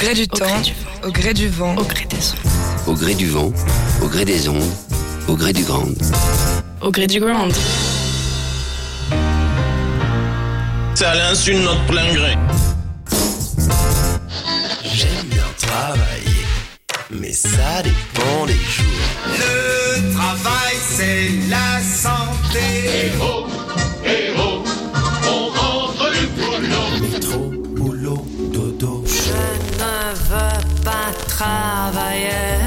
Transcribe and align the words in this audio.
gré 0.00 0.14
du 0.14 0.28
temps, 0.28 0.62
au 1.04 1.10
gré 1.10 1.34
du 1.34 1.48
vent, 1.48 1.74
au 1.76 1.82
gré 1.82 2.04
des 2.08 2.16
ondes. 2.16 2.86
Au 2.86 2.94
gré 2.94 3.14
du 3.14 3.26
vent, 3.26 3.52
au 4.00 4.06
gré 4.06 4.24
des 4.24 4.48
ondes, 4.48 4.62
au 5.26 5.34
gré 5.34 5.52
du 5.52 5.64
grand. 5.64 5.82
Au 6.80 6.90
gré 6.92 7.06
du 7.08 7.18
grand. 7.18 7.48
C'est 10.94 11.04
à 11.04 11.14
l'insu 11.16 11.54
de 11.54 11.58
notre 11.58 11.84
plein 11.86 12.12
gré. 12.14 12.34
J'aime 14.84 15.26
bien 15.26 15.42
travailler, 15.60 16.46
mais 17.10 17.32
ça 17.32 17.82
dépend 17.82 18.46
des 18.46 18.52
jours. 18.52 18.86
Le 19.26 20.14
travail, 20.14 20.76
c'est 20.96 21.30
la 21.50 21.80
santé. 21.82 22.60
Métro, 23.10 24.57
travailler. 31.38 32.58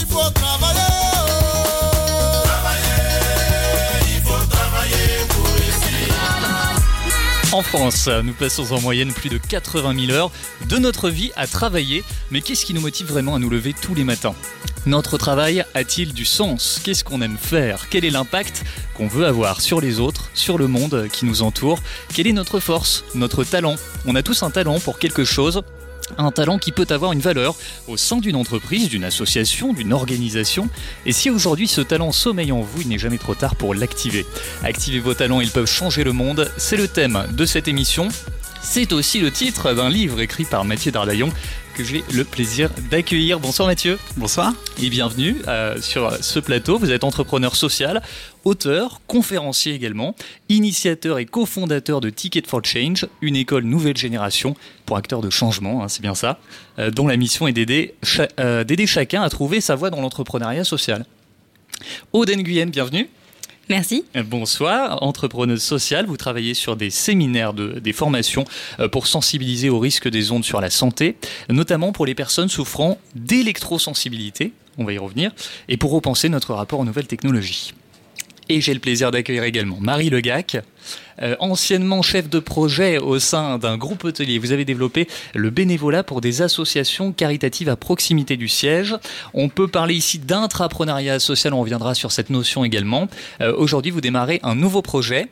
Il 0.00 0.06
faut 0.06 0.30
travailler 4.50 5.26
pour 5.28 5.48
ici. 5.58 5.94
En 7.50 7.62
France, 7.62 8.08
nous 8.22 8.34
passons 8.34 8.72
en 8.72 8.80
moyenne 8.80 9.12
plus 9.12 9.30
de 9.30 9.38
80 9.38 10.06
000 10.06 10.12
heures 10.12 10.30
de 10.68 10.78
notre 10.78 11.10
vie 11.10 11.32
à 11.34 11.48
travailler. 11.48 12.04
Mais 12.30 12.40
qu'est-ce 12.40 12.64
qui 12.64 12.74
nous 12.74 12.82
motive 12.82 13.08
vraiment 13.08 13.34
à 13.34 13.40
nous 13.40 13.50
lever 13.50 13.74
tous 13.74 13.96
les 13.96 14.04
matins? 14.04 14.36
Notre 14.86 15.18
travail 15.18 15.64
a-t-il 15.74 16.14
du 16.14 16.24
sens? 16.24 16.80
Qu'est-ce 16.84 17.02
qu'on 17.02 17.20
aime 17.20 17.36
faire? 17.36 17.88
Quel 17.90 18.04
est 18.04 18.10
l'impact 18.10 18.62
qu'on 18.94 19.08
veut 19.08 19.26
avoir 19.26 19.60
sur 19.60 19.80
les 19.80 19.98
autres, 19.98 20.30
sur 20.34 20.56
le 20.56 20.68
monde 20.68 21.08
qui 21.12 21.26
nous 21.26 21.42
entoure? 21.42 21.80
Quelle 22.14 22.28
est 22.28 22.32
notre 22.32 22.60
force, 22.60 23.04
notre 23.16 23.42
talent? 23.42 23.74
On 24.06 24.14
a 24.14 24.22
tous 24.22 24.44
un 24.44 24.50
talent 24.50 24.78
pour 24.78 25.00
quelque 25.00 25.24
chose. 25.24 25.62
Un 26.16 26.30
talent 26.30 26.58
qui 26.58 26.72
peut 26.72 26.86
avoir 26.90 27.12
une 27.12 27.20
valeur 27.20 27.56
au 27.86 27.96
sein 27.96 28.16
d'une 28.16 28.36
entreprise, 28.36 28.88
d'une 28.88 29.04
association, 29.04 29.72
d'une 29.72 29.92
organisation. 29.92 30.68
Et 31.06 31.12
si 31.12 31.30
aujourd'hui 31.30 31.68
ce 31.68 31.80
talent 31.80 32.12
sommeille 32.12 32.52
en 32.52 32.60
vous, 32.60 32.82
il 32.82 32.88
n'est 32.88 32.98
jamais 32.98 33.18
trop 33.18 33.34
tard 33.34 33.56
pour 33.56 33.74
l'activer. 33.74 34.26
Activez 34.62 35.00
vos 35.00 35.14
talents, 35.14 35.40
ils 35.40 35.50
peuvent 35.50 35.66
changer 35.66 36.04
le 36.04 36.12
monde. 36.12 36.50
C'est 36.56 36.76
le 36.76 36.88
thème 36.88 37.26
de 37.32 37.44
cette 37.44 37.68
émission. 37.68 38.08
C'est 38.62 38.92
aussi 38.92 39.20
le 39.20 39.30
titre 39.30 39.72
d'un 39.72 39.88
livre 39.88 40.20
écrit 40.20 40.44
par 40.44 40.64
Mathieu 40.64 40.90
Dardaillon 40.90 41.32
que 41.78 41.84
j'ai 41.84 42.02
le 42.12 42.24
plaisir 42.24 42.70
d'accueillir. 42.90 43.38
Bonsoir 43.38 43.68
Mathieu. 43.68 44.00
Bonsoir. 44.16 44.52
Et 44.82 44.90
bienvenue 44.90 45.36
euh, 45.46 45.80
sur 45.80 46.12
ce 46.20 46.40
plateau. 46.40 46.76
Vous 46.76 46.90
êtes 46.90 47.04
entrepreneur 47.04 47.54
social, 47.54 48.02
auteur, 48.44 49.00
conférencier 49.06 49.74
également, 49.74 50.16
initiateur 50.48 51.18
et 51.18 51.24
cofondateur 51.24 52.00
de 52.00 52.10
Ticket 52.10 52.42
for 52.48 52.64
Change, 52.64 53.06
une 53.22 53.36
école 53.36 53.62
nouvelle 53.62 53.96
génération 53.96 54.56
pour 54.86 54.96
acteurs 54.96 55.20
de 55.20 55.30
changement, 55.30 55.84
hein, 55.84 55.88
c'est 55.88 56.02
bien 56.02 56.16
ça, 56.16 56.40
euh, 56.80 56.90
dont 56.90 57.06
la 57.06 57.16
mission 57.16 57.46
est 57.46 57.52
d'aider 57.52 57.94
cha- 58.02 58.26
euh, 58.40 58.64
d'aider 58.64 58.88
chacun 58.88 59.22
à 59.22 59.30
trouver 59.30 59.60
sa 59.60 59.76
voie 59.76 59.90
dans 59.90 60.00
l'entrepreneuriat 60.00 60.64
social. 60.64 61.06
Aude 62.12 62.30
Nguyen, 62.30 62.70
bienvenue. 62.70 63.08
Merci. 63.68 64.04
Euh, 64.16 64.22
Bonsoir, 64.22 65.02
entrepreneuse 65.02 65.62
sociale, 65.62 66.06
vous 66.06 66.16
travaillez 66.16 66.54
sur 66.54 66.76
des 66.76 66.90
séminaires, 66.90 67.52
de, 67.52 67.78
des 67.78 67.92
formations 67.92 68.44
euh, 68.80 68.88
pour 68.88 69.06
sensibiliser 69.06 69.68
au 69.68 69.78
risque 69.78 70.08
des 70.08 70.32
ondes 70.32 70.44
sur 70.44 70.60
la 70.60 70.70
santé, 70.70 71.16
notamment 71.50 71.92
pour 71.92 72.06
les 72.06 72.14
personnes 72.14 72.48
souffrant 72.48 72.98
d'électrosensibilité, 73.14 74.52
on 74.78 74.84
va 74.84 74.92
y 74.92 74.98
revenir, 74.98 75.32
et 75.68 75.76
pour 75.76 75.90
repenser 75.90 76.28
notre 76.28 76.54
rapport 76.54 76.80
aux 76.80 76.84
nouvelles 76.84 77.06
technologies. 77.06 77.74
Et 78.48 78.60
j'ai 78.60 78.72
le 78.72 78.80
plaisir 78.80 79.10
d'accueillir 79.10 79.42
également 79.44 79.76
Marie 79.80 80.08
Legac, 80.08 80.56
euh, 81.20 81.36
anciennement 81.38 82.00
chef 82.00 82.30
de 82.30 82.38
projet 82.38 82.98
au 82.98 83.18
sein 83.18 83.58
d'un 83.58 83.76
groupe 83.76 84.04
hôtelier. 84.04 84.38
Vous 84.38 84.52
avez 84.52 84.64
développé 84.64 85.06
le 85.34 85.50
bénévolat 85.50 86.02
pour 86.02 86.20
des 86.20 86.40
associations 86.40 87.12
caritatives 87.12 87.68
à 87.68 87.76
proximité 87.76 88.36
du 88.38 88.48
siège. 88.48 88.96
On 89.34 89.50
peut 89.50 89.68
parler 89.68 89.94
ici 89.94 90.18
d'intrapreneuriat 90.18 91.20
social, 91.20 91.52
on 91.52 91.60
reviendra 91.60 91.94
sur 91.94 92.10
cette 92.10 92.30
notion 92.30 92.64
également. 92.64 93.08
Euh, 93.42 93.54
Aujourd'hui, 93.56 93.90
vous 93.90 94.00
démarrez 94.00 94.40
un 94.42 94.54
nouveau 94.54 94.80
projet, 94.80 95.26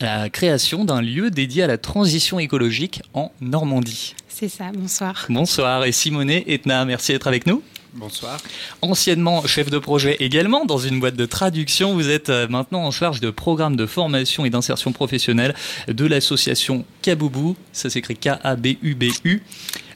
la 0.00 0.28
création 0.28 0.84
d'un 0.84 1.02
lieu 1.02 1.30
dédié 1.30 1.62
à 1.62 1.66
la 1.66 1.78
transition 1.78 2.40
écologique 2.40 3.02
en 3.14 3.30
Normandie. 3.40 4.14
C'est 4.28 4.48
ça, 4.48 4.72
bonsoir. 4.74 5.26
Bonsoir 5.28 5.84
et 5.84 5.92
Simonet 5.92 6.44
Etna, 6.48 6.84
merci 6.84 7.12
d'être 7.12 7.26
avec 7.26 7.46
nous. 7.46 7.62
Bonsoir. 7.94 8.38
Anciennement 8.82 9.44
chef 9.46 9.68
de 9.68 9.78
projet 9.78 10.16
également 10.20 10.64
dans 10.64 10.78
une 10.78 11.00
boîte 11.00 11.16
de 11.16 11.26
traduction, 11.26 11.94
vous 11.94 12.08
êtes 12.08 12.30
euh, 12.30 12.46
maintenant 12.48 12.84
en 12.84 12.92
charge 12.92 13.20
de 13.20 13.30
programmes 13.30 13.74
de 13.74 13.84
formation 13.86 14.44
et 14.44 14.50
d'insertion 14.50 14.92
professionnelle 14.92 15.54
de 15.88 16.06
l'association 16.06 16.84
Kaboubou, 17.02 17.56
ça 17.72 17.90
s'écrit 17.90 18.16
K-A-B-U-B-U, 18.16 19.42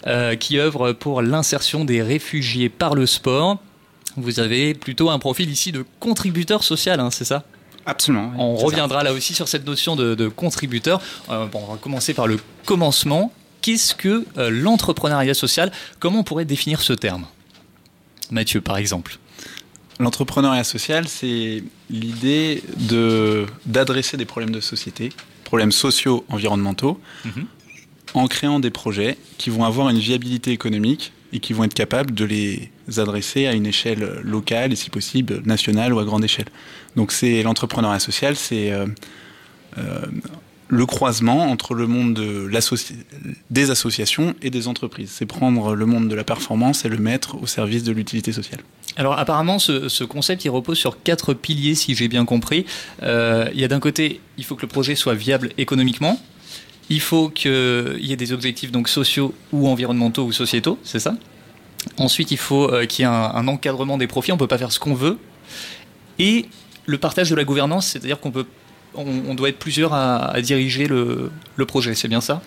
euh, 0.06 0.34
qui 0.34 0.58
œuvre 0.58 0.92
pour 0.92 1.22
l'insertion 1.22 1.84
des 1.84 2.02
réfugiés 2.02 2.68
par 2.68 2.94
le 2.96 3.06
sport. 3.06 3.58
Vous 4.16 4.40
avez 4.40 4.74
plutôt 4.74 5.10
un 5.10 5.18
profil 5.20 5.48
ici 5.48 5.70
de 5.70 5.84
contributeur 6.00 6.64
social, 6.64 6.98
hein, 6.98 7.10
c'est 7.12 7.24
ça? 7.24 7.44
Absolument. 7.86 8.30
oui, 8.30 8.36
On 8.38 8.58
ça. 8.58 8.66
reviendra 8.66 9.02
là 9.04 9.12
aussi 9.12 9.34
sur 9.34 9.46
cette 9.46 9.66
notion 9.66 9.94
de, 9.94 10.14
de 10.16 10.26
contributeur. 10.28 11.00
Euh, 11.30 11.46
bon, 11.46 11.60
on 11.68 11.72
va 11.72 11.78
commencer 11.78 12.12
par 12.12 12.26
le 12.26 12.38
commencement. 12.64 13.32
Qu'est-ce 13.62 13.94
que 13.94 14.26
euh, 14.36 14.50
l'entrepreneuriat 14.50 15.34
social? 15.34 15.70
Comment 16.00 16.20
on 16.20 16.24
pourrait 16.24 16.44
définir 16.44 16.80
ce 16.80 16.92
terme? 16.92 17.26
Mathieu, 18.30 18.60
par 18.60 18.76
exemple. 18.76 19.18
L'entrepreneuriat 20.00 20.64
social, 20.64 21.06
c'est 21.06 21.62
l'idée 21.90 22.62
de 22.78 23.46
d'adresser 23.66 24.16
des 24.16 24.24
problèmes 24.24 24.50
de 24.54 24.60
société, 24.60 25.10
problèmes 25.44 25.72
sociaux, 25.72 26.24
environnementaux, 26.28 27.00
Mhm. 27.24 27.46
en 28.14 28.26
créant 28.26 28.58
des 28.60 28.70
projets 28.70 29.16
qui 29.38 29.50
vont 29.50 29.64
avoir 29.64 29.88
une 29.90 29.98
viabilité 29.98 30.50
économique 30.50 31.12
et 31.32 31.38
qui 31.40 31.52
vont 31.52 31.64
être 31.64 31.74
capables 31.74 32.12
de 32.12 32.24
les 32.24 32.70
adresser 32.96 33.46
à 33.46 33.52
une 33.52 33.66
échelle 33.66 34.20
locale 34.22 34.72
et 34.72 34.76
si 34.76 34.90
possible 34.90 35.42
nationale 35.44 35.92
ou 35.92 35.98
à 36.00 36.04
grande 36.04 36.24
échelle. 36.24 36.46
Donc 36.96 37.12
c'est 37.12 37.42
l'entrepreneuriat 37.42 37.98
social, 38.00 38.36
c'est 38.36 38.72
euh, 38.72 38.86
euh, 39.78 40.06
le 40.68 40.86
croisement 40.86 41.50
entre 41.50 41.74
le 41.74 41.86
monde 41.86 42.14
de 42.14 42.46
l'associ- 42.48 42.94
des 43.50 43.70
associations 43.70 44.34
et 44.42 44.50
des 44.50 44.66
entreprises. 44.66 45.10
C'est 45.12 45.26
prendre 45.26 45.74
le 45.74 45.86
monde 45.86 46.08
de 46.08 46.14
la 46.14 46.24
performance 46.24 46.84
et 46.84 46.88
le 46.88 46.96
mettre 46.96 47.40
au 47.42 47.46
service 47.46 47.82
de 47.84 47.92
l'utilité 47.92 48.32
sociale. 48.32 48.60
Alors 48.96 49.18
apparemment, 49.18 49.58
ce, 49.58 49.88
ce 49.88 50.04
concept, 50.04 50.44
il 50.44 50.50
repose 50.50 50.78
sur 50.78 51.02
quatre 51.02 51.34
piliers, 51.34 51.74
si 51.74 51.94
j'ai 51.94 52.08
bien 52.08 52.24
compris. 52.24 52.64
Euh, 53.02 53.48
il 53.52 53.60
y 53.60 53.64
a 53.64 53.68
d'un 53.68 53.80
côté, 53.80 54.20
il 54.38 54.44
faut 54.44 54.54
que 54.56 54.62
le 54.62 54.68
projet 54.68 54.94
soit 54.94 55.14
viable 55.14 55.50
économiquement. 55.58 56.20
Il 56.90 57.00
faut 57.00 57.28
qu'il 57.28 57.98
y 58.00 58.12
ait 58.12 58.16
des 58.16 58.32
objectifs 58.32 58.70
donc 58.70 58.88
sociaux 58.88 59.34
ou 59.52 59.68
environnementaux 59.68 60.24
ou 60.24 60.32
sociétaux, 60.32 60.78
c'est 60.84 61.00
ça 61.00 61.14
Ensuite, 61.98 62.30
il 62.30 62.38
faut 62.38 62.72
euh, 62.72 62.86
qu'il 62.86 63.02
y 63.02 63.06
ait 63.06 63.10
un, 63.10 63.12
un 63.34 63.46
encadrement 63.48 63.98
des 63.98 64.06
profits. 64.06 64.32
On 64.32 64.36
ne 64.36 64.38
peut 64.38 64.46
pas 64.46 64.58
faire 64.58 64.72
ce 64.72 64.78
qu'on 64.78 64.94
veut. 64.94 65.18
Et 66.18 66.46
le 66.86 66.96
partage 66.98 67.28
de 67.30 67.34
la 67.34 67.44
gouvernance, 67.44 67.86
c'est-à-dire 67.88 68.20
qu'on 68.20 68.30
peut, 68.30 68.46
on, 68.94 69.06
on 69.30 69.34
doit 69.34 69.48
être 69.48 69.58
plusieurs 69.58 69.92
à, 69.94 70.26
à 70.30 70.40
diriger 70.40 70.86
le, 70.86 71.30
le 71.56 71.66
projet. 71.66 71.94
C'est 71.94 72.08
bien 72.08 72.20
ça? 72.20 72.42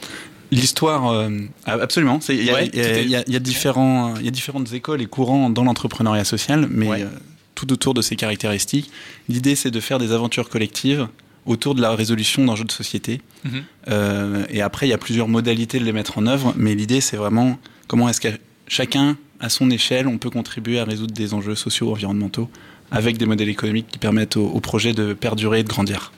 L'histoire, 0.51 1.11
euh, 1.11 1.29
absolument. 1.65 2.19
Il 2.29 2.43
y, 2.43 2.49
a- 2.49 2.53
Ouais, 2.53 2.69
il 2.73 2.79
y 2.79 2.81
a- 2.81 2.85
tout 2.85 2.89
est- 2.95 3.03
il 3.03 3.09
y 3.09 3.15
a- 3.15 3.23
il 3.27 3.33
y 3.33 3.35
a 3.35 3.39
différents, 3.39 4.15
il 4.17 4.23
y 4.25 4.27
a 4.27 4.31
différentes 4.31 4.71
écoles 4.73 5.01
et 5.01 5.05
courants 5.05 5.49
dans 5.49 5.63
l'entrepreneuriat 5.65 6.23
social, 6.23 6.67
mais 6.69 6.87
Ouais. 6.87 7.01
euh, 7.03 7.07
tout 7.55 7.71
autour 7.73 7.93
de 7.93 8.01
ces 8.01 8.15
caractéristiques. 8.15 8.89
L'idée, 9.27 9.55
c'est 9.55 9.71
de 9.71 9.79
faire 9.81 9.99
des 9.99 10.11
aventures 10.13 10.47
collectives 10.49 11.07
autour 11.45 11.75
de 11.75 11.81
la 11.81 11.93
résolution 11.95 12.45
d'enjeux 12.45 12.63
de 12.65 12.71
société. 12.71 13.21
Mhm. 13.43 13.63
Euh, 13.89 14.45
et 14.49 14.61
après, 14.61 14.85
il 14.87 14.89
y 14.89 14.93
a 14.93 14.97
plusieurs 14.97 15.27
modalités 15.27 15.79
de 15.79 15.85
les 15.85 15.93
mettre 15.93 16.17
en 16.17 16.27
œuvre, 16.27 16.53
mais 16.55 16.75
l'idée, 16.75 17.01
c'est 17.01 17.17
vraiment 17.17 17.57
comment 17.87 18.07
est-ce 18.07 18.21
que 18.21 18.27
chacun, 18.67 19.17
à 19.39 19.49
son 19.49 19.69
échelle, 19.69 20.07
on 20.07 20.17
peut 20.17 20.29
contribuer 20.29 20.79
à 20.79 20.83
résoudre 20.85 21.13
des 21.13 21.33
enjeux 21.33 21.55
sociaux, 21.55 21.91
environnementaux, 21.91 22.49
avec 22.91 23.17
des 23.17 23.25
modèles 23.25 23.49
économiques 23.49 23.87
qui 23.89 23.97
permettent 23.97 24.37
au, 24.37 24.45
au 24.47 24.59
projet 24.61 24.93
de 24.93 25.13
perdurer 25.13 25.59
et 25.59 25.63
de 25.63 25.69
grandir. 25.69 26.11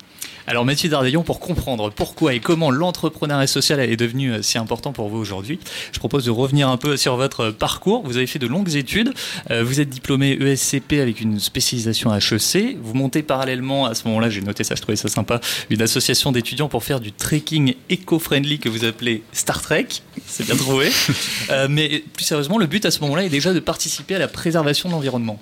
Alors 0.50 0.66
Mathieu 0.66 0.90
Dardaillon, 0.90 1.22
pour 1.22 1.40
comprendre 1.40 1.92
pourquoi 1.92 2.34
et 2.34 2.40
comment 2.40 2.72
l'entrepreneuriat 2.72 3.46
social 3.46 3.80
est 3.80 3.96
devenu 3.96 4.32
euh, 4.32 4.42
si 4.42 4.58
important 4.58 4.94
pour 4.94 5.08
vous 5.08 5.20
aujourd'hui, 5.20 5.60
je 5.92 6.00
propose 6.00 6.26
de 6.26 6.32
revenir 6.32 6.70
un 6.70 6.78
peu 6.78 6.98
sur 6.98 7.18
votre 7.18 7.52
parcours. 7.52 8.02
Vous 8.04 8.18
avez 8.18 8.26
fait 8.26 8.40
de 8.40 8.48
longues 8.48 8.74
études, 8.76 9.14
euh, 9.52 9.64
vous 9.64 9.80
êtes 9.80 9.90
diplômé 9.90 10.32
ESCP 10.32 10.94
avec 10.94 11.22
une 11.22 11.40
spécialisation 11.40 12.12
HEC, 12.16 12.78
vous 12.82 12.96
montez 12.96 13.22
parallèlement, 13.22 13.86
à 13.86 13.94
ce 13.94 14.08
moment-là 14.08 14.32
j'ai 14.32 14.42
noté 14.42 14.64
ça, 14.64 14.74
je 14.74 14.82
trouvais 14.82 14.96
ça 14.96 15.08
sympa, 15.08 15.40
une 15.70 15.84
association 15.84 16.32
d'étudiants 16.32 16.68
pour 16.68 16.84
faire 16.84 17.00
du 17.00 17.12
trekking 17.12 17.76
éco-friendly 17.92 18.58
que 18.58 18.70
vous 18.70 18.86
appelez 18.86 19.22
Star 19.34 19.62
Trek, 19.62 19.88
c'est 20.26 20.48
bien 20.48 20.56
trouvé. 20.56 20.90
Euh, 21.52 21.68
mais 21.70 22.04
plus 22.14 22.26
sérieusement, 22.26 22.58
le 22.58 22.68
but 22.68 22.86
à 22.86 22.92
ce 22.92 23.00
moment-là 23.02 23.24
est 23.24 23.30
déjà 23.30 23.54
de 23.54 23.60
participer 23.60 24.16
à 24.16 24.20
la 24.20 24.28
préservation 24.28 24.88
de 24.88 24.94
l'environnement. 24.94 25.40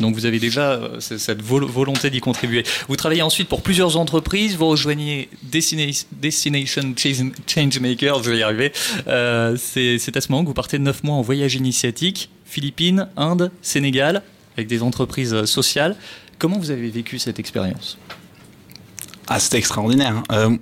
Donc 0.00 0.14
vous 0.14 0.26
avez 0.26 0.40
déjà 0.40 0.72
euh, 0.72 0.98
cette 1.00 1.40
vol- 1.42 1.64
volonté 1.64 2.10
d'y 2.10 2.20
contribuer. 2.20 2.64
Vous 2.88 2.96
travaillez 2.96 3.22
ensuite 3.22 3.48
pour 3.48 3.62
plusieurs 3.62 3.96
entreprises, 3.96 4.56
vous 4.56 4.66
rejoignez 4.66 5.28
Destina- 5.52 6.04
Destination 6.12 6.94
Change- 6.96 7.32
Changemakers, 7.46 8.22
je 8.24 8.30
vais 8.30 8.38
y 8.38 8.42
arriver. 8.42 8.72
Euh, 9.06 9.56
C'est 9.58 10.16
à 10.16 10.20
ce 10.20 10.30
moment 10.32 10.42
que 10.42 10.48
vous 10.48 10.54
partez 10.54 10.78
de 10.78 10.82
9 10.82 11.04
mois 11.04 11.14
en 11.14 11.22
voyage 11.22 11.54
initiatique, 11.54 12.30
Philippines, 12.44 13.08
Inde, 13.16 13.50
Sénégal, 13.62 14.22
avec 14.56 14.66
des 14.66 14.82
entreprises 14.82 15.32
euh, 15.34 15.46
sociales. 15.46 15.96
Comment 16.38 16.58
vous 16.58 16.70
avez 16.72 16.90
vécu 16.90 17.18
cette 17.20 17.38
expérience? 17.38 17.96
Ah, 19.28 19.38
c'était 19.40 19.58
extraordinaire. 19.58 20.22
hein. 20.28 20.58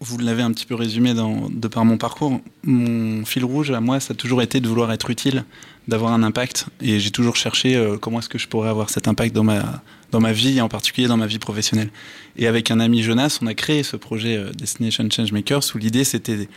Vous 0.00 0.16
l'avez 0.18 0.42
un 0.42 0.52
petit 0.52 0.64
peu 0.64 0.76
résumé 0.76 1.12
de 1.12 1.66
par 1.68 1.84
mon 1.84 1.98
parcours. 1.98 2.40
Mon 2.62 3.24
fil 3.24 3.44
rouge 3.44 3.72
à 3.72 3.80
moi, 3.80 3.98
ça 3.98 4.12
a 4.12 4.14
toujours 4.14 4.42
été 4.42 4.60
de 4.60 4.68
vouloir 4.68 4.92
être 4.92 5.10
utile, 5.10 5.44
d'avoir 5.88 6.12
un 6.12 6.22
impact. 6.22 6.66
Et 6.80 7.00
j'ai 7.00 7.10
toujours 7.10 7.34
cherché 7.36 7.74
euh, 7.74 7.96
comment 7.98 8.20
est-ce 8.20 8.28
que 8.28 8.38
je 8.38 8.46
pourrais 8.46 8.68
avoir 8.68 8.90
cet 8.90 9.08
impact 9.08 9.34
dans 9.34 9.42
ma, 9.44 9.82
dans 10.12 10.20
ma 10.20 10.32
vie, 10.32 10.58
et 10.58 10.60
en 10.60 10.68
particulier 10.68 11.08
dans 11.08 11.16
ma 11.16 11.26
vie 11.26 11.38
professionnelle. 11.38 11.90
Et 12.36 12.46
avec 12.46 12.70
un 12.70 12.78
ami 12.78 13.02
Jonas, 13.02 13.38
on 13.42 13.46
a 13.46 13.54
créé 13.54 13.82
ce 13.82 13.96
projet 13.96 14.36
euh, 14.36 14.52
Destination 14.52 15.08
Changemakers 15.10 15.62
où 15.74 15.78
l'idée 15.78 16.04
c'était, 16.04 16.48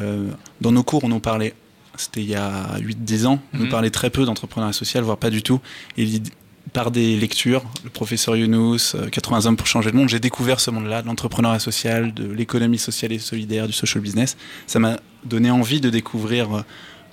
euh, 0.00 0.28
dans 0.60 0.72
nos 0.72 0.82
cours, 0.82 1.04
on 1.04 1.08
nous 1.08 1.20
parlait, 1.20 1.54
c'était 1.96 2.22
il 2.22 2.28
y 2.30 2.34
a 2.34 2.78
8-10 2.80 3.26
ans, 3.26 3.40
on 3.54 3.58
Mhm. 3.64 3.68
parlait 3.68 3.90
très 3.90 4.10
peu 4.10 4.24
d'entrepreneuriat 4.24 4.72
social, 4.72 5.04
voire 5.04 5.18
pas 5.18 5.30
du 5.30 5.42
tout. 5.42 5.60
Et 5.96 6.20
par 6.72 6.90
des 6.90 7.16
lectures, 7.16 7.64
le 7.84 7.88
professeur 7.90 8.36
Younous, 8.36 8.94
euh, 8.94 9.08
80 9.10 9.46
hommes 9.46 9.56
pour 9.56 9.66
changer 9.66 9.90
le 9.90 9.96
monde, 9.98 10.08
j'ai 10.10 10.20
découvert 10.20 10.60
ce 10.60 10.70
monde-là, 10.70 11.00
de 11.02 11.06
l'entrepreneuriat 11.06 11.58
social, 11.60 12.12
de 12.12 12.30
l'économie 12.30 12.78
sociale 12.78 13.12
et 13.12 13.18
solidaire, 13.18 13.66
du 13.66 13.72
social 13.72 14.02
business. 14.02 14.36
Ça 14.66 14.78
m'a 14.78 14.98
donné 15.24 15.50
envie 15.50 15.80
de 15.80 15.88
découvrir 15.90 16.58
euh, 16.58 16.62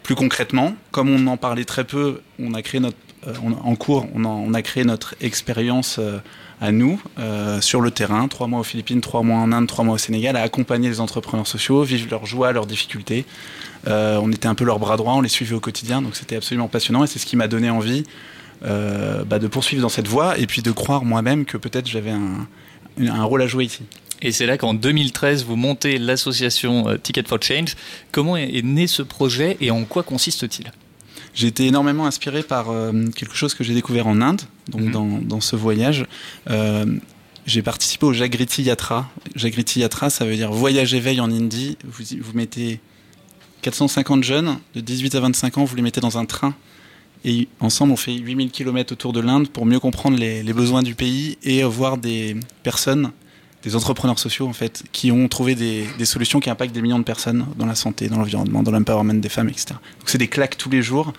plus 0.05 0.15
concrètement. 0.15 0.75
Comme 0.91 1.09
on 1.09 1.25
en 1.27 1.35
parlait 1.35 1.65
très 1.65 1.83
peu, 1.83 2.21
on 2.39 2.53
a 2.53 2.61
créé 2.61 2.79
notre, 2.79 2.97
euh, 3.27 3.33
en 3.63 3.75
cours, 3.75 4.05
on, 4.13 4.53
a 4.53 4.61
créé 4.61 4.83
notre 4.83 5.15
expérience 5.19 5.97
euh, 5.99 6.19
à 6.61 6.71
nous, 6.71 7.01
euh, 7.17 7.59
sur 7.59 7.81
le 7.81 7.89
terrain, 7.89 8.27
trois 8.27 8.45
mois 8.45 8.59
aux 8.59 8.63
Philippines, 8.63 9.01
trois 9.01 9.23
mois 9.23 9.39
en 9.39 9.51
Inde, 9.51 9.65
trois 9.65 9.83
mois 9.83 9.95
au 9.95 9.97
Sénégal, 9.97 10.37
à 10.37 10.43
accompagner 10.43 10.89
les 10.89 10.99
entrepreneurs 10.99 11.47
sociaux, 11.47 11.81
vivre 11.81 12.07
leurs 12.11 12.27
joies, 12.27 12.51
leurs 12.51 12.67
difficultés. 12.67 13.25
On 13.87 14.31
était 14.31 14.47
un 14.47 14.55
peu 14.55 14.63
leur 14.63 14.79
bras 14.79 14.97
droit, 14.97 15.13
on 15.13 15.21
les 15.21 15.29
suivait 15.29 15.55
au 15.55 15.59
quotidien, 15.59 16.01
donc 16.01 16.15
c'était 16.15 16.35
absolument 16.37 16.67
passionnant 16.67 17.03
et 17.03 17.07
c'est 17.07 17.19
ce 17.19 17.25
qui 17.27 17.35
m'a 17.35 17.47
donné 17.47 17.69
envie 17.69 18.03
bah, 18.61 19.37
de 19.37 19.47
poursuivre 19.47 19.83
dans 19.83 19.89
cette 19.89 20.07
voie 20.07 20.39
et 20.39 20.47
puis 20.47 20.63
de 20.63 20.71
croire 20.71 21.05
moi-même 21.05 21.45
que 21.45 21.57
peut-être 21.57 21.87
j'avais 21.87 22.09
un 22.11 23.23
rôle 23.23 23.43
à 23.43 23.47
jouer 23.47 23.65
ici. 23.65 23.83
Et 24.25 24.31
c'est 24.31 24.47
là 24.47 24.57
qu'en 24.57 24.73
2013, 24.73 25.45
vous 25.45 25.55
montez 25.55 25.99
l'association 25.99 26.89
euh, 26.89 26.97
Ticket 26.97 27.23
for 27.27 27.37
Change. 27.41 27.75
Comment 28.11 28.35
est 28.37 28.63
né 28.63 28.87
ce 28.87 29.03
projet 29.03 29.55
et 29.61 29.69
en 29.69 29.83
quoi 29.85 30.01
consiste-t-il? 30.01 30.71
J'ai 31.35 31.45
été 31.45 31.67
énormément 31.67 32.07
inspiré 32.07 32.41
par 32.41 32.71
euh, 32.71 33.05
quelque 33.15 33.35
chose 33.35 33.53
que 33.53 33.63
j'ai 33.63 33.75
découvert 33.75 34.07
en 34.07 34.21
Inde, 34.21 34.41
donc 34.69 34.81
Mhm. 34.81 34.91
dans, 34.91 35.05
dans 35.19 35.41
ce 35.41 35.55
voyage. 35.55 36.05
Euh, 36.49 36.85
j'ai 37.45 37.61
participé 37.61 38.07
au 38.07 38.13
Jagriti 38.13 38.63
Yatra. 38.63 39.07
Jagriti 39.35 39.81
Yatra, 39.81 40.09
ça 40.09 40.25
veut 40.25 40.35
dire 40.35 40.51
voyage 40.51 40.95
éveil 40.95 41.19
en 41.19 41.29
Indie. 41.29 41.77
Vous, 41.85 42.03
vous 42.19 42.33
mettez 42.33 42.79
450 43.61 44.23
jeunes 44.23 44.57
de 44.73 44.81
18 44.81 45.13
à 45.13 45.19
25 45.19 45.59
ans, 45.59 45.65
vous 45.65 45.75
les 45.75 45.83
mettez 45.83 46.01
dans 46.01 46.17
un 46.17 46.25
train. 46.25 46.55
Et 47.25 47.47
ensemble, 47.59 47.91
on 47.93 47.95
fait 47.95 48.13
8000 48.13 48.49
km 48.49 48.93
autour 48.93 49.13
de 49.13 49.19
l'Inde 49.19 49.49
pour 49.49 49.67
mieux 49.67 49.79
comprendre 49.79 50.17
les, 50.17 50.41
les 50.41 50.53
besoins 50.53 50.81
du 50.81 50.95
pays 50.95 51.37
et 51.43 51.61
voir 51.63 51.97
des 51.97 52.35
personnes, 52.63 53.11
des 53.65 53.75
entrepreneurs 53.75 54.19
sociaux 54.19 54.47
en 54.47 54.53
fait, 54.53 54.83
qui 54.91 55.11
ont 55.11 55.27
trouvé 55.27 55.55
des, 55.55 56.05
solutions 56.05 56.39
qui 56.39 56.49
impactent 56.49 56.73
des 56.73 56.83
millions 56.83 56.99
de 56.99 57.03
personnes 57.03 57.47
dans 57.57 57.65
la 57.65 57.75
santé, 57.75 58.07
dans 58.07 58.17
l'environnement, 58.17 58.61
dans 58.61 58.71
l'empowerment 58.71 59.19
des 59.19 59.29
femmes, 59.29 59.49
etc. 59.49 59.69
Donc 59.99 60.07
c'est 60.07 60.19
des 60.19 60.27
claques 60.27 60.57
tous 60.57 60.69
les 60.69 60.83
jours 60.83 61.13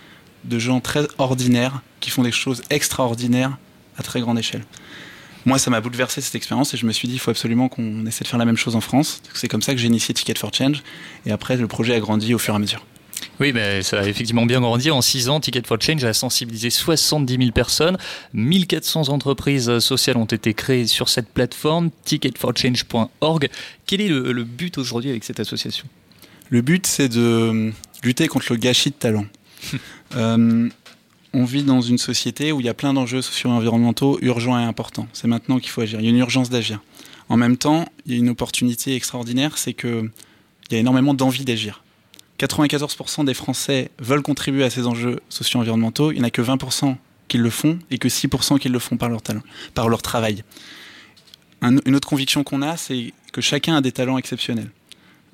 de 0.45 0.59
gens 0.59 0.81
très 0.81 1.07
ordinaires 1.19 1.83
qui 1.99 2.11
font 2.11 2.23
des 2.23 2.33
choses 2.33 2.63
extraordinaires 2.71 3.59
à 3.99 4.03
très 4.03 4.21
grande 4.21 4.39
échelle. 4.39 4.65
Moi, 5.45 5.59
ça 5.59 5.71
m'a 5.71 5.81
bouleversé 5.81 6.21
cette 6.21 6.35
expérience 6.35 6.73
et 6.75 6.77
je 6.77 6.87
me 6.87 6.93
suis 6.93 7.09
dit, 7.09 7.15
il 7.15 7.19
faut 7.19 7.31
absolument 7.31 7.69
qu'on 7.69 8.07
essaie 8.07 8.25
de 8.25 8.29
faire 8.29 8.39
la 8.39 8.45
même 8.45 8.57
chose 8.57 8.77
en 8.77 8.81
France. 8.81 9.23
C'est 9.35 9.49
comme 9.49 9.63
ça 9.63 9.73
que 9.73 9.79
j'ai 9.79 9.87
initié 9.87 10.13
Ticket 10.13 10.35
for 10.37 10.53
Change. 10.53 10.83
Et 11.25 11.31
après, 11.31 11.57
le 11.57 11.69
projet 11.69 11.95
a 11.95 12.01
grandi 12.01 12.35
au 12.35 12.39
fur 12.39 12.55
et 12.55 12.57
à 12.57 12.59
mesure. 12.59 12.85
Oui, 13.41 13.53
mais 13.53 13.83
ça 13.83 14.01
a 14.01 14.07
effectivement 14.07 14.47
bien 14.47 14.61
grandi. 14.61 14.91
En 14.91 15.03
6 15.03 15.29
ans, 15.29 15.41
Ticket 15.41 15.63
for 15.67 15.81
Change 15.81 16.05
a 16.05 16.13
sensibilisé 16.13 16.71
70 16.71 17.37
000 17.37 17.51
personnes. 17.51 17.99
1400 18.35 19.09
entreprises 19.09 19.79
sociales 19.79 20.17
ont 20.17 20.25
été 20.25 20.55
créées 20.55 20.87
sur 20.87 21.09
cette 21.09 21.29
plateforme, 21.29 21.91
ticketforchange.org. 22.05 23.49
Quel 23.87 24.01
est 24.01 24.09
le, 24.09 24.33
le 24.33 24.45
but 24.45 24.79
aujourd'hui 24.79 25.11
avec 25.11 25.25
cette 25.25 25.41
association? 25.41 25.87
Le 26.49 26.63
but, 26.63 26.87
c'est 26.87 27.09
de 27.09 27.73
lutter 28.03 28.29
contre 28.29 28.47
le 28.51 28.59
gâchis 28.59 28.91
de 28.91 28.97
talent. 28.97 29.27
Euh, 30.15 30.69
on 31.33 31.45
vit 31.45 31.65
dans 31.65 31.81
une 31.81 31.99
société 31.99 32.53
où 32.53 32.61
il 32.61 32.67
y 32.67 32.69
a 32.69 32.75
plein 32.75 32.95
d'enjeux 32.95 33.23
sociaux 33.23 33.51
et 33.51 33.53
environnementaux 33.53 34.19
urgents 34.23 34.57
et 34.57 34.63
importants. 34.63 35.09
C'est 35.13 35.27
maintenant 35.27 35.59
qu'il 35.59 35.71
faut 35.71 35.81
agir. 35.81 35.99
Il 35.99 36.05
y 36.05 36.07
a 36.07 36.11
une 36.11 36.19
urgence 36.19 36.49
d'agir. 36.49 36.81
En 37.29 37.37
même 37.37 37.57
temps, 37.57 37.87
il 38.07 38.13
y 38.13 38.15
a 38.15 38.19
une 38.19 38.29
opportunité 38.29 38.95
extraordinaire, 38.95 39.59
c'est 39.59 39.75
qu'il 39.75 40.11
y 40.71 40.77
a 40.77 40.79
énormément 40.79 41.13
d'envie 41.13 41.45
d'agir. 41.45 41.83
94% 42.39 43.25
des 43.25 43.35
Français 43.35 43.91
veulent 43.99 44.23
contribuer 44.23 44.65
à 44.65 44.71
ces 44.71 44.87
enjeux 44.87 45.21
sociaux 45.29 45.59
et 45.59 45.63
environnementaux. 45.63 46.13
Il 46.13 46.17
n'y 46.17 46.21
en 46.21 46.25
a 46.25 46.31
que 46.31 46.43
20% 46.43 46.97
qui 47.29 47.39
le 47.39 47.51
font 47.51 47.79
et 47.91 47.99
que 47.99 48.09
6% 48.09 48.59
qui 48.59 48.69
le 48.69 48.79
font 48.79 48.97
par 48.97 49.09
leur 49.09 49.23
talent, 49.23 49.43
par 49.75 49.89
leur 49.89 50.03
travail. 50.03 50.45
Un- 51.63 51.79
une 51.87 51.97
autre 51.97 52.09
conviction 52.09 52.45
qu'on 52.45 52.63
a, 52.63 52.77
c'est 52.77 53.13
que 53.33 53.41
chacun 53.41 53.77
a 53.77 53.81
des 53.81 53.93
talents 53.93 54.19
exceptionnels. 54.19 54.71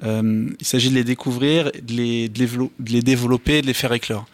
Euh, 0.05 0.49
il 0.59 0.67
s'agit 0.67 0.89
de 0.91 0.95
les 0.95 1.05
découvrir, 1.05 1.71
de 1.73 1.93
les, 1.93 2.29
de 2.29 2.47
les 2.89 3.03
développer, 3.03 3.63
de 3.63 3.67
les 3.67 3.75
faire 3.75 3.93
éclore. 3.93 4.27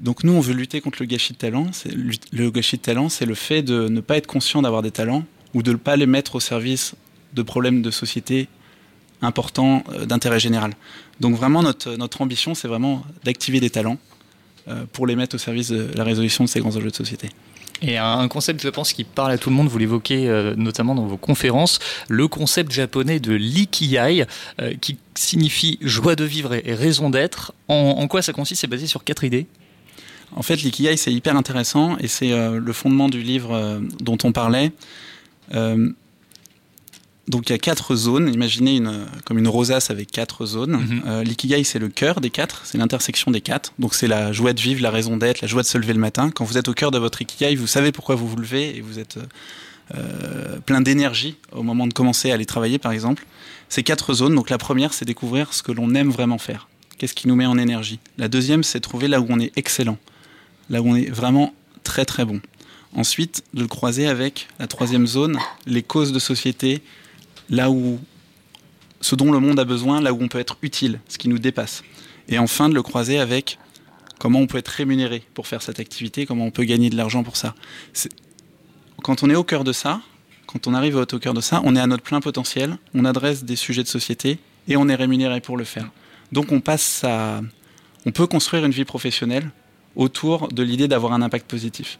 Donc 0.00 0.24
nous, 0.24 0.32
on 0.32 0.40
veut 0.40 0.54
lutter 0.54 0.80
contre 0.80 0.98
le 1.00 1.06
gâchis 1.06 1.32
de 1.34 1.38
talent. 1.38 1.70
Le 2.32 2.50
gâchis 2.50 2.76
de 2.76 2.82
talent, 2.82 3.08
c'est 3.08 3.24
le 3.26 3.34
fait 3.34 3.62
de 3.62 3.88
ne 3.88 4.00
pas 4.00 4.16
être 4.16 4.26
conscient 4.26 4.60
d'avoir 4.62 4.82
des 4.82 4.90
talents 4.90 5.24
ou 5.54 5.62
de 5.62 5.70
ne 5.72 5.76
pas 5.76 5.96
les 5.96 6.06
mettre 6.06 6.34
au 6.34 6.40
service 6.40 6.94
de 7.34 7.42
problèmes 7.42 7.82
de 7.82 7.90
société 7.90 8.48
importants 9.22 9.84
euh, 9.90 10.04
d'intérêt 10.04 10.40
général. 10.40 10.72
Donc 11.22 11.36
vraiment, 11.36 11.62
notre, 11.62 11.88
notre 11.96 12.20
ambition, 12.20 12.54
c'est 12.54 12.66
vraiment 12.66 13.04
d'activer 13.22 13.60
des 13.60 13.70
talents 13.70 13.98
euh, 14.66 14.84
pour 14.92 15.06
les 15.06 15.14
mettre 15.14 15.36
au 15.36 15.38
service 15.38 15.68
de 15.68 15.88
la 15.94 16.02
résolution 16.02 16.42
de 16.44 16.48
ces 16.48 16.58
grands 16.60 16.74
enjeux 16.76 16.90
de 16.90 16.96
société. 17.04 17.30
Et 17.80 17.96
un 17.96 18.28
concept, 18.28 18.60
je 18.60 18.68
pense, 18.68 18.92
qui 18.92 19.04
parle 19.04 19.30
à 19.30 19.38
tout 19.38 19.48
le 19.50 19.56
monde, 19.56 19.68
vous 19.68 19.78
l'évoquez 19.78 20.28
euh, 20.28 20.54
notamment 20.56 20.94
dans 20.96 21.06
vos 21.06 21.16
conférences, 21.16 21.78
le 22.08 22.26
concept 22.26 22.72
japonais 22.72 23.20
de 23.20 23.32
l'ikigai, 23.32 24.24
euh, 24.60 24.74
qui 24.80 24.98
signifie 25.14 25.78
joie 25.80 26.16
de 26.16 26.24
vivre 26.24 26.54
et 26.54 26.74
raison 26.74 27.08
d'être. 27.08 27.54
En, 27.68 27.74
en 28.02 28.08
quoi 28.08 28.20
ça 28.22 28.32
consiste? 28.32 28.60
C'est 28.60 28.66
basé 28.66 28.88
sur 28.88 29.04
quatre 29.04 29.22
idées? 29.22 29.46
En 30.34 30.42
fait, 30.42 30.56
l'ikigai, 30.56 30.96
c'est 30.96 31.12
hyper 31.12 31.36
intéressant 31.36 31.96
et 31.98 32.08
c'est 32.08 32.32
euh, 32.32 32.58
le 32.58 32.72
fondement 32.72 33.08
du 33.08 33.22
livre 33.22 33.80
dont 34.00 34.18
on 34.24 34.32
parlait. 34.32 34.72
Donc, 37.28 37.48
il 37.48 37.52
y 37.52 37.54
a 37.54 37.58
quatre 37.58 37.94
zones. 37.94 38.32
Imaginez 38.32 38.76
une, 38.76 38.88
euh, 38.88 39.04
comme 39.24 39.38
une 39.38 39.48
rosace 39.48 39.90
avec 39.90 40.10
quatre 40.10 40.44
zones. 40.44 40.72
Mhm. 40.72 41.02
Euh, 41.06 41.24
l'ikigai, 41.24 41.62
c'est 41.64 41.78
le 41.78 41.88
cœur 41.88 42.20
des 42.20 42.30
quatre, 42.30 42.62
c'est 42.64 42.78
l'intersection 42.78 43.30
des 43.30 43.40
quatre. 43.40 43.72
Donc, 43.78 43.94
c'est 43.94 44.08
la 44.08 44.32
joie 44.32 44.52
de 44.52 44.60
vivre, 44.60 44.82
la 44.82 44.90
raison 44.90 45.16
d'être, 45.16 45.40
la 45.40 45.48
joie 45.48 45.62
de 45.62 45.66
se 45.66 45.78
lever 45.78 45.92
le 45.92 46.00
matin. 46.00 46.30
Quand 46.30 46.44
vous 46.44 46.58
êtes 46.58 46.68
au 46.68 46.74
cœur 46.74 46.90
de 46.90 46.98
votre 46.98 47.22
ikigai, 47.22 47.54
vous 47.54 47.66
savez 47.66 47.92
pourquoi 47.92 48.16
vous 48.16 48.26
vous 48.26 48.36
levez 48.36 48.76
et 48.76 48.80
vous 48.80 48.98
êtes 48.98 49.18
euh, 49.94 50.58
plein 50.66 50.80
d'énergie 50.80 51.36
au 51.52 51.62
moment 51.62 51.86
de 51.86 51.92
commencer 51.92 52.30
à 52.30 52.34
aller 52.34 52.46
travailler, 52.46 52.78
par 52.78 52.92
exemple. 52.92 53.24
Ces 53.68 53.82
quatre 53.82 54.14
zones. 54.14 54.34
Donc, 54.34 54.50
la 54.50 54.58
première, 54.58 54.92
c'est 54.92 55.04
découvrir 55.04 55.52
ce 55.52 55.62
que 55.62 55.72
l'on 55.72 55.94
aime 55.94 56.10
vraiment 56.10 56.38
faire. 56.38 56.68
Qu'est-ce 56.98 57.14
qui 57.14 57.28
nous 57.28 57.36
met 57.36 57.46
en 57.46 57.56
énergie? 57.56 58.00
La 58.18 58.28
deuxième, 58.28 58.62
c'est 58.64 58.80
trouver 58.80 59.08
là 59.08 59.20
où 59.20 59.26
on 59.28 59.38
est 59.38 59.52
excellent 59.56 59.98
là 60.70 60.82
où 60.82 60.88
on 60.88 60.96
est 60.96 61.10
vraiment 61.10 61.54
très 61.84 62.04
très 62.04 62.24
bon. 62.24 62.40
Ensuite, 62.94 63.44
de 63.54 63.62
le 63.62 63.68
croiser 63.68 64.06
avec 64.06 64.48
la 64.58 64.66
troisième 64.66 65.06
zone, 65.06 65.38
les 65.66 65.82
causes 65.82 66.12
de 66.12 66.18
société, 66.18 66.82
là 67.50 67.70
où 67.70 67.98
ce 69.00 69.14
dont 69.16 69.32
le 69.32 69.40
monde 69.40 69.58
a 69.58 69.64
besoin, 69.64 70.00
là 70.00 70.12
où 70.12 70.22
on 70.22 70.28
peut 70.28 70.38
être 70.38 70.56
utile, 70.62 71.00
ce 71.08 71.18
qui 71.18 71.28
nous 71.28 71.38
dépasse. 71.38 71.82
Et 72.28 72.38
enfin, 72.38 72.68
de 72.68 72.74
le 72.74 72.82
croiser 72.82 73.18
avec 73.18 73.58
comment 74.18 74.38
on 74.38 74.46
peut 74.46 74.58
être 74.58 74.68
rémunéré 74.68 75.24
pour 75.34 75.48
faire 75.48 75.62
cette 75.62 75.80
activité, 75.80 76.26
comment 76.26 76.46
on 76.46 76.50
peut 76.52 76.64
gagner 76.64 76.88
de 76.88 76.96
l'argent 76.96 77.24
pour 77.24 77.36
ça. 77.36 77.54
Quand 79.02 79.24
on 79.24 79.30
est 79.30 79.34
au 79.34 79.42
cœur 79.42 79.64
de 79.64 79.72
ça, 79.72 80.00
quand 80.46 80.66
on 80.66 80.74
arrive 80.74 80.96
au 80.96 81.18
cœur 81.18 81.34
de 81.34 81.40
ça, 81.40 81.60
on 81.64 81.74
est 81.74 81.80
à 81.80 81.86
notre 81.86 82.04
plein 82.04 82.20
potentiel, 82.20 82.78
on 82.94 83.04
adresse 83.04 83.42
des 83.42 83.56
sujets 83.56 83.82
de 83.82 83.88
société 83.88 84.38
et 84.68 84.76
on 84.76 84.88
est 84.88 84.94
rémunéré 84.94 85.40
pour 85.40 85.56
le 85.56 85.64
faire. 85.64 85.90
Donc 86.30 86.52
on 86.52 86.60
passe 86.60 87.02
à... 87.04 87.40
On 88.06 88.12
peut 88.12 88.26
construire 88.26 88.64
une 88.64 88.72
vie 88.72 88.84
professionnelle 88.84 89.50
autour 89.96 90.48
de 90.48 90.62
l'idée 90.62 90.88
d'avoir 90.88 91.12
un 91.12 91.22
impact 91.22 91.48
positif. 91.48 91.98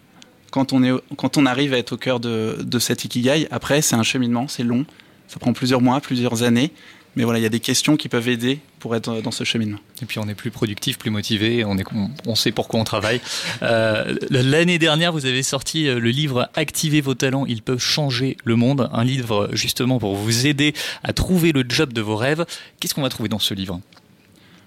Quand 0.51 0.73
on, 0.73 0.83
est, 0.83 0.93
quand 1.17 1.39
on 1.39 1.47
arrive 1.47 1.73
à 1.75 1.79
être 1.79 1.93
au 1.93 1.97
cœur 1.97 2.21
de, 2.21 2.59
de 2.63 2.79
cet 2.79 3.05
ikigai, 3.05 3.49
après, 3.51 3.83
c'est 3.83 3.97
un 3.97 4.03
cheminement, 4.03 4.49
c'est 4.49 4.65
long, 4.65 4.85
ça 5.33 5.39
prend 5.39 5.55
plusieurs 5.55 5.81
mois, 5.81 5.99
plusieurs 6.03 6.43
années, 6.43 6.73
mais 7.17 7.25
voilà, 7.25 7.39
il 7.39 7.43
y 7.43 7.47
a 7.47 7.51
des 7.51 7.61
questions 7.61 7.97
qui 7.97 8.11
peuvent 8.11 8.29
aider 8.29 8.61
pour 8.81 8.95
être 8.95 9.23
dans 9.23 9.31
ce 9.31 9.45
cheminement. 9.45 9.79
Et 10.03 10.05
puis 10.05 10.19
on 10.19 10.29
est 10.29 10.35
plus 10.35 10.51
productif, 10.51 10.99
plus 10.99 11.09
motivé, 11.09 11.65
on, 11.65 11.79
est, 11.79 11.85
on, 11.95 12.11
on 12.27 12.35
sait 12.35 12.53
pourquoi 12.53 12.81
on 12.81 12.85
travaille. 12.85 13.21
Euh, 13.63 14.15
L'année 14.29 14.79
dernière, 14.79 15.11
vous 15.11 15.25
avez 15.25 15.43
sorti 15.43 15.89
euh, 15.89 15.99
le 15.99 16.11
livre 16.11 16.51
Activez 16.55 17.01
vos 17.01 17.15
talents, 17.15 17.47
ils 17.47 17.63
peuvent 17.63 17.79
changer 17.79 18.37
le 18.45 18.57
monde. 18.57 18.91
Un 18.93 19.05
livre 19.05 19.49
justement 19.53 19.99
pour 19.99 20.17
vous 20.17 20.47
aider 20.47 20.75
à 21.03 21.15
trouver 21.15 21.53
le 21.53 21.65
job 21.67 21.95
de 21.95 22.03
vos 22.03 22.17
rêves. 22.17 22.45
Qu'est-ce 22.79 22.95
qu'on 22.95 23.03
va 23.03 23.09
trouver 23.09 23.31
dans 23.31 23.39
ce 23.39 23.55
livre? 23.55 23.81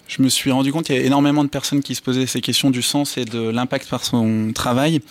Je 0.07 0.23
me 0.23 0.29
suis 0.29 0.49
rendu 0.49 0.71
compte 0.71 0.85
qu'il 0.85 0.95
y 0.95 0.99
a 0.99 1.03
énormément 1.03 1.43
de 1.43 1.49
personnes 1.49 1.83
qui 1.83 1.93
se 1.93 2.01
posaient 2.01 2.27
ces 2.27 2.41
questions 2.41 2.71
du 2.71 2.81
sens 2.81 3.17
et 3.17 3.25
de 3.25 3.49
l'impact 3.49 3.87
par 3.87 4.03
son 4.03 4.51
travail. 4.53 5.01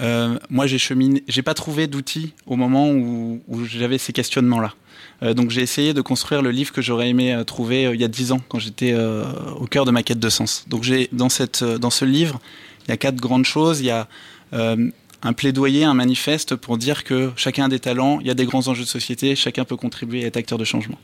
Euh, 0.00 0.38
moi, 0.50 0.66
j'ai 0.66 0.78
cheminé, 0.78 1.22
j'ai 1.28 1.42
pas 1.42 1.54
trouvé 1.54 1.86
d'outils 1.88 2.32
au 2.46 2.56
moment 2.56 2.90
où, 2.90 3.42
où 3.48 3.64
j'avais 3.64 3.98
ces 3.98 4.12
questionnements-là. 4.12 4.74
Euh, 5.22 5.34
donc, 5.34 5.50
j'ai 5.50 5.62
essayé 5.62 5.94
de 5.94 6.00
construire 6.00 6.42
le 6.42 6.50
livre 6.50 6.72
que 6.72 6.82
j'aurais 6.82 7.08
aimé 7.08 7.32
euh, 7.32 7.44
trouver 7.44 7.86
euh, 7.86 7.94
il 7.94 8.00
y 8.00 8.04
a 8.04 8.08
dix 8.08 8.32
ans, 8.32 8.40
quand 8.48 8.58
j'étais 8.58 8.94
au 8.94 9.66
cœur 9.66 9.84
de 9.84 9.90
ma 9.90 10.02
quête 10.02 10.18
de 10.18 10.28
sens. 10.28 10.64
Donc, 10.68 10.82
j'ai 10.82 11.08
dans 11.12 11.28
cette, 11.28 11.64
dans 11.64 11.90
ce 11.90 12.04
livre, 12.04 12.40
il 12.86 12.90
y 12.90 12.92
a 12.92 12.96
quatre 12.96 13.16
grandes 13.16 13.44
choses. 13.44 13.80
Il 13.80 13.86
y 13.86 13.90
a 13.90 14.08
un 14.52 15.32
plaidoyer, 15.32 15.84
un 15.84 15.94
manifeste 15.94 16.54
pour 16.54 16.76
dire 16.76 17.02
que 17.02 17.32
chacun 17.34 17.64
a 17.64 17.68
des 17.68 17.80
talents, 17.80 18.20
il 18.20 18.26
y 18.26 18.30
a 18.30 18.34
des 18.34 18.44
grands 18.44 18.68
enjeux 18.68 18.84
de 18.84 18.88
société, 18.88 19.34
chacun 19.34 19.64
peut 19.64 19.76
contribuer 19.76 20.24
à 20.24 20.26
être 20.26 20.36
acteur 20.36 20.58
de 20.58 20.64
changement. 20.64 20.98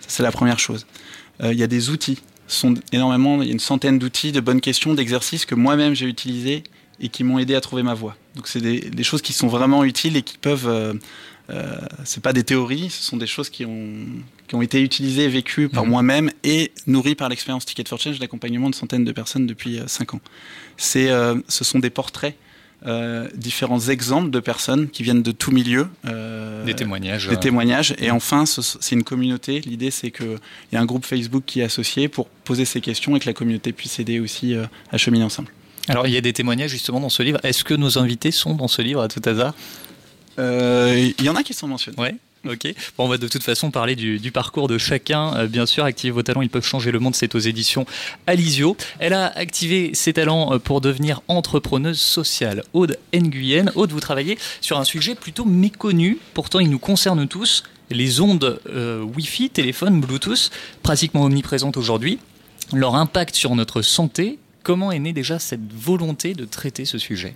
Ça, 0.00 0.08
c'est 0.08 0.22
la 0.22 0.30
première 0.30 0.58
chose. 0.58 0.86
Il 1.42 1.54
y 1.54 1.62
a 1.62 1.66
des 1.66 1.90
outils, 1.90 2.18
sont 2.46 2.74
énormément, 2.92 3.40
il 3.42 3.48
y 3.48 3.50
a 3.50 3.52
une 3.52 3.58
centaine 3.58 3.98
d'outils, 3.98 4.32
de 4.32 4.40
bonnes 4.40 4.60
questions, 4.60 4.94
d'exercices 4.94 5.46
que 5.46 5.54
moi-même 5.54 5.94
j'ai 5.94 6.06
utilisés 6.06 6.62
et 7.00 7.08
qui 7.08 7.24
m'ont 7.24 7.38
aidé 7.38 7.54
à 7.54 7.60
trouver 7.60 7.82
ma 7.82 7.94
voie. 7.94 8.16
Donc 8.34 8.48
c'est 8.48 8.60
des, 8.60 8.80
des, 8.80 9.04
choses 9.04 9.22
qui 9.22 9.32
sont 9.32 9.48
vraiment 9.48 9.84
utiles 9.84 10.16
et 10.16 10.22
qui 10.22 10.38
peuvent 10.38 10.66
euh, 10.66 10.94
euh, 11.50 11.76
c'est 12.04 12.22
pas 12.22 12.32
des 12.32 12.42
théories, 12.42 12.90
ce 12.90 13.02
sont 13.02 13.16
des 13.16 13.26
choses 13.26 13.50
qui 13.50 13.64
ont, 13.64 14.06
qui 14.48 14.54
ont 14.54 14.62
été 14.62 14.80
utilisées 14.80 15.24
et 15.24 15.28
vécues 15.28 15.68
par 15.68 15.84
mmh. 15.84 15.88
moi-même 15.88 16.30
et 16.42 16.72
nourries 16.86 17.14
par 17.14 17.28
l'expérience 17.28 17.64
Ticket 17.64 17.84
for 17.86 18.00
Change 18.00 18.18
d'accompagnement 18.18 18.70
de 18.70 18.74
centaines 18.74 19.04
de 19.04 19.12
personnes 19.12 19.46
depuis 19.46 19.80
5 19.86 20.14
ans. 20.14 20.20
C'est, 20.76 21.10
euh, 21.10 21.36
ce 21.48 21.62
sont 21.64 21.78
des 21.78 21.90
portraits 21.90 22.36
euh, 22.86 23.28
différents 23.34 23.80
exemples 23.80 24.28
de 24.28 24.40
personnes 24.40 24.90
qui 24.90 25.02
viennent 25.02 25.22
de 25.22 25.32
tout 25.32 25.50
milieu. 25.52 25.88
Euh, 26.04 26.64
des 26.64 26.74
témoignages. 26.74 27.28
Des 27.28 27.38
témoignages. 27.38 27.94
Et 27.98 28.10
enfin, 28.10 28.44
c'est 28.44 28.94
une 28.94 29.04
communauté. 29.04 29.60
L'idée, 29.60 29.90
c'est 29.90 30.10
qu'il 30.10 30.38
y 30.70 30.76
a 30.76 30.80
un 30.82 30.84
groupe 30.84 31.06
Facebook 31.06 31.44
qui 31.46 31.60
est 31.60 31.64
associé 31.64 32.08
pour 32.08 32.28
poser 32.28 32.66
ces 32.66 32.82
questions 32.82 33.16
et 33.16 33.20
que 33.20 33.26
la 33.26 33.32
communauté 33.32 33.72
puisse 33.72 33.98
aider 34.00 34.20
aussi 34.20 34.54
euh, 34.54 34.66
à 34.92 34.98
cheminer 34.98 35.24
ensemble. 35.24 35.48
Alors, 35.88 36.06
il 36.06 36.12
y 36.12 36.16
a 36.16 36.20
des 36.20 36.32
témoignages 36.32 36.70
justement 36.70 37.00
dans 37.00 37.08
ce 37.08 37.22
livre. 37.22 37.38
Est-ce 37.42 37.64
que 37.64 37.74
nos 37.74 37.98
invités 37.98 38.30
sont 38.30 38.54
dans 38.54 38.68
ce 38.68 38.82
livre 38.82 39.02
à 39.02 39.08
tout 39.08 39.22
hasard? 39.24 39.54
Il 40.38 41.14
y 41.22 41.28
en 41.28 41.36
a 41.36 41.42
qui 41.42 41.54
sont 41.54 41.68
mentionnés. 41.68 41.98
Ouais. 41.98 42.14
Ok. 42.46 42.74
Bon, 42.98 43.04
on 43.04 43.08
va 43.08 43.16
de 43.16 43.26
toute 43.26 43.42
façon 43.42 43.70
parler 43.70 43.96
du, 43.96 44.18
du 44.18 44.30
parcours 44.30 44.68
de 44.68 44.76
chacun. 44.76 45.34
Euh, 45.34 45.46
bien 45.46 45.64
sûr, 45.64 45.84
activer 45.84 46.10
vos 46.10 46.22
talents, 46.22 46.42
ils 46.42 46.50
peuvent 46.50 46.64
changer 46.64 46.90
le 46.90 46.98
monde. 46.98 47.14
C'est 47.14 47.34
aux 47.34 47.38
éditions 47.38 47.86
Alizio. 48.26 48.76
Elle 48.98 49.14
a 49.14 49.26
activé 49.26 49.94
ses 49.94 50.12
talents 50.12 50.52
euh, 50.52 50.58
pour 50.58 50.82
devenir 50.82 51.22
entrepreneuse 51.28 51.98
sociale. 51.98 52.62
Aude 52.74 52.98
Nguyen. 53.14 53.72
Aude, 53.74 53.92
vous 53.92 54.00
travaillez 54.00 54.38
sur 54.60 54.78
un 54.78 54.84
sujet 54.84 55.14
plutôt 55.14 55.46
méconnu. 55.46 56.18
Pourtant, 56.34 56.60
il 56.60 56.68
nous 56.68 56.78
concerne 56.78 57.26
tous. 57.26 57.62
Les 57.90 58.20
ondes 58.20 58.60
euh, 58.68 59.02
Wi-Fi, 59.02 59.48
téléphone, 59.48 60.00
Bluetooth, 60.00 60.50
pratiquement 60.82 61.24
omniprésentes 61.24 61.78
aujourd'hui. 61.78 62.18
Leur 62.74 62.94
impact 62.94 63.34
sur 63.34 63.54
notre 63.54 63.80
santé. 63.80 64.38
Comment 64.64 64.90
est 64.90 64.98
née 64.98 65.12
déjà 65.12 65.38
cette 65.38 65.72
volonté 65.72 66.32
de 66.32 66.46
traiter 66.46 66.86
ce 66.86 66.98
sujet? 66.98 67.34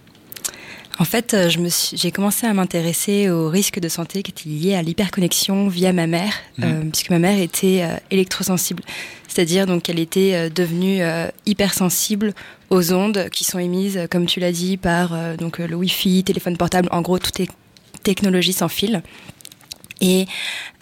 En 0.98 1.04
fait, 1.04 1.34
euh, 1.34 1.48
j'ai 1.92 2.10
commencé 2.10 2.46
à 2.46 2.54
m'intéresser 2.54 3.30
aux 3.30 3.48
risques 3.48 3.78
de 3.78 3.88
santé 3.88 4.24
qui 4.24 4.32
étaient 4.32 4.48
liés 4.48 4.74
à 4.74 4.82
l'hyperconnexion 4.82 5.68
via 5.68 5.92
ma 5.92 6.08
mère, 6.08 6.32
mmh. 6.56 6.64
euh, 6.64 6.82
puisque 6.90 7.10
ma 7.10 7.20
mère 7.20 7.38
était 7.38 7.82
euh, 7.82 7.96
électrosensible. 8.10 8.82
C'est-à-dire 9.28 9.66
donc 9.66 9.84
qu'elle 9.84 10.00
était 10.00 10.34
euh, 10.34 10.48
devenue 10.48 11.02
hypersensible 11.46 12.34
aux 12.70 12.92
ondes 12.92 13.28
qui 13.30 13.44
sont 13.44 13.58
émises, 13.58 14.08
comme 14.10 14.26
tu 14.26 14.40
l'as 14.40 14.52
dit, 14.52 14.76
par 14.76 15.36
donc 15.36 15.58
le 15.58 15.76
Wi-Fi, 15.76 16.24
téléphone 16.24 16.56
portable, 16.56 16.88
en 16.92 17.02
gros 17.02 17.18
toutes 17.18 17.38
les 17.38 17.48
technologies 18.02 18.52
sans 18.54 18.68
fil. 18.68 19.02
Et 20.00 20.26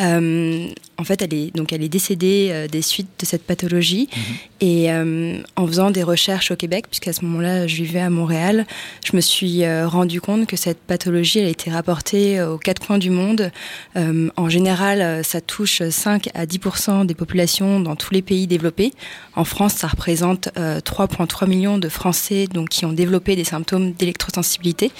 euh, 0.00 0.68
en 0.98 1.04
fait, 1.04 1.22
elle 1.22 1.34
est, 1.34 1.54
donc 1.54 1.72
elle 1.72 1.82
est 1.82 1.88
décédée 1.88 2.48
euh, 2.50 2.68
des 2.68 2.82
suites 2.82 3.08
de 3.18 3.26
cette 3.26 3.42
pathologie. 3.42 4.08
Mmh. 4.10 4.20
Et 4.60 4.90
euh, 4.90 5.38
en 5.56 5.66
faisant 5.66 5.90
des 5.90 6.02
recherches 6.02 6.50
au 6.50 6.56
Québec, 6.56 6.86
puisqu'à 6.88 7.12
ce 7.12 7.24
moment-là, 7.26 7.66
je 7.66 7.76
vivais 7.76 8.00
à 8.00 8.08
Montréal, 8.08 8.66
je 9.04 9.14
me 9.14 9.20
suis 9.20 9.64
euh, 9.64 9.86
rendu 9.86 10.22
compte 10.22 10.46
que 10.46 10.56
cette 10.56 10.78
pathologie, 10.78 11.40
elle 11.40 11.46
a 11.46 11.50
été 11.50 11.70
rapportée 11.70 12.40
aux 12.40 12.56
quatre 12.56 12.86
coins 12.86 12.96
du 12.96 13.10
monde. 13.10 13.50
Euh, 13.96 14.30
en 14.36 14.48
général, 14.48 15.22
ça 15.24 15.42
touche 15.42 15.82
5 15.86 16.30
à 16.34 16.46
10% 16.46 17.04
des 17.04 17.14
populations 17.14 17.80
dans 17.80 17.96
tous 17.96 18.14
les 18.14 18.22
pays 18.22 18.46
développés. 18.46 18.92
En 19.34 19.44
France, 19.44 19.74
ça 19.74 19.88
représente 19.88 20.48
3,3 20.56 21.46
millions 21.46 21.78
de 21.78 21.88
Français 21.90 22.46
donc, 22.46 22.70
qui 22.70 22.86
ont 22.86 22.92
développé 22.92 23.36
des 23.36 23.44
symptômes 23.44 23.92
d'électrosensibilité. 23.92 24.90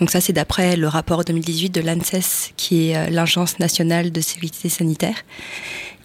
Donc 0.00 0.10
ça, 0.10 0.20
c'est 0.20 0.32
d'après 0.32 0.76
le 0.76 0.88
rapport 0.88 1.24
2018 1.24 1.70
de 1.70 1.80
l'ANSES, 1.82 2.52
qui 2.56 2.88
est 2.88 3.10
l'Agence 3.10 3.58
nationale 3.58 4.10
de 4.10 4.20
sécurité 4.20 4.68
sanitaire. 4.68 5.16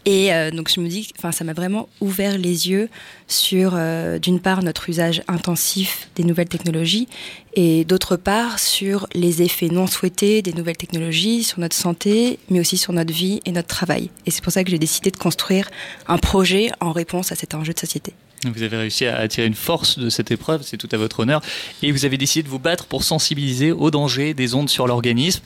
Et 0.07 0.33
euh, 0.33 0.51
donc 0.51 0.71
je 0.73 0.79
me 0.79 0.87
dis, 0.87 1.11
enfin 1.17 1.33
ça 1.33 1.43
m'a 1.43 1.51
vraiment 1.51 1.89
ouvert 1.99 2.37
les 2.37 2.69
yeux 2.69 2.87
sur 3.27 3.73
euh, 3.75 4.19
d'une 4.19 4.39
part 4.39 4.63
notre 4.63 4.87
usage 4.87 5.21
intensif 5.27 6.07
des 6.15 6.23
nouvelles 6.23 6.47
technologies 6.47 7.09
et 7.55 7.83
d'autre 7.83 8.15
part 8.15 8.57
sur 8.57 9.07
les 9.13 9.41
effets 9.41 9.67
non 9.67 9.85
souhaités 9.85 10.41
des 10.41 10.53
nouvelles 10.53 10.77
technologies 10.77 11.43
sur 11.43 11.59
notre 11.59 11.75
santé, 11.75 12.39
mais 12.49 12.61
aussi 12.61 12.77
sur 12.77 12.93
notre 12.93 13.13
vie 13.13 13.41
et 13.43 13.51
notre 13.51 13.67
travail. 13.67 14.09
Et 14.25 14.31
c'est 14.31 14.41
pour 14.41 14.53
ça 14.53 14.63
que 14.63 14.69
j'ai 14.69 14.79
décidé 14.79 15.11
de 15.11 15.17
construire 15.17 15.69
un 16.07 16.17
projet 16.17 16.69
en 16.79 16.93
réponse 16.93 17.33
à 17.33 17.35
cet 17.35 17.53
enjeu 17.53 17.73
de 17.73 17.79
société. 17.79 18.13
Vous 18.45 18.61
avez 18.61 18.77
réussi 18.77 19.05
à 19.07 19.27
tirer 19.27 19.47
une 19.47 19.55
force 19.55 19.97
de 19.97 20.09
cette 20.09 20.29
épreuve, 20.29 20.61
c'est 20.61 20.77
tout 20.77 20.89
à 20.91 20.97
votre 20.97 21.21
honneur. 21.21 21.41
Et 21.81 21.91
vous 21.91 22.05
avez 22.05 22.17
décidé 22.17 22.43
de 22.43 22.49
vous 22.49 22.59
battre 22.59 22.85
pour 22.85 23.03
sensibiliser 23.03 23.71
aux 23.71 23.89
dangers 23.89 24.35
des 24.35 24.53
ondes 24.53 24.69
sur 24.69 24.85
l'organisme. 24.85 25.41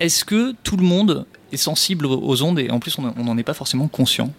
Est-ce 0.00 0.24
que 0.24 0.54
tout 0.62 0.76
le 0.76 0.84
monde 0.84 1.26
est 1.52 1.56
sensible 1.56 2.06
aux 2.06 2.42
ondes 2.42 2.58
et 2.58 2.70
en 2.70 2.80
plus 2.80 2.98
on 2.98 3.02
n'en 3.02 3.38
est 3.38 3.42
pas 3.44 3.54
forcément 3.54 3.88
conscient 3.88 4.32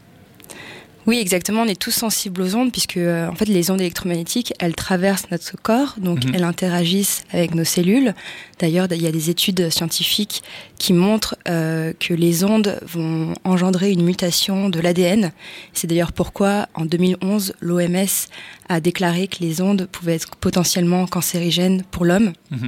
oui, 1.07 1.19
exactement. 1.19 1.61
On 1.61 1.67
est 1.67 1.79
tous 1.79 1.91
sensibles 1.91 2.41
aux 2.41 2.55
ondes 2.55 2.69
puisque 2.69 2.97
euh, 2.97 3.29
en 3.29 3.35
fait 3.35 3.45
les 3.45 3.71
ondes 3.71 3.79
électromagnétiques, 3.79 4.53
elles 4.59 4.75
traversent 4.75 5.31
notre 5.31 5.55
corps, 5.55 5.95
donc 5.97 6.25
mmh. 6.25 6.31
elles 6.35 6.43
interagissent 6.43 7.23
avec 7.31 7.55
nos 7.55 7.63
cellules. 7.63 8.13
D'ailleurs, 8.59 8.87
il 8.91 9.01
y 9.01 9.07
a 9.07 9.11
des 9.11 9.29
études 9.29 9.69
scientifiques 9.69 10.43
qui 10.77 10.91
montrent 10.91 11.37
euh, 11.47 11.93
que 11.97 12.13
les 12.13 12.43
ondes 12.43 12.77
vont 12.85 13.33
engendrer 13.45 13.91
une 13.93 14.03
mutation 14.03 14.67
de 14.67 14.81
l'ADN. 14.81 15.31
C'est 15.71 15.87
d'ailleurs 15.87 16.11
pourquoi 16.11 16.67
en 16.73 16.83
2011, 16.83 17.53
l'OMS 17.61 18.27
a 18.67 18.81
déclaré 18.81 19.29
que 19.29 19.37
les 19.39 19.61
ondes 19.61 19.87
pouvaient 19.89 20.15
être 20.15 20.35
potentiellement 20.35 21.07
cancérigènes 21.07 21.83
pour 21.89 22.03
l'homme. 22.03 22.33
Mmh. 22.51 22.67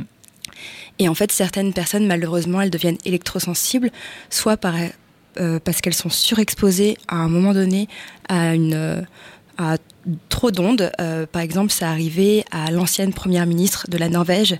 Et 0.99 1.07
en 1.07 1.15
fait, 1.15 1.31
certaines 1.31 1.73
personnes, 1.73 2.07
malheureusement, 2.07 2.61
elles 2.61 2.69
deviennent 2.69 2.97
électrosensibles, 3.05 3.91
soit 4.29 4.59
euh, 4.65 5.59
parce 5.63 5.81
qu'elles 5.81 5.93
sont 5.93 6.09
surexposées 6.09 6.97
à 7.07 7.15
un 7.15 7.29
moment 7.29 7.53
donné 7.53 7.87
à 8.27 8.55
une 8.55 8.73
euh, 8.73 9.01
à 9.57 9.77
trop 10.29 10.51
d'ondes. 10.51 10.91
Euh, 10.99 11.25
par 11.25 11.41
exemple, 11.41 11.71
ça 11.71 11.89
arrivait 11.89 12.43
à 12.51 12.71
l'ancienne 12.71 13.13
première 13.13 13.45
ministre 13.45 13.85
de 13.89 13.97
la 13.97 14.09
Norvège, 14.09 14.55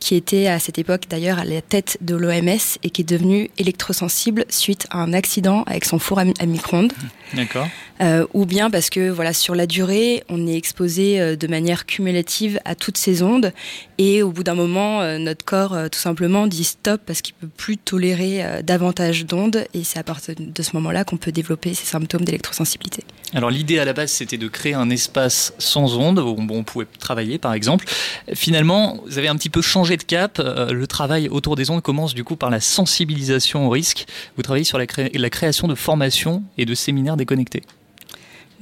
qui 0.00 0.14
était 0.14 0.46
à 0.46 0.58
cette 0.58 0.78
époque 0.78 1.04
d'ailleurs 1.08 1.38
à 1.38 1.44
la 1.44 1.60
tête 1.60 1.98
de 2.00 2.14
l'OMS 2.14 2.78
et 2.82 2.90
qui 2.90 3.02
est 3.02 3.08
devenue 3.08 3.50
électrosensible 3.58 4.44
suite 4.48 4.86
à 4.90 4.98
un 4.98 5.12
accident 5.12 5.62
avec 5.64 5.84
son 5.84 5.98
four 5.98 6.18
à, 6.18 6.24
à 6.38 6.46
micro-ondes. 6.46 6.92
D'accord. 7.34 7.68
Euh, 8.00 8.26
ou 8.34 8.44
bien 8.44 8.70
parce 8.70 8.90
que 8.90 9.08
voilà 9.08 9.32
sur 9.32 9.54
la 9.54 9.66
durée, 9.66 10.24
on 10.28 10.46
est 10.46 10.56
exposé 10.56 11.20
euh, 11.20 11.36
de 11.36 11.46
manière 11.46 11.86
cumulative 11.86 12.60
à 12.64 12.74
toutes 12.74 12.98
ces 12.98 13.22
ondes 13.22 13.52
et 13.98 14.22
au 14.22 14.30
bout 14.30 14.42
d'un 14.42 14.54
moment, 14.54 15.18
notre 15.18 15.44
corps 15.44 15.76
tout 15.90 15.98
simplement 15.98 16.46
dit 16.46 16.64
stop 16.64 17.00
parce 17.06 17.22
qu'il 17.22 17.34
peut 17.34 17.48
plus 17.48 17.76
tolérer 17.76 18.44
davantage 18.64 19.24
d'ondes 19.24 19.64
et 19.72 19.84
c'est 19.84 19.98
à 19.98 20.02
partir 20.02 20.34
de 20.36 20.62
ce 20.62 20.70
moment-là 20.74 21.04
qu'on 21.04 21.16
peut 21.16 21.30
développer 21.30 21.74
ces 21.74 21.86
symptômes 21.86 22.24
d'électrosensibilité. 22.24 23.04
Alors 23.34 23.50
l'idée 23.50 23.78
à 23.78 23.84
la 23.84 23.92
base, 23.92 24.12
c'était 24.12 24.38
de 24.38 24.48
créer 24.48 24.74
un 24.74 24.90
espace 24.90 25.52
sans 25.58 25.96
ondes 25.98 26.18
où 26.18 26.36
on 26.50 26.62
pouvait 26.62 26.86
travailler, 26.98 27.38
par 27.38 27.52
exemple. 27.52 27.84
Finalement, 28.32 29.00
vous 29.06 29.18
avez 29.18 29.28
un 29.28 29.36
petit 29.36 29.50
peu 29.50 29.60
changé 29.60 29.96
de 29.96 30.04
cap. 30.04 30.38
Le 30.38 30.86
travail 30.86 31.28
autour 31.28 31.56
des 31.56 31.70
ondes 31.70 31.82
commence 31.82 32.14
du 32.14 32.24
coup 32.24 32.36
par 32.36 32.50
la 32.50 32.60
sensibilisation 32.60 33.66
au 33.66 33.70
risque. 33.70 34.06
Vous 34.36 34.42
travaillez 34.42 34.64
sur 34.64 34.78
la, 34.78 34.86
cré 34.86 35.10
la 35.14 35.30
création 35.30 35.68
de 35.68 35.74
formations 35.74 36.42
et 36.58 36.64
de 36.64 36.74
séminaires 36.74 37.16
déconnectés. 37.16 37.62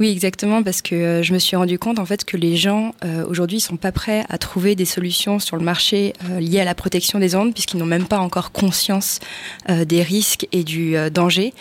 Oui, 0.00 0.08
exactement, 0.08 0.62
parce 0.62 0.80
que 0.80 0.94
euh, 0.94 1.22
je 1.22 1.34
me 1.34 1.38
suis 1.38 1.54
rendu 1.54 1.78
compte 1.78 1.98
en 1.98 2.06
fait 2.06 2.24
que 2.24 2.36
les 2.36 2.56
gens 2.56 2.94
euh, 3.04 3.24
aujourd'hui 3.26 3.60
sont 3.60 3.76
pas 3.76 3.92
prêts 3.92 4.24
à 4.30 4.38
trouver 4.38 4.74
des 4.74 4.86
solutions 4.86 5.38
sur 5.38 5.56
le 5.56 5.62
marché 5.62 6.14
euh, 6.24 6.40
liées 6.40 6.60
à 6.60 6.64
la 6.64 6.74
protection 6.74 7.18
des 7.18 7.34
ondes, 7.34 7.52
puisqu'ils 7.52 7.76
n'ont 7.76 7.86
même 7.86 8.06
pas 8.06 8.18
encore 8.18 8.52
conscience 8.52 9.20
euh, 9.68 9.84
des 9.84 10.02
risques 10.02 10.48
et 10.50 10.64
du 10.64 10.96
euh, 10.96 11.10
danger. 11.10 11.52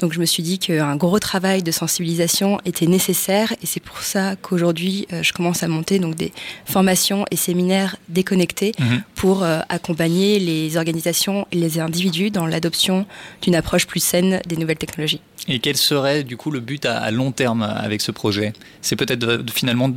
Donc 0.00 0.12
je 0.12 0.20
me 0.20 0.26
suis 0.26 0.42
dit 0.42 0.58
qu'un 0.58 0.96
gros 0.96 1.18
travail 1.18 1.62
de 1.62 1.70
sensibilisation 1.70 2.60
était 2.64 2.86
nécessaire 2.86 3.52
et 3.62 3.66
c'est 3.66 3.80
pour 3.80 4.00
ça 4.00 4.36
qu'aujourd'hui 4.36 5.06
euh, 5.12 5.22
je 5.22 5.32
commence 5.32 5.62
à 5.62 5.68
monter 5.68 5.98
donc 5.98 6.14
des 6.14 6.32
formations 6.64 7.24
et 7.30 7.36
séminaires 7.36 7.96
déconnectés 8.08 8.72
mmh. 8.78 8.96
pour 9.14 9.42
euh, 9.42 9.60
accompagner 9.68 10.38
les 10.38 10.76
organisations 10.76 11.46
et 11.52 11.56
les 11.56 11.78
individus 11.78 12.30
dans 12.30 12.46
l'adoption 12.46 13.06
d'une 13.42 13.54
approche 13.54 13.86
plus 13.86 14.00
saine 14.00 14.40
des 14.46 14.56
nouvelles 14.56 14.78
technologies. 14.78 15.20
Et 15.48 15.60
quel 15.60 15.76
serait 15.76 16.24
du 16.24 16.36
coup 16.36 16.50
le 16.50 16.60
but 16.60 16.84
à, 16.86 17.10
long 17.10 17.32
terme 17.32 17.62
avec 17.62 18.00
ce 18.00 18.10
projet? 18.10 18.52
C'est 18.82 18.96
peut-être 18.96 19.44
finalement 19.52 19.90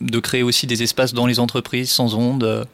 de 0.00 0.18
créer 0.18 0.42
aussi 0.42 0.66
des 0.66 0.82
espaces 0.82 1.14
dans 1.14 1.26
les 1.26 1.38
entreprises 1.40 1.90
sans 1.90 2.14
ondes 2.14 2.66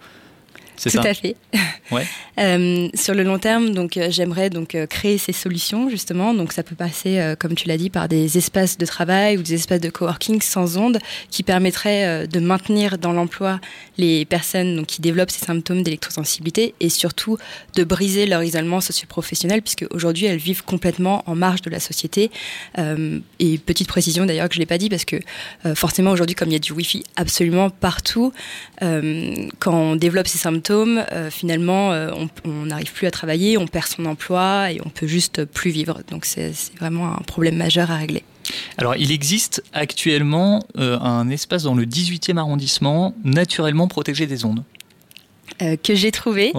Tout 0.83 0.89
ça 0.91 1.03
à 1.03 1.15
fait. 1.15 1.37
Ouais. 1.91 2.07
euh, 2.39 2.89
sur 2.95 3.15
le 3.15 3.25
long 3.25 3.41
terme, 3.41 3.71
donc 3.71 3.97
euh, 3.97 4.07
j'aimerais 4.11 4.49
donc 4.49 4.77
euh, 4.77 4.87
créer 4.87 5.19
ces 5.19 5.33
solutions 5.33 5.91
justement. 5.91 6.35
Donc 6.35 6.53
ça 6.53 6.63
peut 6.63 6.77
passer, 6.77 7.19
euh, 7.19 7.35
comme 7.35 7.57
tu 7.57 7.67
l'as 7.67 7.77
dit, 7.77 7.91
par 7.91 8.07
des 8.07 8.39
espaces 8.39 8.79
de 8.79 8.87
travail 8.87 9.37
ou 9.37 9.43
des 9.43 9.55
espaces 9.55 9.81
de 9.81 9.91
coworking 9.91 10.41
sans 10.41 10.77
ondes 10.79 11.01
qui 11.33 11.43
permettraient 11.43 12.07
euh, 12.07 12.27
de 12.29 12.39
maintenir 12.39 12.97
dans 12.97 13.13
l'emploi 13.13 13.59
les 13.99 14.25
personnes 14.25 14.77
donc, 14.77 14.87
qui 14.87 15.01
développent 15.01 15.33
ces 15.33 15.45
symptômes 15.45 15.83
d'électrosensibilité 15.83 16.75
et 16.79 16.91
surtout 16.91 17.39
de 17.75 17.83
briser 17.83 18.27
leur 18.27 18.45
isolement 18.45 18.81
socio-professionnel 18.81 19.63
puisque 19.63 19.87
aujourd'hui 19.91 20.27
elles 20.27 20.39
vivent 20.39 20.63
complètement 20.63 21.25
en 21.27 21.35
marge 21.35 21.63
de 21.63 21.71
la 21.71 21.81
société. 21.81 22.31
Et 23.41 23.59
petite 23.59 23.89
précision 23.89 24.27
d'ailleurs 24.27 24.49
que 24.49 24.55
je 24.55 24.61
l'ai 24.61 24.67
pas 24.67 24.79
dit 24.79 24.89
parce 24.89 25.05
que 25.05 25.17
forcément 25.75 26.13
aujourd'hui 26.13 26.37
comme 26.37 26.49
il 26.51 26.53
y 26.53 26.57
a 26.57 26.61
du 26.61 26.73
wifi 26.73 27.03
absolument 27.17 27.69
partout, 27.69 28.33
quand 28.81 29.75
on 29.75 29.97
développe 29.97 30.29
ces 30.29 30.39
symptômes 30.39 30.70
euh, 30.73 31.31
finalement, 31.31 31.93
euh, 31.93 32.11
on 32.45 32.67
n'arrive 32.67 32.93
plus 32.93 33.07
à 33.07 33.11
travailler, 33.11 33.59
on 33.59 33.67
perd 33.67 33.87
son 33.87 34.07
emploi 34.07 34.73
et 34.73 34.81
on 34.85 34.89
peut 34.89 35.07
juste 35.07 35.45
plus 35.45 35.71
vivre. 35.71 36.00
Donc 36.11 36.25
c'est 36.25 36.53
vraiment 36.79 37.12
un 37.12 37.23
problème 37.23 37.57
majeur 37.57 37.91
à 37.91 37.97
régler. 37.97 38.25
Alors, 38.79 38.97
il 38.97 39.12
existe 39.12 39.62
actuellement 39.73 40.65
euh, 40.79 40.99
un 40.99 41.29
espace 41.29 41.62
dans 41.62 41.75
le 41.75 41.85
18e 41.85 42.37
arrondissement 42.37 43.15
naturellement 43.25 43.89
protégé 43.89 44.27
des 44.27 44.45
ondes. 44.45 44.65
Euh, 45.62 45.76
que 45.76 45.95
j'ai 45.95 46.11
trouvé 46.11 46.52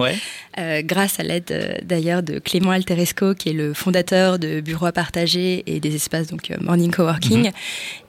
euh, 0.58 0.82
grâce 0.82 1.18
à 1.18 1.24
l'aide 1.24 1.50
euh, 1.50 1.74
d'ailleurs 1.82 2.22
de 2.22 2.38
Clément 2.38 2.70
Alteresco 2.70 3.34
qui 3.34 3.48
est 3.48 3.52
le 3.52 3.74
fondateur 3.74 4.38
de 4.38 4.60
Bureau 4.60 4.86
à 4.86 4.92
partager 4.92 5.64
et 5.66 5.80
des 5.80 5.96
espaces 5.96 6.28
donc 6.28 6.52
Morning 6.60 6.92
Coworking 6.92 7.46
mhm. 7.46 7.52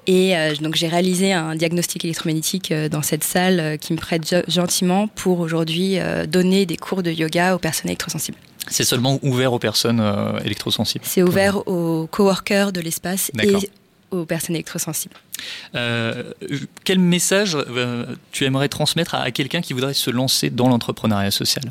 et 0.07 0.35
donc 0.61 0.75
j'ai 0.75 0.87
réalisé 0.87 1.33
un 1.33 1.55
diagnostic 1.55 2.05
électromagnétique 2.05 2.73
dans 2.91 3.01
cette 3.01 3.23
salle 3.23 3.77
qui 3.79 3.93
me 3.93 3.97
prête 3.97 4.43
gentiment 4.47 5.07
pour 5.07 5.39
aujourd'hui 5.39 5.97
donner 6.27 6.65
des 6.65 6.77
cours 6.77 7.01
de 7.01 7.11
yoga 7.11 7.55
aux 7.55 7.59
personnes 7.59 7.89
électrosensibles. 7.89 8.37
C'est 8.67 8.83
seulement 8.83 9.19
ouvert 9.23 9.53
aux 9.53 9.59
personnes 9.59 10.03
électrosensibles. 10.43 11.05
C'est 11.07 11.23
ouvert 11.23 11.67
aux 11.67 12.07
coworkers 12.07 12.71
de 12.71 12.81
l'espace 12.81 13.31
et 13.41 13.55
aux 14.11 14.25
personnes 14.25 14.55
électrosensibles. 14.55 15.15
Euh, 15.75 16.31
quel 16.83 16.99
message 16.99 17.55
euh, 17.55 18.05
tu 18.31 18.45
aimerais 18.45 18.69
transmettre 18.69 19.15
à, 19.15 19.31
quelqu'un 19.31 19.61
qui 19.61 19.73
voudrait 19.73 19.93
se 19.93 20.09
lancer 20.09 20.49
dans 20.49 20.69
l'entrepreneuriat 20.69 21.31
social? 21.31 21.65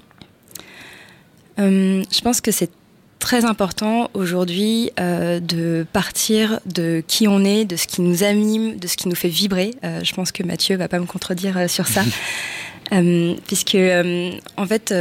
Euh, 1.59 2.03
Je 2.11 2.21
pense 2.21 2.41
que 2.41 2.51
c'est 2.51 2.71
très 3.19 3.45
important 3.45 4.11
aujourd'hui 4.15 4.91
de 4.97 5.87
partir 5.93 6.59
de 6.67 7.05
qui 7.07 7.29
on 7.29 7.45
est, 7.45 7.65
de 7.65 7.77
ce 7.77 7.87
qui 7.87 8.01
nous 8.01 8.25
anime, 8.25 8.77
de 8.79 8.89
ce 8.89 8.97
qui 8.97 9.09
nous 9.09 9.15
fait 9.15 9.29
vibrer. 9.29 9.75
je 9.83 10.13
pense 10.13 10.33
que 10.33 10.43
Mathieu 10.43 10.77
va 10.77 10.89
pas 10.89 10.99
me 10.99 11.07
contredire 11.07 11.71
sur 11.71 11.87
ça. 11.87 12.03
puisque 13.47 13.77
en 14.57 14.67
fait, 14.67 14.93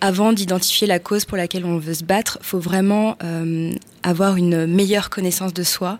avant 0.00 0.32
d'identifier 0.32 0.86
la 0.86 0.98
cause 0.98 1.24
pour 1.24 1.36
laquelle 1.36 1.64
on 1.64 1.78
veut 1.78 1.94
se 1.94 2.04
battre, 2.04 2.38
faut 2.42 2.58
vraiment 2.58 3.18
avoir 4.02 4.36
une 4.36 4.66
meilleure 4.66 5.10
connaissance 5.10 5.52
de 5.52 5.62
soi 5.62 5.98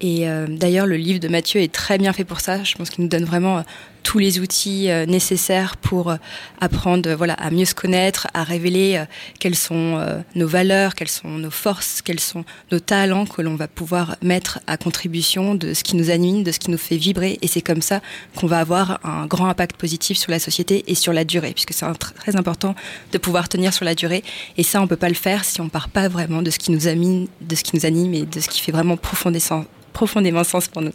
et 0.00 0.28
euh, 0.28 0.46
d'ailleurs, 0.48 0.86
le 0.86 0.96
livre 0.96 1.20
de 1.20 1.28
Mathieu 1.28 1.60
est 1.60 1.72
très 1.72 1.96
bien 1.96 2.12
fait 2.12 2.24
pour 2.24 2.40
ça. 2.40 2.62
Je 2.62 2.74
pense 2.74 2.90
qu'il 2.90 3.02
nous 3.02 3.08
donne 3.08 3.24
vraiment 3.24 3.58
euh, 3.58 3.62
tous 4.02 4.18
les 4.18 4.38
outils 4.40 4.90
euh, 4.90 5.06
nécessaires 5.06 5.78
pour 5.78 6.14
apprendre 6.60 7.10
voilà, 7.14 7.32
à 7.34 7.50
mieux 7.50 7.64
se 7.64 7.74
connaître, 7.74 8.26
à 8.34 8.44
révéler 8.44 9.02
quelles 9.40 9.56
sont 9.56 10.00
nos 10.34 10.46
valeurs, 10.46 10.94
quelles 10.94 11.08
sont 11.08 11.28
nos 11.28 11.50
forces, 11.50 12.02
quels 12.02 12.20
sont 12.20 12.44
nos 12.70 12.78
talents 12.78 13.26
que 13.26 13.42
l'on 13.42 13.56
va 13.56 13.66
pouvoir 13.66 14.16
mettre 14.22 14.60
à 14.66 14.76
contribution 14.76 15.54
de 15.54 15.74
ce 15.74 15.82
qui 15.82 15.96
nous 15.96 16.10
anime, 16.10 16.44
de 16.44 16.52
ce 16.52 16.58
qui 16.58 16.70
nous 16.70 16.78
fait 16.78 16.96
vibrer. 16.96 17.38
Et 17.42 17.48
c'est 17.48 17.62
comme 17.62 17.82
ça 17.82 18.00
qu'on 18.36 18.46
va 18.46 18.60
avoir 18.60 19.00
un 19.04 19.26
grand 19.26 19.48
impact 19.48 19.76
positif 19.76 20.18
sur 20.18 20.30
la 20.30 20.38
société 20.38 20.84
et 20.86 20.94
sur 20.94 21.12
la 21.12 21.24
durée, 21.24 21.52
puisque 21.52 21.72
c'est 21.72 21.86
très 21.98 22.36
important 22.36 22.74
de 23.12 23.18
pouvoir 23.18 23.35
tenir 23.44 23.72
sur 23.72 23.84
la 23.84 23.94
durée. 23.94 24.22
Et 24.56 24.62
ça, 24.62 24.80
on 24.80 24.84
ne 24.84 24.88
peut 24.88 24.96
pas 24.96 25.08
le 25.08 25.14
faire 25.14 25.44
si 25.44 25.60
on 25.60 25.68
part 25.68 25.88
pas 25.88 26.08
vraiment 26.08 26.42
de 26.42 26.50
ce 26.50 26.58
qui 26.58 26.70
nous 26.70 26.88
anime, 26.88 27.26
de 27.40 27.54
ce 27.54 27.62
qui 27.62 27.76
nous 27.76 27.86
anime 27.86 28.14
et 28.14 28.24
de 28.24 28.40
ce 28.40 28.48
qui 28.48 28.60
fait 28.60 28.72
vraiment 28.72 28.96
profondément 28.96 29.64
profondément 29.96 30.44
sens 30.44 30.68
pour 30.68 30.82
nous. 30.82 30.92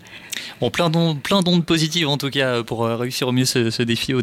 Bon, 0.59 0.69
plein 0.69 0.91
d'ondes, 0.91 1.23
plein 1.23 1.41
d'ondes 1.41 1.65
positives 1.65 2.07
en 2.07 2.17
tout 2.17 2.29
cas 2.29 2.61
pour 2.61 2.85
euh, 2.85 2.95
réussir 2.95 3.27
au 3.27 3.31
mieux 3.31 3.45
ce, 3.45 3.81
défi 3.81 4.13
au 4.13 4.21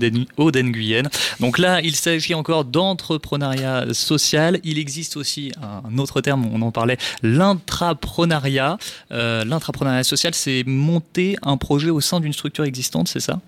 Den 0.53 0.71
Guyenne. 0.71 1.09
Donc 1.41 1.59
là, 1.59 1.81
il 1.83 1.97
s'agit 1.97 2.33
encore 2.33 2.65
d'entrepreneuriat 2.65 3.93
social. 3.93 4.61
Il 4.63 4.79
existe 4.79 5.17
aussi 5.17 5.51
un 5.61 5.99
autre 5.99 6.21
terme, 6.21 6.49
on 6.53 6.63
en 6.63 6.71
parlait, 6.71 6.97
l'intrapreneuriat. 7.25 8.79
Euh, 9.11 9.45
l'intrapreneuriat 9.45 10.05
social, 10.05 10.33
c'est 10.33 10.63
monter 10.65 11.37
un 11.43 11.57
projet 11.57 11.91
au 11.91 12.01
sein 12.01 12.21
d'une 12.21 12.33
structure 12.33 12.65
existante, 12.65 13.09
c'est 13.09 13.19
ça? 13.19 13.41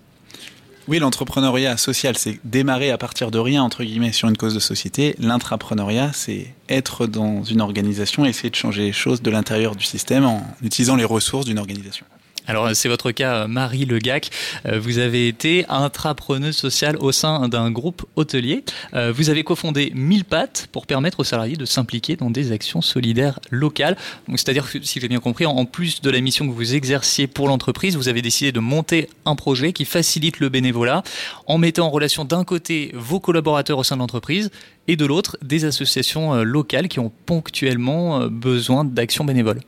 Oui, 0.91 0.99
l'entrepreneuriat 0.99 1.77
social, 1.77 2.17
c'est 2.17 2.37
démarrer 2.43 2.91
à 2.91 2.97
partir 2.97 3.31
de 3.31 3.39
rien, 3.39 3.63
entre 3.63 3.85
guillemets, 3.85 4.11
sur 4.11 4.27
une 4.27 4.35
cause 4.35 4.53
de 4.53 4.59
société. 4.59 5.15
L'intrapreneuriat, 5.19 6.11
c'est 6.13 6.53
être 6.67 7.07
dans 7.07 7.45
une 7.45 7.61
organisation 7.61 8.25
et 8.25 8.29
essayer 8.29 8.49
de 8.49 8.55
changer 8.55 8.81
les 8.81 8.91
choses 8.91 9.21
de 9.21 9.31
l'intérieur 9.31 9.77
du 9.77 9.85
système 9.85 10.25
en 10.25 10.45
utilisant 10.61 10.97
les 10.97 11.05
ressources 11.05 11.45
d'une 11.45 11.59
organisation. 11.59 12.05
Alors 12.47 12.69
c'est 12.73 12.89
votre 12.89 13.11
cas, 13.11 13.47
Marie 13.47 13.85
Legac. 13.85 14.29
Euh, 14.65 14.79
vous 14.79 14.97
avez 14.97 15.27
été 15.27 15.65
intrapreneuse 15.69 16.57
sociale 16.57 16.97
au 16.97 17.11
sein 17.11 17.47
d'un 17.47 17.69
groupe 17.71 18.05
hôtelier. 18.15 18.63
Euh, 18.93 19.11
vous 19.15 19.29
avez 19.29 19.43
cofondé 19.43 19.91
1000 19.93 20.25
pattes 20.25 20.67
pour 20.71 20.87
permettre 20.87 21.19
aux 21.19 21.23
salariés 21.23 21.55
de 21.55 21.65
s'impliquer 21.65 22.15
dans 22.15 22.31
des 22.31 22.51
actions 22.51 22.81
solidaires 22.81 23.39
locales. 23.51 23.95
C'est-à-dire, 24.29 24.67
si 24.81 24.99
j'ai 24.99 25.07
bien 25.07 25.19
compris, 25.19 25.45
en 25.45 25.65
plus 25.65 26.01
de 26.01 26.09
la 26.09 26.19
mission 26.19 26.47
que 26.47 26.53
vous 26.53 26.73
exerciez 26.73 27.27
pour 27.27 27.47
l'entreprise, 27.47 27.95
vous 27.95 28.09
avez 28.09 28.21
décidé 28.21 28.51
de 28.51 28.59
monter 28.59 29.09
un 29.25 29.35
projet 29.35 29.71
qui 29.71 29.85
facilite 29.85 30.39
le 30.39 30.49
bénévolat 30.49 31.03
en 31.45 31.57
mettant 31.57 31.87
en 31.87 31.89
relation 31.91 32.25
d'un 32.25 32.43
côté 32.43 32.91
vos 32.95 33.19
collaborateurs 33.19 33.77
au 33.77 33.83
sein 33.83 33.95
de 33.95 34.01
l'entreprise 34.01 34.49
et 34.87 34.95
de 34.95 35.05
l'autre 35.05 35.37
des 35.43 35.65
associations 35.65 36.33
euh, 36.33 36.43
locales 36.43 36.87
qui 36.87 36.99
ont 36.99 37.11
ponctuellement 37.25 38.27
besoin 38.27 38.83
d'actions 38.83 39.25
bénévoles. 39.25 39.61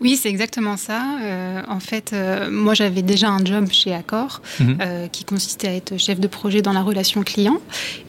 Oui, 0.00 0.16
c'est 0.16 0.30
exactement 0.30 0.78
ça. 0.78 1.02
Euh, 1.22 1.60
en 1.68 1.80
fait, 1.80 2.12
euh, 2.12 2.50
moi, 2.50 2.72
j'avais 2.72 3.02
déjà 3.02 3.28
un 3.28 3.44
job 3.44 3.68
chez 3.70 3.92
Accor 3.92 4.40
mhm. 4.58 4.78
euh, 4.80 5.08
qui 5.08 5.24
consistait 5.24 5.68
à 5.68 5.74
être 5.74 5.98
chef 5.98 6.18
de 6.18 6.26
projet 6.26 6.62
dans 6.62 6.72
la 6.72 6.80
relation 6.80 7.22
client. 7.22 7.60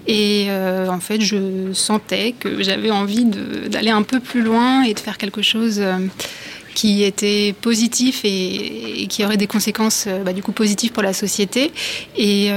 Et 0.08 0.48
en 0.50 1.00
fait, 1.00 1.22
je 1.22 1.72
sentais 1.74 2.34
que 2.38 2.64
j'avais 2.64 2.92
envie 2.92 3.26
d'aller 3.26 3.92
un 3.92 4.02
peu 4.02 4.20
plus 4.20 4.42
loin 4.42 4.84
et 4.84 4.94
de 4.94 5.00
faire 5.00 5.18
quelque 5.18 5.42
chose 5.42 5.82
qui 6.74 7.04
était 7.04 7.54
positif 7.62 8.22
et, 8.24 9.06
qui 9.08 9.24
aurait 9.24 9.38
des 9.38 9.48
conséquences 9.48 10.08
bah, 10.26 10.34
du 10.34 10.42
coup 10.42 10.52
positives 10.52 10.92
pour 10.92 11.04
la 11.04 11.14
société. 11.14 11.72
Et 12.18 12.50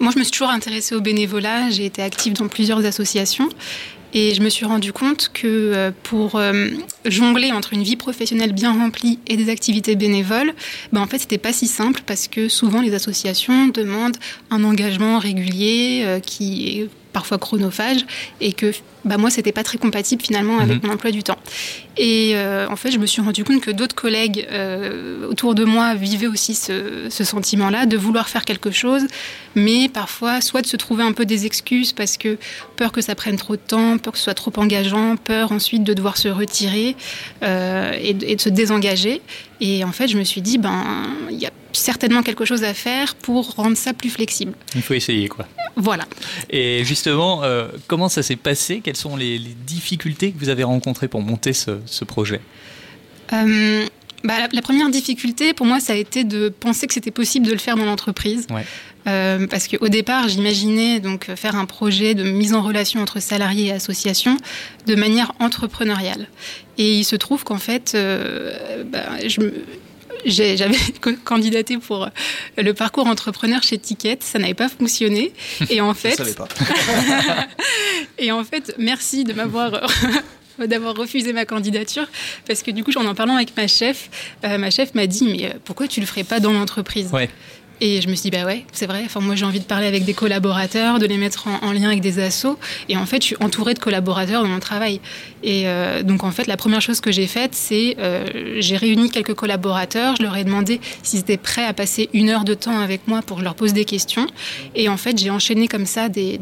moi, 0.00 0.12
je 0.12 0.18
me 0.18 0.24
suis 0.24 0.32
toujours 0.32 0.50
intéressée 0.50 0.94
au 0.94 1.00
bénévolat. 1.00 1.70
J'ai 1.70 1.84
été 1.84 2.02
active 2.02 2.32
dans 2.32 2.48
plusieurs 2.48 2.84
associations. 2.84 3.48
Et 4.14 4.34
je 4.34 4.42
me 4.42 4.50
suis 4.50 4.66
rendu 4.66 4.92
compte 4.92 5.30
que 5.32 5.46
euh, 5.46 5.90
pour 6.02 6.36
euh, 6.36 6.68
jongler 7.06 7.50
entre 7.50 7.72
une 7.72 7.82
vie 7.82 7.96
professionnelle 7.96 8.52
bien 8.52 8.72
remplie 8.72 9.18
et 9.26 9.36
des 9.36 9.48
activités 9.48 9.96
bénévoles, 9.96 10.52
ben 10.92 11.00
en 11.00 11.06
fait, 11.06 11.18
c'était 11.18 11.38
pas 11.38 11.52
si 11.52 11.66
simple 11.66 12.02
parce 12.06 12.28
que 12.28 12.48
souvent 12.48 12.82
les 12.82 12.94
associations 12.94 13.68
demandent 13.68 14.16
un 14.50 14.64
engagement 14.64 15.18
régulier 15.18 16.02
euh, 16.04 16.20
qui 16.20 16.80
est 16.80 16.88
parfois 17.12 17.38
chronophage 17.38 18.04
et 18.40 18.52
que 18.52 18.72
bah, 19.04 19.18
moi, 19.18 19.30
c'était 19.30 19.52
pas 19.52 19.64
très 19.64 19.78
compatible 19.78 20.22
finalement 20.22 20.58
avec 20.58 20.82
mhm. 20.82 20.88
mon 20.88 20.94
emploi 20.94 21.10
du 21.10 21.22
temps. 21.22 21.38
Et 21.96 22.32
euh, 22.34 22.66
en 22.68 22.76
fait, 22.76 22.90
je 22.90 22.98
me 22.98 23.06
suis 23.06 23.20
rendu 23.20 23.44
compte 23.44 23.60
que 23.60 23.70
d'autres 23.70 23.94
collègues 23.94 24.46
euh, 24.50 25.26
autour 25.28 25.54
de 25.54 25.64
moi 25.64 25.94
vivaient 25.94 26.28
aussi 26.28 26.54
ce, 26.54 27.08
sentiment-là 27.10 27.86
de 27.86 27.96
vouloir 27.96 28.28
faire 28.28 28.44
quelque 28.44 28.70
chose, 28.70 29.02
mais 29.54 29.88
parfois 29.88 30.40
soit 30.40 30.62
de 30.62 30.66
se 30.66 30.76
trouver 30.76 31.02
un 31.02 31.12
peu 31.12 31.24
des 31.26 31.46
excuses 31.46 31.92
parce 31.92 32.16
que 32.16 32.38
peur 32.76 32.92
que 32.92 33.00
ça 33.00 33.14
prenne 33.14 33.36
trop 33.36 33.56
de 33.56 33.60
temps, 33.60 33.98
peur 33.98 34.12
que 34.12 34.18
ce 34.18 34.24
soit 34.24 34.34
trop 34.34 34.52
engageant, 34.56 35.16
peur 35.16 35.52
ensuite 35.52 35.84
de 35.84 35.94
devoir 35.94 36.16
se 36.16 36.28
retirer 36.28 36.96
euh, 37.42 37.92
et, 38.00 38.10
et, 38.10 38.36
de 38.36 38.40
se 38.40 38.48
désengager. 38.48 39.20
Et 39.60 39.84
en 39.84 39.92
fait, 39.92 40.08
je 40.08 40.16
me 40.16 40.24
suis 40.24 40.42
dit, 40.42 40.58
ben, 40.58 41.06
il 41.30 41.38
y 41.38 41.46
a 41.46 41.50
certainement 41.72 42.22
quelque 42.22 42.44
chose 42.44 42.64
à 42.64 42.74
faire 42.74 43.14
pour 43.14 43.54
rendre 43.54 43.76
ça 43.76 43.92
plus 43.92 44.10
flexible. 44.10 44.52
Il 44.74 44.82
faut 44.82 44.94
essayer, 44.94 45.28
quoi. 45.28 45.46
Voilà. 45.76 46.04
Et 46.50 46.84
justement, 46.84 47.42
comment 47.86 48.08
ça 48.08 48.22
s'est 48.22 48.36
passé? 48.36 48.80
Quelles 48.84 48.96
sont 48.96 49.16
les, 49.16 49.38
difficultés 49.38 50.32
que 50.32 50.38
vous 50.38 50.48
avez 50.48 50.64
rencontrées 50.64 51.08
pour 51.08 51.22
monter 51.22 51.52
ce, 51.52 52.04
projet? 52.04 52.40
Euh, 53.32 53.86
bah, 54.24 54.34
la, 54.52 54.62
première 54.62 54.90
difficulté, 54.90 55.54
pour 55.54 55.66
moi, 55.66 55.80
ça 55.80 55.94
a 55.94 55.96
été 55.96 56.24
de 56.24 56.48
penser 56.48 56.86
que 56.86 56.94
c'était 56.94 57.10
possible 57.10 57.46
de 57.46 57.52
le 57.52 57.58
faire 57.58 57.76
dans 57.76 57.84
l'entreprise. 57.84 58.46
Euh, 59.08 59.48
parce 59.48 59.66
qu'au 59.66 59.88
départ, 59.88 60.28
j'imaginais 60.28 61.00
donc 61.00 61.28
faire 61.34 61.56
un 61.56 61.64
projet 61.64 62.14
de 62.14 62.22
mise 62.22 62.54
en 62.54 62.62
relation 62.62 63.00
entre 63.00 63.20
salariés 63.20 63.66
et 63.66 63.72
associations 63.72 64.36
de 64.86 64.94
manière 64.94 65.32
entrepreneuriale. 65.40 66.28
Et 66.78 66.98
il 66.98 67.04
se 67.04 67.16
trouve 67.16 67.42
qu'en 67.42 67.58
fait, 67.58 67.92
euh, 67.94 68.84
bah, 68.84 69.26
je 69.26 69.40
me 69.40 69.52
j'avais 70.24 70.76
candidaté 71.24 71.78
pour 71.78 72.04
euh, 72.04 72.08
le 72.58 72.74
parcours 72.74 73.06
entrepreneur 73.06 73.62
chez 73.62 73.78
Ticket, 73.78 74.18
ça 74.20 74.38
n'avait 74.38 74.54
pas 74.54 74.68
fonctionné. 74.68 75.32
Et 75.70 75.80
en 75.80 75.94
fait, 75.94 76.16
savais 76.16 76.34
pas. 76.34 76.48
et 78.18 78.32
en 78.32 78.44
fait, 78.44 78.74
merci 78.78 79.24
de 79.24 79.32
m'avoir 79.32 79.86
d'avoir 80.58 80.94
refusé 80.94 81.32
ma 81.32 81.44
candidature 81.44 82.06
parce 82.46 82.62
que 82.62 82.70
du 82.70 82.84
coup, 82.84 82.92
en 82.96 83.06
en 83.06 83.14
parlant 83.14 83.36
avec 83.36 83.56
ma 83.56 83.66
chef, 83.66 84.10
euh, 84.44 84.58
ma 84.58 84.70
chef 84.70 84.94
m'a 84.94 85.06
dit 85.06 85.24
mais 85.24 85.46
euh, 85.46 85.58
pourquoi 85.64 85.88
tu 85.88 86.00
le 86.00 86.06
ferais 86.06 86.24
pas 86.24 86.40
dans 86.40 86.52
l'entreprise? 86.52 87.10
Ouais. 87.12 87.28
Et 87.84 88.00
je 88.00 88.08
me 88.08 88.14
suis 88.14 88.30
dit, 88.30 88.36
bah 88.36 88.46
ouais, 88.46 88.64
c'est 88.70 88.86
vrai. 88.86 89.02
Enfin, 89.04 89.18
moi, 89.18 89.34
j'ai 89.34 89.44
envie 89.44 89.58
de 89.58 89.64
parler 89.64 89.88
avec 89.88 90.04
des 90.04 90.14
collaborateurs, 90.14 91.00
de 91.00 91.06
les 91.06 91.16
mettre 91.16 91.48
en, 91.48 91.72
lien 91.72 91.88
avec 91.88 92.00
des 92.00 92.20
assos. 92.20 92.56
Et 92.88 92.96
en 92.96 93.06
fait, 93.06 93.22
je 93.22 93.26
suis 93.26 93.36
entourée 93.40 93.74
de 93.74 93.80
collaborateurs 93.80 94.44
dans 94.44 94.48
mon 94.48 94.60
travail. 94.60 95.00
Et 95.42 95.64
euh, 95.66 96.04
donc, 96.04 96.22
en 96.22 96.30
fait, 96.30 96.46
la 96.46 96.56
première 96.56 96.80
chose 96.80 97.00
que 97.00 97.10
j'ai 97.10 97.26
faite, 97.26 97.56
c'est 97.56 97.96
euh, 97.98 98.24
j'ai 98.60 98.76
réuni 98.76 99.10
quelques 99.10 99.34
collaborateurs. 99.34 100.14
Je 100.14 100.22
leur 100.22 100.36
ai 100.36 100.44
demandé 100.44 100.80
s'ils 101.02 101.18
étaient 101.18 101.36
prêts 101.36 101.64
à 101.64 101.72
passer 101.72 102.08
une 102.12 102.28
heure 102.28 102.44
de 102.44 102.54
temps 102.54 102.78
avec 102.78 103.08
moi 103.08 103.20
pour 103.20 103.38
que 103.38 103.40
je 103.40 103.44
leur 103.44 103.56
pose 103.56 103.72
des 103.72 103.84
questions. 103.84 104.28
Et 104.76 104.88
en 104.88 104.96
fait, 104.96 105.18
j'ai 105.18 105.30
enchaîné 105.30 105.66
comme 105.66 105.86
ça 105.86 106.08
des, 106.08 106.38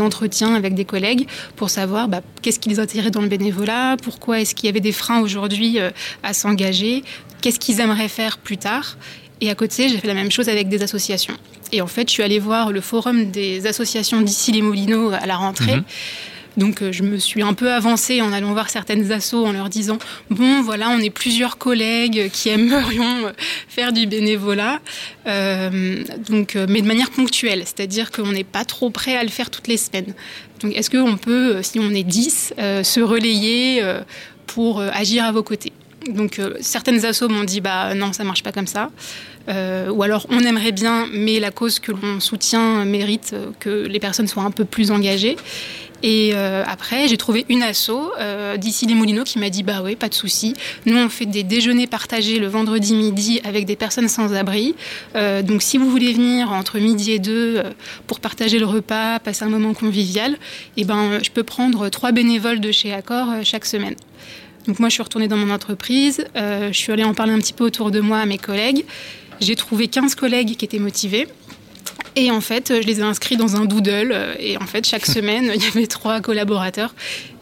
entretiens 0.00 0.54
avec 0.54 0.72
des 0.72 0.86
collègues 0.86 1.26
pour 1.56 1.68
savoir 1.68 2.08
bah, 2.08 2.22
qu'est-ce 2.40 2.60
qui 2.60 2.70
les 2.70 2.80
attirait 2.80 3.10
dans 3.10 3.20
le 3.20 3.28
bénévolat, 3.28 3.98
pourquoi 4.02 4.40
est-ce 4.40 4.54
qu'il 4.54 4.68
y 4.68 4.70
avait 4.70 4.80
des 4.80 4.92
freins 4.92 5.20
aujourd'hui 5.20 5.80
euh, 5.80 5.90
à 6.22 6.32
s'engager, 6.32 7.04
qu'est-ce 7.42 7.60
qu'ils 7.60 7.80
aimeraient 7.80 8.08
faire 8.08 8.38
plus 8.38 8.56
tard. 8.56 8.96
Et 9.40 9.50
à 9.50 9.54
côté, 9.54 9.88
j'ai 9.88 9.98
fait 9.98 10.08
la 10.08 10.14
même 10.14 10.30
chose 10.30 10.48
avec 10.48 10.68
des 10.68 10.82
associations. 10.82 11.34
Et 11.72 11.80
en 11.80 11.86
fait, 11.86 12.08
je 12.08 12.12
suis 12.12 12.22
allée 12.22 12.38
voir 12.38 12.72
le 12.72 12.80
forum 12.80 13.30
des 13.30 13.66
associations 13.66 14.20
d'ici 14.20 14.52
les 14.52 14.62
Moulineaux 14.62 15.10
à 15.10 15.26
la 15.26 15.36
rentrée. 15.36 15.76
Mhm. 15.76 15.84
Donc 16.56 16.82
euh, 16.82 16.90
je 16.90 17.04
me 17.04 17.18
suis 17.18 17.42
un 17.42 17.54
peu 17.54 17.72
avancée 17.72 18.20
en 18.20 18.32
allant 18.32 18.52
voir 18.52 18.68
certaines 18.68 19.12
assos 19.12 19.46
en 19.46 19.52
leur 19.52 19.68
disant 19.68 19.98
bon 20.28 20.60
voilà 20.62 20.88
on 20.88 20.98
est 20.98 21.10
plusieurs 21.10 21.56
collègues 21.56 22.30
qui 22.32 22.48
aimerions 22.48 23.26
euh, 23.26 23.32
faire 23.68 23.92
du 23.92 24.08
bénévolat 24.08 24.80
euh, 25.28 26.02
donc 26.28 26.56
mais 26.68 26.82
de 26.82 26.86
manière 26.86 27.10
ponctuelle 27.10 27.62
c'est-à-dire 27.64 28.10
qu'on 28.10 28.32
n'est 28.32 28.42
pas 28.42 28.64
trop 28.64 28.90
prêt 28.90 29.16
à 29.16 29.22
le 29.22 29.28
faire 29.28 29.50
toutes 29.50 29.68
les 29.68 29.76
semaines 29.76 30.14
donc 30.60 30.74
est-ce 30.74 30.90
qu'on 30.90 31.16
peut 31.16 31.62
si 31.62 31.78
on 31.78 31.90
est 31.90 32.02
10 32.02 32.54
euh, 32.58 32.82
se 32.82 33.00
relayer 33.00 33.82
euh, 33.82 34.00
pour 34.46 34.80
agir 34.80 35.24
à 35.24 35.32
vos 35.32 35.42
côtés? 35.42 35.72
Donc 36.14 36.38
euh, 36.38 36.54
certaines 36.60 37.04
assos 37.04 37.28
m'ont 37.28 37.44
dit 37.44 37.60
bah 37.60 37.94
non 37.94 38.12
ça 38.12 38.24
marche 38.24 38.42
pas 38.42 38.52
comme 38.52 38.66
ça 38.66 38.90
Euh, 39.48 39.88
ou 39.88 40.02
alors 40.02 40.26
on 40.28 40.40
aimerait 40.40 40.72
bien 40.72 41.08
mais 41.10 41.40
la 41.40 41.50
cause 41.50 41.78
que 41.78 41.90
l'on 41.90 42.20
soutient 42.20 42.84
mérite 42.84 43.30
euh, 43.32 43.50
que 43.58 43.86
les 43.86 43.98
personnes 43.98 44.28
soient 44.28 44.42
un 44.42 44.50
peu 44.50 44.66
plus 44.66 44.90
engagées 44.90 45.36
et 46.02 46.32
après, 46.34 47.08
j'ai 47.08 47.16
trouvé 47.16 47.44
une 47.48 47.64
asso 47.64 48.12
d'ici 48.56 48.86
les 48.86 48.94
Moulineaux 48.94 49.24
qui 49.24 49.40
m'a 49.40 49.50
dit 49.50 49.64
bah 49.64 49.80
oui, 49.82 49.96
pas 49.96 50.08
de 50.08 50.14
souci. 50.14 50.54
Nous, 50.86 50.96
on 50.96 51.08
fait 51.08 51.26
des 51.26 51.42
déjeuners 51.42 51.88
partagés 51.88 52.38
le 52.38 52.46
vendredi 52.46 52.94
midi 52.94 53.40
avec 53.42 53.66
des 53.66 53.74
personnes 53.74 54.06
sans 54.06 54.32
abri. 54.32 54.76
Donc, 55.16 55.60
si 55.60 55.76
vous 55.76 55.90
voulez 55.90 56.12
venir 56.12 56.52
entre 56.52 56.78
midi 56.78 57.10
et 57.10 57.18
deux 57.18 57.64
pour 58.06 58.20
partager 58.20 58.60
le 58.60 58.66
repas, 58.66 59.18
passer 59.18 59.42
un 59.44 59.48
moment 59.48 59.74
convivial, 59.74 60.38
eh 60.76 60.84
ben, 60.84 61.18
je 61.20 61.30
peux 61.30 61.42
prendre 61.42 61.88
trois 61.88 62.12
bénévoles 62.12 62.60
de 62.60 62.70
chez 62.70 62.94
Accor 62.94 63.26
chaque 63.42 63.66
semaine. 63.66 63.96
Donc, 64.68 64.78
moi, 64.78 64.90
je 64.90 64.94
suis 64.94 65.02
retournée 65.02 65.28
dans 65.28 65.38
mon 65.38 65.50
entreprise. 65.52 66.24
euh, 66.36 66.68
je 66.70 66.78
suis 66.78 66.92
allée 66.92 67.04
en 67.04 67.14
parler 67.14 67.32
un 67.32 67.38
petit 67.38 67.54
peu 67.54 67.64
autour 67.64 67.90
de 67.90 68.00
moi 68.00 68.18
à 68.18 68.26
mes 68.26 68.38
collègues. 68.38 68.84
J'ai 69.40 69.56
trouvé 69.56 69.88
15 69.88 70.14
collègues 70.14 70.56
qui 70.56 70.64
étaient 70.64 70.78
motivés. 70.78 71.26
Et 72.16 72.30
en 72.30 72.40
fait, 72.40 72.72
je 72.82 72.86
les 72.86 73.00
ai 73.00 73.02
inscrits 73.02 73.36
dans 73.36 73.56
un 73.56 73.64
doodle. 73.64 74.14
Et 74.40 74.58
en 74.58 74.66
fait, 74.66 74.86
chaque 74.86 75.06
semaine, 75.16 75.50
il 75.54 75.62
y 75.62 75.66
avait 75.66 75.86
trois 75.86 76.20
collaborateurs, 76.20 76.94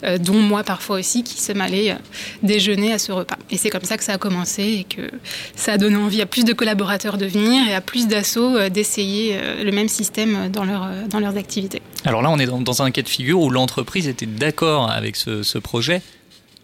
euh, 0.05 0.19
dont 0.19 0.39
moi 0.39 0.63
parfois 0.63 0.99
aussi, 0.99 1.25
qui 1.25 1.41
se 1.41 1.53
m'allaient 1.53 1.93
euh, 1.93 1.97
déjeuner 2.45 2.93
à 2.93 2.99
ce 2.99 3.11
repas. 3.11 3.39
Et 3.51 3.57
c'est 3.57 3.71
comme 3.71 3.85
ça 3.85 3.97
que 3.97 4.05
ça 4.05 4.13
a 4.13 4.19
commencé 4.19 4.63
et 4.63 4.85
que 4.85 5.11
ça 5.57 5.73
a 5.73 5.79
donné 5.79 5.97
envie 5.97 6.21
à 6.21 6.27
plus 6.27 6.45
de 6.45 6.53
collaborateurs 6.53 7.17
de 7.17 7.27
venir 7.27 7.67
et 7.69 7.75
à 7.75 7.81
plus 7.81 8.07
d'assauts 8.07 8.57
euh, 8.57 8.69
d'essayer 8.69 9.37
le 9.65 9.73
même 9.73 9.89
système 9.89 10.49
dans, 10.51 10.65
leur, 10.65 10.89
dans 11.09 11.19
leurs 11.19 11.37
activités. 11.37 11.83
Alors 12.05 12.23
là, 12.23 12.31
on 12.31 12.39
est 12.39 12.47
dans, 12.47 12.61
dans 12.61 12.83
un 12.83 12.91
cas 12.91 13.03
de 13.03 13.09
figure 13.09 13.41
où 13.41 13.51
l'entreprise 13.51 14.07
était 14.07 14.27
d'accord 14.27 14.91
avec 14.91 15.17
ce, 15.17 15.43
ce 15.43 15.59
projet. 15.59 16.03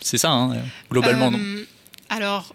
C'est 0.03 0.19
ça, 0.19 0.31
hein, 0.31 0.57
globalement, 0.91 1.31
non 1.31 1.39
Euh, 1.39 1.65
Alors, 2.11 2.55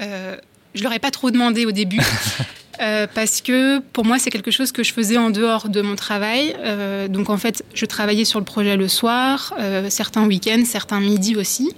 euh, 0.00 0.36
je 0.74 0.82
leur 0.82 0.92
ai 0.92 0.98
pas 0.98 1.10
trop 1.10 1.30
demandé 1.30 1.66
au 1.66 1.72
début. 1.72 2.00
euh, 2.80 3.06
parce 3.12 3.40
que 3.40 3.80
pour 3.80 4.04
moi, 4.04 4.18
c'est 4.18 4.30
quelque 4.30 4.50
chose 4.50 4.72
que 4.72 4.82
je 4.82 4.92
faisais 4.92 5.16
en 5.16 5.30
dehors 5.30 5.68
de 5.68 5.80
mon 5.82 5.96
travail. 5.96 6.54
Euh, 6.60 7.08
donc 7.08 7.30
en 7.30 7.38
fait, 7.38 7.64
je 7.74 7.86
travaillais 7.86 8.24
sur 8.24 8.38
le 8.38 8.44
projet 8.44 8.76
le 8.76 8.88
soir, 8.88 9.54
certains 9.88 10.26
week-ends, 10.26 10.62
certains 10.66 11.00
midis 11.00 11.36
aussi. 11.36 11.74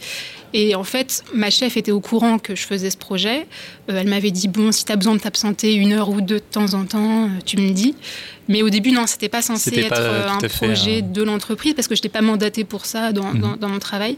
Et 0.57 0.75
en 0.77 0.85
fait, 0.85 1.25
ma 1.35 1.51
chef 1.51 1.77
était 1.77 1.91
au 1.91 1.99
courant 2.01 2.39
que 2.39 2.55
je 2.55 2.63
faisais 2.63 2.89
ce 2.89 2.97
projet. 2.97 3.47
Euh, 3.91 3.99
elle 4.01 4.07
m'avait 4.09 4.31
dit 4.31 4.47
bon, 4.49 4.71
si 4.73 4.85
tu 4.85 4.93
as 4.93 4.97
besoin 4.97 5.17
de 5.17 5.21
t'absenter 5.21 5.75
une 5.75 5.93
heure 5.93 6.09
ou 6.09 6.21
deux 6.21 6.37
de 6.37 6.45
temps 6.51 6.75
en 6.75 6.85
temps, 6.85 7.25
euh, 7.25 7.29
tu 7.45 7.57
me 7.57 7.71
dis. 7.73 7.97
Mais 8.47 8.63
au 8.63 8.69
début, 8.71 8.93
non, 8.93 9.07
c'était 9.07 9.29
pas 9.29 9.43
censé 9.43 9.71
C'était 9.71 9.81
être 9.87 9.89
pas 9.89 10.01
euh, 10.01 10.29
un 10.29 10.39
fait, 10.41 10.49
projet 10.67 11.03
de 11.03 11.23
l'entreprise 11.23 11.75
parce 11.75 11.89
que 11.89 11.95
je 11.97 12.01
n'étais 12.01 12.09
pas 12.11 12.21
mandatée 12.21 12.63
pour 12.65 12.87
ça 12.87 13.11
dans, 13.13 13.33
Mhm. 13.33 13.41
dans- 13.41 13.57
dans 13.57 13.69
mon 13.69 13.79
travail. 13.81 14.17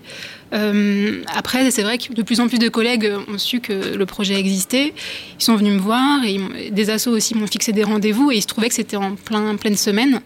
Euh, 0.53 1.23
après, 1.35 1.71
c'est 1.71 1.83
vrai 1.83 1.97
que 1.97 2.13
de 2.13 2.23
plus 2.23 2.41
en 2.41 2.49
plus 2.49 2.59
de 2.59 2.69
collègues 2.69 3.11
ont 3.33 3.39
su 3.39 3.61
que 3.61 3.73
le 3.97 4.05
projet 4.07 4.35
existait. 4.39 4.93
Ils 5.41 5.45
sont 5.45 5.57
venus 5.57 5.73
me 5.75 5.79
voir 5.79 6.23
et 6.25 6.33
ils 6.35 6.73
des 6.75 6.91
assos 6.91 7.13
aussi 7.13 7.35
m'ont 7.35 7.47
fixé 7.47 7.73
des 7.73 7.85
rendez-vous 7.85 8.31
et 8.31 8.37
il 8.37 8.43
se 8.43 8.47
trouvait 8.47 8.69
que 8.69 8.75
c'était 8.75 8.97
en 8.97 9.15
plein, 9.15 9.55
pleine 9.57 9.77
semaine. 9.77 10.21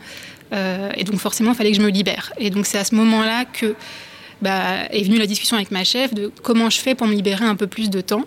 Euh, 0.53 0.90
et 0.96 1.05
donc 1.05 1.16
forcément, 1.20 1.53
il 1.53 1.57
fallait 1.57 1.70
que 1.70 1.77
je 1.77 1.83
me 1.83 1.90
libère. 1.90 2.33
Et 2.38 2.51
donc 2.51 2.66
c'est 2.66 2.79
à 2.79 2.85
ce 2.85 2.94
moment-là 2.96 3.44
que 3.44 3.75
bah, 4.42 4.87
est 4.90 5.03
venue 5.03 5.18
la 5.18 5.26
discussion 5.26 5.57
avec 5.57 5.70
ma 5.70 5.85
chef 5.85 6.14
de 6.14 6.31
comment 6.42 6.70
je 6.70 6.79
fais 6.79 6.94
pour 6.94 7.07
me 7.07 7.14
libérer 7.14 7.44
un 7.44 7.57
peu 7.57 7.66
plus 7.66 7.90
de 7.90 8.00
temps. 8.00 8.24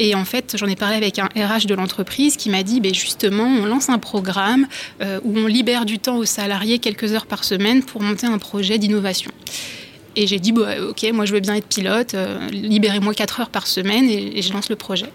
Et 0.00 0.16
en 0.16 0.24
fait, 0.24 0.56
j'en 0.58 0.66
ai 0.66 0.74
parlé 0.74 0.96
avec 0.96 1.20
un 1.20 1.26
RH 1.36 1.66
de 1.66 1.74
l'entreprise 1.74 2.36
qui 2.36 2.50
m'a 2.50 2.64
dit, 2.64 2.80
ben 2.80 2.92
justement, 2.92 3.44
on 3.44 3.64
lance 3.66 3.88
un 3.88 3.98
programme 3.98 4.66
euh, 5.00 5.20
où 5.22 5.38
on 5.38 5.46
libère 5.46 5.84
du 5.84 6.00
temps 6.00 6.16
aux 6.16 6.24
salariés 6.24 6.80
quelques 6.80 7.12
heures 7.12 7.26
par 7.26 7.44
semaine 7.44 7.82
pour 7.84 8.02
monter 8.02 8.26
un 8.26 8.38
projet 8.38 8.78
d'innovation. 8.78 9.30
Et 10.16 10.26
j'ai 10.28 10.38
dit, 10.38 10.52
bah, 10.52 10.80
ok, 10.88 11.04
moi 11.12 11.24
je 11.26 11.32
veux 11.32 11.40
bien 11.40 11.54
être 11.54 11.66
pilote, 11.66 12.14
euh, 12.14 12.48
libérez-moi 12.50 13.14
4 13.14 13.40
heures 13.40 13.50
par 13.50 13.66
semaine 13.66 14.08
et, 14.08 14.38
et 14.38 14.42
je 14.42 14.52
lance 14.52 14.68
le 14.68 14.76
projet. 14.76 15.06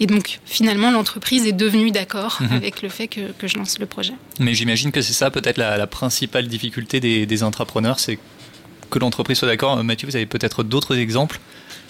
Et 0.00 0.06
donc 0.06 0.40
finalement, 0.44 0.90
l'entreprise 0.90 1.46
est 1.46 1.52
devenue 1.52 1.90
d'accord 1.90 2.38
Mhm. 2.40 2.52
avec 2.56 2.82
le 2.82 2.88
fait 2.90 3.08
que, 3.08 3.32
que 3.38 3.46
je 3.46 3.56
lance 3.58 3.78
le 3.78 3.86
projet. 3.86 4.12
Mais 4.38 4.54
j'imagine 4.54 4.92
que 4.92 5.00
c'est 5.02 5.12
ça 5.14 5.30
peut-être 5.30 5.56
la, 5.58 5.76
la 5.78 5.86
principale 5.86 6.48
difficulté 6.48 7.00
des, 7.00 7.24
des 7.26 7.42
intrapreneurs, 7.42 7.98
c'est 7.98 8.18
que 8.92 8.98
l'entreprise 8.98 9.38
soit 9.38 9.48
d'accord. 9.48 9.78
Euh, 9.78 9.82
Mathieu, 9.82 10.06
vous 10.06 10.14
avez 10.14 10.26
peut-être 10.26 10.62
d'autres 10.62 10.96
exemples? 10.96 11.40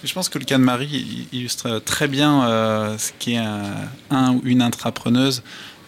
Je 0.03 0.13
pense 0.13 0.29
que 0.29 0.39
le 0.39 0.45
cas 0.45 0.57
de 0.57 0.63
Marie 0.63 1.27
il- 1.31 1.37
illustre 1.37 1.79
très 1.79 2.07
bien 2.07 2.47
euh, 2.47 2.97
ce 2.97 3.11
qu'est 3.19 3.37
un, 3.37 3.61
un 4.09 4.33
ou 4.33 4.41
une 4.43 4.61
intrapreneuse 4.61 5.43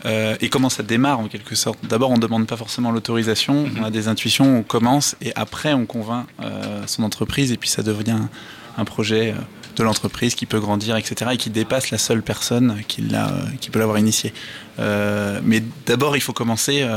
euh, 0.06 0.36
et 0.42 0.50
comment 0.50 0.70
ça 0.70 0.84
démarre 0.84 1.20
en 1.20 1.28
quelque 1.28 1.56
sorte. 1.56 1.80
D'abord, 1.84 2.12
on 2.12 2.16
ne 2.16 2.22
demande 2.22 2.46
pas 2.46 2.58
forcément 2.58 2.92
l'autorisation, 2.92 3.66
on 3.80 3.84
a 3.84 3.90
des 3.90 4.08
intuitions, 4.08 4.60
on 4.60 4.64
commence 4.64 5.16
et 5.22 5.32
après 5.36 5.74
on 5.74 5.86
convainc 5.86 6.28
euh, 6.44 6.84
son 6.86 7.04
entreprise 7.04 7.52
et 7.52 7.58
puis 7.58 7.70
ça 7.70 7.82
devient 7.82 8.12
un, 8.12 8.30
un 8.78 8.86
projet 8.86 9.34
de 9.76 9.84
l'entreprise 9.84 10.36
qui 10.36 10.46
peut 10.46 10.60
grandir, 10.60 10.96
etc. 10.96 11.32
et 11.34 11.38
qui 11.38 11.50
dépasse 11.50 11.92
la 11.92 11.98
seule 11.98 12.22
personne 12.22 12.82
qui, 12.88 13.02
peut 13.72 13.80
l'avoir 13.80 13.98
initié. 13.98 14.34
Euh, 14.80 15.42
mais 15.44 15.62
d'abord, 15.86 16.16
il 16.16 16.22
faut 16.22 16.32
commencer 16.34 16.88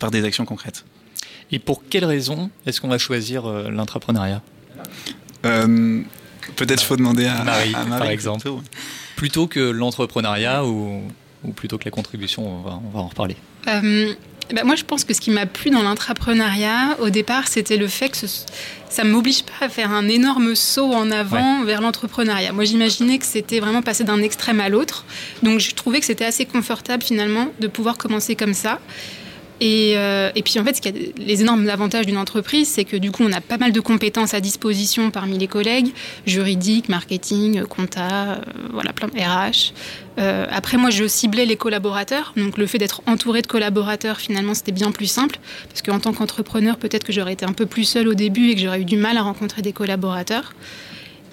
par 0.00 0.10
des 0.10 0.24
actions 0.24 0.44
concrètes. 0.44 0.84
Et 1.50 1.58
pour 1.58 1.82
quelles 1.88 2.04
raisons 2.04 2.50
est-ce 2.66 2.80
qu'on 2.80 2.88
va 2.88 2.98
choisir 2.98 3.46
euh, 3.46 3.70
l'intrapreneuriat? 3.70 4.42
Euh, 5.46 6.02
Peut-être 6.56 6.82
faut 6.82 6.96
demander 6.96 7.26
à 7.26 7.44
Marie, 7.44 7.74
à 7.74 7.84
par 7.98 8.08
exemple. 8.08 8.40
plutôt. 8.40 8.62
Plutôt 9.16 9.46
que 9.46 9.60
l'entrepreneuriat 9.60 10.64
ou, 10.64 11.02
ou 11.44 11.52
plutôt 11.52 11.76
que 11.78 11.84
la 11.84 11.90
contribution 11.90 12.46
on 12.48 12.62
va, 12.62 12.80
on 12.86 12.90
va 12.90 13.00
en 13.00 13.08
reparler. 13.08 13.36
Euh, 13.68 14.12
ben 14.54 14.64
moi, 14.64 14.76
je 14.76 14.84
pense 14.84 15.04
que 15.04 15.12
ce 15.12 15.20
qui 15.20 15.30
m'a 15.30 15.44
plu 15.44 15.70
dans 15.70 15.82
l'intrapreneuriat, 15.82 16.96
au 17.00 17.10
départ, 17.10 17.48
c'était 17.48 17.76
le 17.76 17.86
fait 17.86 18.08
que 18.08 18.16
ce- 18.16 18.44
ça 18.88 19.04
ne 19.04 19.10
m'oblige 19.10 19.42
pas 19.42 19.66
à 19.66 19.68
faire 19.68 19.90
un 19.92 20.08
énorme 20.08 20.54
saut 20.54 20.92
en 20.94 21.10
avant 21.10 21.64
vers 21.64 21.82
l'entrepreneuriat. 21.82 22.52
Moi, 22.52 22.64
j'imaginais 22.64 23.18
que 23.18 23.26
c'était 23.26 23.60
vraiment 23.60 23.82
passer 23.82 24.04
d'un 24.04 24.22
extrême 24.22 24.60
à 24.60 24.70
l'autre. 24.70 25.04
Donc, 25.42 25.60
je 25.60 25.74
trouvais 25.74 26.00
que 26.00 26.06
c'était 26.06 26.24
assez 26.24 26.46
confortable, 26.46 27.02
finalement, 27.02 27.48
de 27.60 27.66
pouvoir 27.66 27.98
commencer 27.98 28.36
comme 28.36 28.54
ça. 28.54 28.78
Et, 29.60 29.94
euh, 29.96 30.30
et 30.34 30.42
puis 30.42 30.58
en 30.58 30.64
fait, 30.64 30.80
les 31.16 31.40
énormes 31.40 31.68
avantages 31.68 32.06
d'une 32.06 32.16
entreprise, 32.16 32.68
c'est 32.68 32.84
que 32.84 32.96
du 32.96 33.10
coup, 33.10 33.24
on 33.24 33.32
a 33.32 33.40
pas 33.40 33.58
mal 33.58 33.72
de 33.72 33.80
compétences 33.80 34.34
à 34.34 34.40
disposition 34.40 35.10
parmi 35.10 35.38
les 35.38 35.48
collègues, 35.48 35.92
juridique, 36.26 36.88
marketing, 36.88 37.64
compta, 37.64 38.32
euh, 38.32 38.36
voilà, 38.72 38.92
plein 38.92 39.08
de 39.08 39.18
RH. 39.18 39.72
Euh, 40.18 40.46
après, 40.50 40.76
moi, 40.76 40.90
je 40.90 41.06
ciblais 41.06 41.46
les 41.46 41.56
collaborateurs, 41.56 42.34
donc 42.36 42.58
le 42.58 42.66
fait 42.66 42.78
d'être 42.78 43.02
entouré 43.06 43.42
de 43.42 43.46
collaborateurs, 43.46 44.18
finalement, 44.18 44.54
c'était 44.54 44.72
bien 44.72 44.90
plus 44.90 45.06
simple, 45.06 45.38
parce 45.68 45.82
qu'en 45.82 46.00
tant 46.00 46.12
qu'entrepreneur, 46.12 46.76
peut-être 46.76 47.04
que 47.04 47.12
j'aurais 47.12 47.32
été 47.32 47.44
un 47.44 47.52
peu 47.52 47.66
plus 47.66 47.84
seule 47.84 48.08
au 48.08 48.14
début 48.14 48.50
et 48.50 48.54
que 48.54 48.60
j'aurais 48.60 48.80
eu 48.80 48.84
du 48.84 48.96
mal 48.96 49.16
à 49.16 49.22
rencontrer 49.22 49.62
des 49.62 49.72
collaborateurs. 49.72 50.54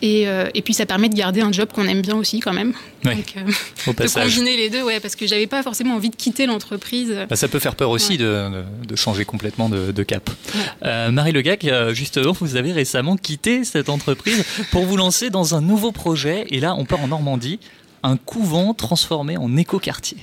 Et, 0.06 0.28
euh, 0.28 0.48
et 0.54 0.62
puis 0.62 0.76
ça 0.76 0.86
permet 0.86 1.10
de 1.10 1.16
garder 1.16 1.42
un 1.42 1.52
job 1.52 1.70
qu'on 1.74 1.88
aime 1.88 2.04
bien 2.04 2.16
aussi 2.16 2.40
quand 2.40 2.54
même. 2.54 2.74
Oui, 3.06 3.16
Donc, 3.16 3.34
euh, 3.38 3.52
au 3.88 3.92
de 3.92 3.96
passage. 3.96 4.36
combiner 4.36 4.56
les 4.56 4.70
deux, 4.70 4.84
ouais, 4.84 5.00
parce 5.00 5.16
que 5.16 5.26
j'avais 5.26 5.48
pas 5.48 5.64
forcément 5.64 5.96
envie 5.96 6.12
de 6.12 6.16
quitter 6.16 6.46
l'entreprise. 6.46 7.16
Bah, 7.28 7.36
ça 7.36 7.48
peut 7.48 7.58
faire 7.58 7.76
peur 7.76 7.90
aussi 7.90 8.14
Ouais. 8.14 8.18
de, 8.18 8.96
changer 8.96 9.26
complètement 9.26 9.68
de, 9.68 9.92
de 9.92 10.04
cap. 10.04 10.30
Euh, 10.84 11.10
Marie 11.10 11.32
Legac, 11.32 11.66
euh, 11.66 11.94
justement, 11.96 12.34
vous 12.40 12.56
avez 12.56 12.72
récemment 12.72 13.18
quitté 13.18 13.64
cette 13.64 13.90
entreprise 13.90 14.46
pour 14.72 14.86
vous 14.86 14.96
lancer 14.96 15.32
dans 15.32 15.56
un 15.56 15.62
nouveau 15.62 15.92
projet. 15.92 16.46
Et 16.52 16.60
là, 16.60 16.76
on 16.78 16.86
part 16.86 17.02
en 17.02 17.08
Normandie, 17.08 17.60
un 18.04 18.16
couvent 18.18 18.76
transformé 18.76 19.38
en 19.38 19.58
écoquartier. 19.58 20.18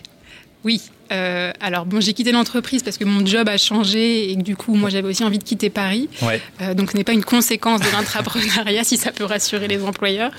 Oui. 0.64 0.80
Euh, 1.12 1.52
alors 1.60 1.84
bon, 1.86 2.00
j'ai 2.00 2.12
quitté 2.12 2.32
l'entreprise 2.32 2.82
parce 2.82 2.96
que 2.98 3.04
mon 3.04 3.24
job 3.24 3.48
a 3.48 3.56
changé 3.56 4.30
et 4.30 4.36
que 4.36 4.42
du 4.42 4.56
coup, 4.56 4.74
moi, 4.74 4.90
j'avais 4.90 5.08
aussi 5.08 5.24
envie 5.24 5.38
de 5.38 5.44
quitter 5.44 5.70
Paris. 5.70 6.08
Ouais. 6.22 6.40
Euh, 6.60 6.74
donc, 6.74 6.90
ce 6.92 6.96
n'est 6.96 7.04
pas 7.04 7.12
une 7.12 7.24
conséquence 7.24 7.80
de 7.80 7.86
l'intrapreneuriat, 7.92 8.84
si 8.84 8.96
ça 8.96 9.12
peut 9.12 9.24
rassurer 9.24 9.68
les 9.68 9.82
employeurs. 9.82 10.32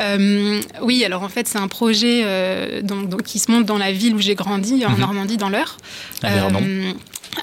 Euh, 0.00 0.60
oui, 0.82 1.04
alors 1.04 1.22
en 1.22 1.28
fait, 1.28 1.46
c'est 1.48 1.58
un 1.58 1.68
projet 1.68 2.82
donc, 2.82 3.08
donc, 3.08 3.22
qui 3.22 3.38
se 3.38 3.50
monte 3.50 3.64
dans 3.64 3.78
la 3.78 3.92
ville 3.92 4.14
où 4.14 4.20
j'ai 4.20 4.34
grandi, 4.34 4.84
en 4.84 4.90
Mhm. 4.90 5.00
Normandie, 5.00 5.36
dans 5.36 5.48
l'Eure. 5.48 5.76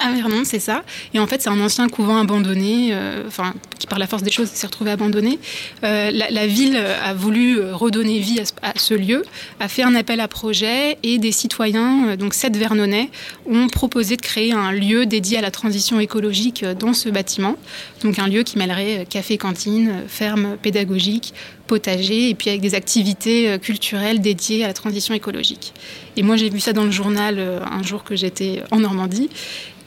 À 0.00 0.12
Vernon. 0.12 0.42
C'est 0.44 0.58
ça. 0.58 0.82
Et 1.14 1.18
en 1.18 1.26
fait, 1.26 1.40
c'est 1.42 1.48
un 1.48 1.60
ancien 1.60 1.88
couvent 1.88 2.18
abandonné, 2.18 2.90
euh, 2.92 3.22
enfin, 3.26 3.54
qui 3.78 3.86
par 3.86 3.98
la 3.98 4.06
force 4.06 4.22
des 4.22 4.30
choses 4.30 4.48
s'est 4.48 4.66
retrouvé 4.66 4.90
abandonné. 4.90 5.38
Euh, 5.84 6.10
la, 6.10 6.30
la 6.30 6.46
ville 6.46 6.76
a 6.76 7.14
voulu 7.14 7.60
redonner 7.72 8.18
vie 8.18 8.40
à 8.40 8.44
ce, 8.44 8.52
à 8.62 8.72
ce 8.76 8.94
lieu, 8.94 9.24
a 9.60 9.68
fait 9.68 9.82
un 9.82 9.94
appel 9.94 10.20
à 10.20 10.28
projet 10.28 10.98
et 11.02 11.18
des 11.18 11.32
citoyens, 11.32 12.08
euh, 12.08 12.16
donc 12.16 12.34
sept 12.34 12.56
Vernonais, 12.66 13.10
ont 13.46 13.68
proposé 13.68 14.16
de 14.16 14.22
créer 14.22 14.52
un 14.52 14.72
lieu 14.72 15.06
dédié 15.06 15.38
à 15.38 15.40
la 15.40 15.52
transition 15.52 16.00
écologique 16.00 16.64
euh, 16.64 16.74
dans 16.74 16.92
ce 16.92 17.08
bâtiment. 17.08 17.56
Donc 18.02 18.18
un 18.18 18.26
lieu 18.26 18.42
qui 18.42 18.58
mêlerait 18.58 18.98
euh, 18.98 19.04
café, 19.04 19.38
cantine, 19.38 19.88
euh, 19.88 20.08
ferme 20.08 20.56
pédagogique, 20.60 21.32
potager 21.68 22.30
et 22.30 22.34
puis 22.34 22.50
avec 22.50 22.60
des 22.60 22.74
activités 22.74 23.58
culturelles 23.60 24.20
dédiées 24.20 24.64
à 24.64 24.68
la 24.68 24.72
transition 24.72 25.14
écologique. 25.14 25.72
Et 26.16 26.22
moi, 26.22 26.36
j'ai 26.36 26.48
vu 26.48 26.60
ça 26.60 26.72
dans 26.72 26.84
le 26.84 26.90
journal 26.90 27.40
un 27.40 27.82
jour 27.82 28.04
que 28.04 28.14
j'étais 28.14 28.62
en 28.70 28.78
Normandie. 28.78 29.28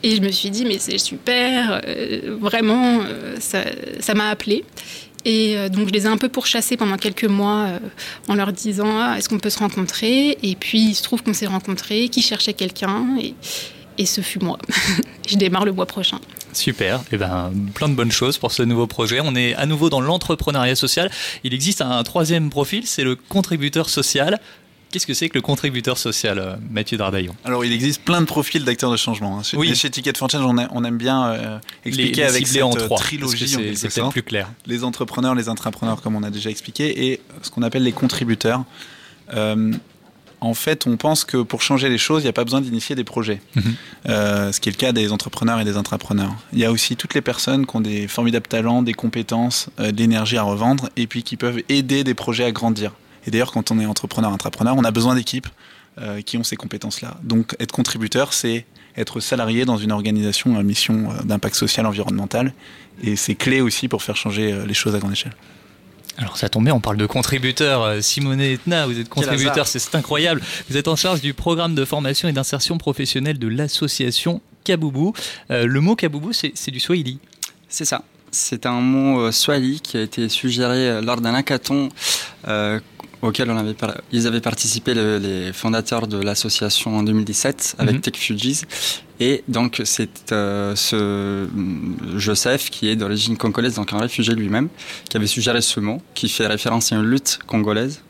Et 0.03 0.15
je 0.15 0.21
me 0.21 0.29
suis 0.29 0.49
dit, 0.49 0.65
mais 0.65 0.77
c'est 0.77 0.97
super, 0.97 1.81
vraiment, 2.41 3.01
ça 3.39 4.13
m'a 4.13 4.29
appelé. 4.29 4.65
Et 5.25 5.69
donc 5.69 5.89
je 5.89 5.93
les 5.93 6.05
ai 6.05 6.07
un 6.07 6.17
peu 6.17 6.29
pourchassés 6.29 6.77
pendant 6.77 6.97
quelques 6.97 7.25
mois 7.25 7.67
en 8.27 8.35
leur 8.35 8.53
disant 8.53 8.99
ah, 8.99 9.15
est-ce 9.17 9.27
qu'on 9.27 9.39
peut 9.39 9.49
se 9.49 9.59
rencontrer? 9.59 10.37
Et 10.43 10.55
puis 10.55 10.79
il 10.79 10.95
se 10.95 11.03
trouve 11.03 11.23
qu'on 11.23 11.33
s'est 11.33 11.47
rencontrés, 11.47 12.09
qu'ils 12.09 12.23
cherchaient 12.23 12.53
quelqu'un 12.53 13.17
et, 13.21 13.35
et 13.97 14.05
ce 14.05 14.21
fut 14.21 14.39
moi. 14.39 14.57
je 15.27 15.35
démarre 15.35 15.65
le 15.65 15.73
mois 15.73 15.85
prochain. 15.85 16.19
Super, 16.53 16.95
et 16.95 17.03
eh 17.13 17.17
ben, 17.17 17.51
plein 17.75 17.89
de 17.89 17.93
bonnes 17.93 18.11
choses 18.11 18.39
pour 18.39 18.51
ce 18.51 18.63
nouveau 18.63 18.87
projet. 18.87 19.19
On 19.21 19.35
est 19.35 19.53
à 19.55 19.67
nouveau 19.67 19.89
dans 19.89 20.01
l'entrepreneuriat 20.01 20.75
social. 20.75 21.11
Il 21.43 21.53
existe 21.53 21.81
un 21.81 22.01
troisième 22.03 22.49
profil, 22.49 22.87
c'est 22.87 23.03
le 23.03 23.15
contributeur 23.15 23.89
social. 23.89 24.39
Qu'est-ce 24.91 25.05
que 25.05 25.13
c'est 25.13 25.29
que 25.29 25.35
le 25.35 25.41
contributeur 25.41 25.97
social, 25.97 26.39
euh, 26.39 26.55
Mathieu 26.71 26.97
Dardaillon 26.97 27.35
Alors, 27.45 27.63
il 27.63 27.71
existe 27.71 28.01
plein 28.01 28.21
de 28.21 28.25
profils 28.25 28.63
d'acteurs 28.63 28.91
de 28.91 28.97
changement. 28.97 29.37
Hein. 29.37 29.43
Chez, 29.43 29.57
oui. 29.57 29.75
chez 29.75 29.89
Ticket 29.89 30.13
for 30.17 30.29
Change, 30.29 30.45
on, 30.71 30.83
aime 30.83 30.97
bien 30.97 31.31
euh, 31.31 31.59
expliquer 31.85 32.23
avec 32.23 32.47
cette 32.47 32.63
en 32.63 32.71
trois, 32.71 32.97
trilogie. 32.97 33.75
C'est 33.75 34.09
plus 34.09 34.23
clair. 34.23 34.49
Les 34.65 34.83
entrepreneurs, 34.83 35.35
les 35.35 35.49
intrapreneurs, 35.49 36.01
comme 36.01 36.15
on 36.15 36.23
a 36.23 36.29
déjà 36.29 36.49
expliqué, 36.49 37.11
et 37.11 37.21
ce 37.41 37.49
qu'on 37.51 37.61
appelle 37.61 37.83
les 37.83 37.91
contributeurs. 37.91 38.63
Euh, 39.33 39.73
en 40.41 40.53
fait, 40.53 40.87
on 40.87 40.97
pense 40.97 41.25
que 41.25 41.37
pour 41.37 41.61
changer 41.61 41.89
les 41.89 41.97
choses, 41.97 42.21
il 42.21 42.25
n'y 42.25 42.29
a 42.29 42.33
pas 42.33 42.43
besoin 42.43 42.61
d'initier 42.61 42.95
des 42.95 43.03
projets. 43.03 43.41
Mhm. 43.55 43.75
Euh, 44.07 44.51
ce 44.51 44.59
qui 44.59 44.69
est 44.69 44.71
le 44.71 44.77
cas 44.77 44.91
des 44.91 45.11
entrepreneurs 45.11 45.59
et 45.59 45.65
des 45.65 45.75
intrapreneurs. 45.77 46.33
Il 46.53 46.59
y 46.59 46.65
a 46.65 46.71
aussi 46.71 46.95
toutes 46.95 47.13
les 47.13 47.21
personnes 47.21 47.65
qui 47.65 47.75
ont 47.75 47.81
des 47.81 48.07
formidables 48.07 48.47
talents, 48.47 48.81
des 48.81 48.93
compétences, 48.93 49.69
euh, 49.79 49.91
de 49.91 49.97
l'énergie 49.97 50.37
à 50.37 50.43
revendre, 50.43 50.89
et 50.95 51.07
puis 51.07 51.23
qui 51.23 51.35
peuvent 51.35 51.61
aider 51.67 52.03
des 52.03 52.13
projets 52.13 52.45
à 52.45 52.51
grandir. 52.51 52.93
Et 53.29 53.31
d'ailleurs, 53.31 53.51
quand 53.51 53.69
on 53.69 53.79
est 53.79 53.85
entrepreneur, 53.85 54.33
intrapreneur, 54.33 54.75
on 54.75 54.83
a 54.83 54.89
besoin 54.91 55.13
d'équipes 55.13 55.47
euh, 56.01 56.21
qui 56.21 56.37
ont 56.37 56.43
ces 56.43 56.55
compétences-là. 56.55 57.17
Donc, 57.21 57.55
être 57.59 57.71
contributeur, 57.71 58.33
c'est 58.33 58.65
être 58.97 59.19
salarié 59.19 59.65
dans 59.65 59.77
une 59.77 59.91
organisation 59.91 60.57
à 60.57 60.63
mission 60.63 61.09
d'impact 61.23 61.55
social 61.55 61.85
environnemental. 61.85 62.53
Et 63.03 63.15
c'est 63.15 63.35
clé 63.35 63.61
aussi 63.61 63.87
pour 63.87 64.01
faire 64.01 64.15
changer 64.15 64.65
les 64.65 64.73
choses 64.73 64.95
à 64.95 64.99
grande 64.99 65.13
échelle. 65.13 65.35
Alors 66.19 66.35
ça 66.35 66.49
tombe 66.49 66.65
bien, 66.65 66.73
on 66.73 66.81
parle 66.81 66.97
de 66.97 67.05
contributeurs. 67.05 67.81
Euh, 67.83 68.01
Simone 68.01 68.41
Etna, 68.41 68.85
vous 68.85 68.99
êtes 68.99 69.07
contributeur, 69.07 69.67
c'est 69.67 69.95
incroyable. 69.95 70.41
Vous 70.69 70.75
êtes 70.75 70.89
en 70.89 70.97
charge 70.97 71.21
du 71.21 71.33
programme 71.33 71.75
de 71.75 71.85
formation 71.85 72.27
et 72.27 72.33
d'insertion 72.33 72.77
professionnelle 72.77 73.39
de 73.39 73.47
l'association 73.47 74.41
Kaboubou. 74.65 75.13
Euh, 75.49 75.65
le 75.65 75.79
mot 75.79 75.95
Kaboubou, 75.95 76.33
c'est 76.33 76.71
du 76.71 76.81
Swahili. 76.81 77.19
C'est 77.69 77.85
ça. 77.85 78.03
C'est 78.31 78.65
un 78.65 78.81
mot 78.81 79.21
euh, 79.21 79.31
Swahili 79.31 79.79
qui 79.79 79.95
a 79.95 80.01
été 80.01 80.27
suggéré 80.27 81.01
lors 81.01 81.21
d'un 81.21 81.33
hackathon 81.33 81.87
auquel 83.21 83.49
on 83.51 83.57
avait 83.57 83.75
ils 84.11 84.27
avaient 84.27 84.41
participé 84.41 84.93
les 84.93 85.51
fondateurs 85.53 86.07
de 86.07 86.17
l'association 86.17 86.97
en 86.97 87.03
2017 87.03 87.75
avec 87.77 87.95
mhm. 87.95 88.01
Tech 88.01 88.15
Fugees 88.15 88.65
et 89.19 89.43
donc 89.47 89.81
c'est 89.85 90.31
euh, 90.31 90.75
ce 90.75 91.47
Joseph 92.17 92.69
qui 92.69 92.89
est 92.89 92.95
d'origine 92.95 93.37
congolaise 93.37 93.75
donc 93.75 93.91
un 93.93 93.99
réfugié 93.99 94.35
lui-même 94.35 94.69
qui 95.09 95.17
avait 95.17 95.27
suggéré 95.27 95.61
ce 95.61 95.79
mot 95.79 96.01
qui 96.13 96.29
fait 96.29 96.47
référence 96.47 96.91
à 96.91 96.95
une 96.95 97.05
lutte 97.05 97.39
congolaise 97.45 98.01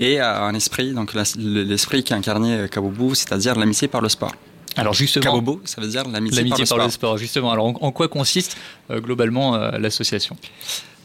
et 0.00 0.18
à 0.20 0.42
un 0.42 0.54
esprit 0.54 0.92
donc 0.92 1.14
l'esprit 1.14 2.02
qui 2.02 2.12
incarnait 2.12 2.68
Kaboubou 2.68 3.14
c'est-à-dire 3.14 3.54
l'amitié 3.54 3.88
par 3.88 4.00
le 4.00 4.08
sport. 4.08 4.32
Alors 4.76 4.94
justement, 4.94 5.24
Kabobo, 5.24 5.60
ça 5.64 5.80
veut 5.80 5.88
dire 5.88 6.04
l'amitié 6.08 6.44
par, 6.48 6.58
par, 6.66 6.86
le 6.86 6.90
sport. 6.90 7.18
Justement, 7.18 7.52
alors 7.52 7.66
en, 7.82 7.92
quoi 7.92 8.08
consiste 8.08 8.56
euh, 8.90 9.00
globalement 9.00 9.54
euh, 9.54 9.78
l'association? 9.78 10.36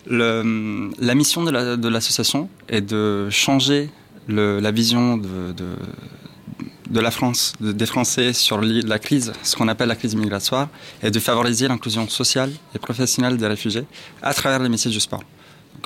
La 0.09 1.15
mission 1.15 1.43
de 1.43 1.87
l'association 1.87 2.49
est 2.69 2.81
de 2.81 3.29
changer 3.29 3.89
la 4.27 4.71
vision 4.71 5.17
de, 5.17 7.01
la 7.01 7.11
France, 7.11 7.53
des 7.59 7.85
Français 7.85 8.33
sur 8.33 8.61
la 8.61 8.99
crise, 8.99 9.33
ce 9.43 9.55
qu'on 9.55 9.67
appelle 9.67 9.89
la 9.89 9.95
crise 9.95 10.15
migratoire, 10.15 10.69
et 11.03 11.11
de 11.11 11.19
favoriser 11.19 11.67
l'inclusion 11.67 12.07
sociale 12.07 12.51
et 12.75 12.79
professionnelle 12.79 13.37
des 13.37 13.47
réfugiés 13.47 13.85
à 14.21 14.33
travers 14.33 14.59
les 14.59 14.69
métiers 14.69 14.91
du 14.91 14.99
sport. 14.99 15.23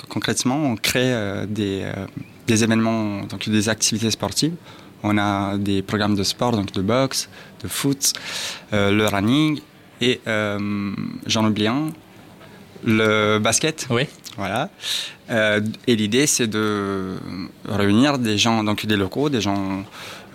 Concrètement, 0.08 0.56
on 0.56 0.76
crée 0.76 1.12
euh, 1.12 1.46
des, 1.46 1.82
euh, 1.84 2.06
des, 2.46 2.64
événements, 2.64 3.24
donc 3.24 3.48
des 3.48 3.68
activités 3.68 4.10
sportives. 4.10 4.54
On 5.02 5.18
a 5.18 5.58
des 5.58 5.82
programmes 5.82 6.14
de 6.14 6.22
sport, 6.22 6.52
donc 6.52 6.72
de 6.72 6.80
boxe, 6.80 7.28
de 7.62 7.68
foot, 7.68 8.14
euh, 8.72 8.90
le 8.90 9.06
running, 9.06 9.60
et 10.00 10.20
j'en 11.26 11.44
oublie 11.44 11.68
un, 11.68 11.92
le 12.84 13.38
basket. 13.38 13.86
Oui. 13.90 14.02
Voilà. 14.36 14.70
Euh, 15.30 15.60
et 15.86 15.96
l'idée, 15.96 16.26
c'est 16.26 16.46
de 16.46 17.16
réunir 17.68 18.18
des 18.18 18.38
gens, 18.38 18.64
donc 18.64 18.86
des 18.86 18.96
locaux, 18.96 19.28
des 19.28 19.40
gens 19.40 19.84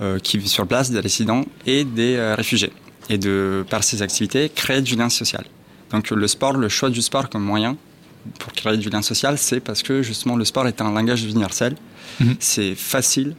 euh, 0.01 0.19
qui 0.19 0.37
vivent 0.37 0.47
sur 0.47 0.67
place, 0.67 0.91
des 0.91 0.99
résidents 0.99 1.43
et 1.65 1.83
des 1.83 2.15
euh, 2.15 2.35
réfugiés. 2.35 2.71
Et 3.09 3.17
de, 3.17 3.65
par 3.69 3.83
ces 3.83 4.01
activités, 4.01 4.49
créer 4.49 4.81
du 4.81 4.95
lien 4.95 5.09
social. 5.09 5.45
Donc 5.91 6.09
le 6.09 6.27
sport, 6.27 6.53
le 6.53 6.67
choix 6.67 6.89
du 6.89 7.01
sport 7.01 7.29
comme 7.29 7.43
moyen 7.43 7.77
pour 8.39 8.51
créer 8.51 8.75
du 8.75 8.89
lien 8.89 9.01
social, 9.01 9.37
c'est 9.37 9.61
parce 9.61 9.81
que 9.81 10.01
justement 10.01 10.35
le 10.35 10.43
sport 10.43 10.67
est 10.67 10.81
un 10.81 10.91
langage 10.91 11.23
universel. 11.23 11.75
Mhm. 12.19 12.35
C'est 12.39 12.75
facile. 12.75 13.35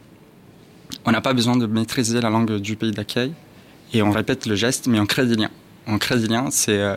On 1.05 1.11
n'a 1.11 1.21
pas 1.21 1.35
besoin 1.35 1.57
de 1.57 1.67
maîtriser 1.67 2.21
la 2.21 2.31
langue 2.31 2.59
du 2.59 2.77
pays 2.77 2.93
d'accueil. 2.93 3.33
Et 3.93 4.03
on 4.03 4.11
répète 4.11 4.47
le 4.47 4.55
geste, 4.55 4.87
mais 4.87 5.01
on 5.01 5.07
crée 5.07 5.27
des 5.27 5.37
liens. 5.37 5.51
On 5.87 5.99
crée 5.99 6.19
des 6.19 6.29
liens, 6.29 6.49
c'est 6.51 6.97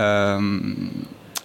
euh, 0.00 0.74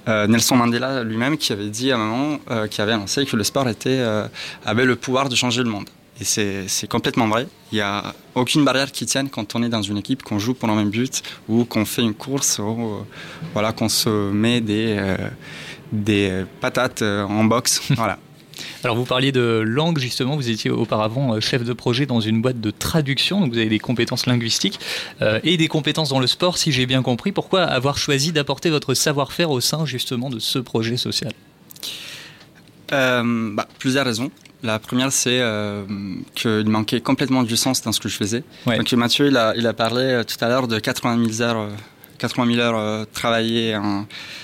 Nelson 0.08 0.56
Mandela 0.56 1.04
lui-même 1.04 1.38
qui 1.38 1.54
avait 1.54 1.70
dit 1.70 1.92
à 1.92 1.96
un 1.96 2.00
moment, 2.00 2.40
euh, 2.50 2.68
qui 2.68 2.82
avait 2.82 2.94
annoncé 2.94 3.26
que 3.26 3.36
le 3.36 3.44
sport 3.44 3.66
euh, 3.86 4.28
avait 4.66 4.86
le 4.86 4.96
pouvoir 4.96 5.30
de 5.30 5.36
changer 5.36 5.64
le 5.64 5.70
monde. 5.70 5.90
Et 6.20 6.24
c'est 6.24 6.88
complètement 6.88 7.28
vrai. 7.28 7.48
Il 7.72 7.76
n'y 7.76 7.82
a 7.82 8.14
aucune 8.36 8.64
barrière 8.64 8.92
qui 8.92 9.08
tienne 9.08 9.30
quand 9.30 9.56
on 9.56 9.64
est 9.64 9.70
dans 9.70 9.82
une 9.82 9.98
équipe, 9.98 10.22
qu'on 10.22 10.38
joue 10.38 10.54
pour 10.54 10.68
le 10.68 10.76
même 10.76 10.92
but, 10.92 11.24
ou 11.50 11.66
qu'on 11.66 11.84
fait 11.84 12.04
une 12.04 12.14
course, 12.14 12.60
ou 12.60 13.04
voilà, 13.54 13.72
qu'on 13.72 13.90
se 13.90 14.32
met 14.32 14.62
des, 14.62 15.16
des 15.92 16.46
patates 16.60 17.02
en 17.02 17.44
boxe. 17.46 17.82
voilà. 17.96 18.20
Alors 18.84 18.96
vous 18.96 19.06
parliez 19.06 19.32
de 19.32 19.64
langue 19.66 20.00
justement, 20.00 20.36
vous 20.36 20.50
étiez 20.50 20.70
auparavant 20.70 21.36
euh, 21.36 21.40
chef 21.40 21.64
de 21.64 21.74
projet 21.74 22.06
dans 22.06 22.20
une 22.20 22.42
boîte 22.42 22.60
de 22.60 22.72
traduction, 22.72 23.40
donc 23.42 23.54
vous 23.54 23.58
avez 23.58 23.70
des 23.70 23.80
compétences 23.80 24.26
linguistiques 24.26 24.80
euh, 25.22 25.40
et 25.44 25.58
des 25.58 25.68
compétences 25.68 26.10
dans 26.10 26.20
le 26.20 26.28
sport 26.28 26.58
si 26.58 26.72
j'ai 26.72 26.86
bien 26.86 27.02
compris. 27.02 27.32
Pourquoi 27.32 27.64
avoir 27.64 27.98
choisi 27.98 28.32
d'apporter 28.32 28.70
votre 28.70 28.94
savoir-faire 28.94 29.52
au 29.52 29.62
sein 29.62 29.86
justement 29.86 30.30
de 30.30 30.40
ce 30.40 30.60
projet 30.60 30.98
social? 30.98 31.32
Euh, 32.92 33.52
bah, 33.54 33.68
Plusieurs 33.80 34.06
raisons. 34.06 34.32
La 34.64 34.78
première, 34.78 35.12
c'est 35.12 35.42
qu'il 36.36 36.70
manquait 36.70 37.02
complètement 37.02 37.42
du 37.42 37.58
sens 37.58 37.82
dans 37.82 37.92
ce 37.92 38.00
que 38.00 38.10
je 38.10 38.16
faisais. 38.16 38.44
Donc 38.68 38.92
Mathieu, 38.94 39.26
il 39.26 39.36
a, 39.36 39.56
il 39.58 39.66
a 39.66 39.74
parlé 39.74 40.22
tout 40.28 40.38
à 40.46 40.50
l'heure 40.50 40.68
de 40.68 40.78
80 40.78 41.32
000 41.32 41.42
heures 41.42 41.68
80 42.22 42.54
000 42.54 42.60
heures 42.60 42.78
euh, 42.78 43.04
travaillées 43.12 43.76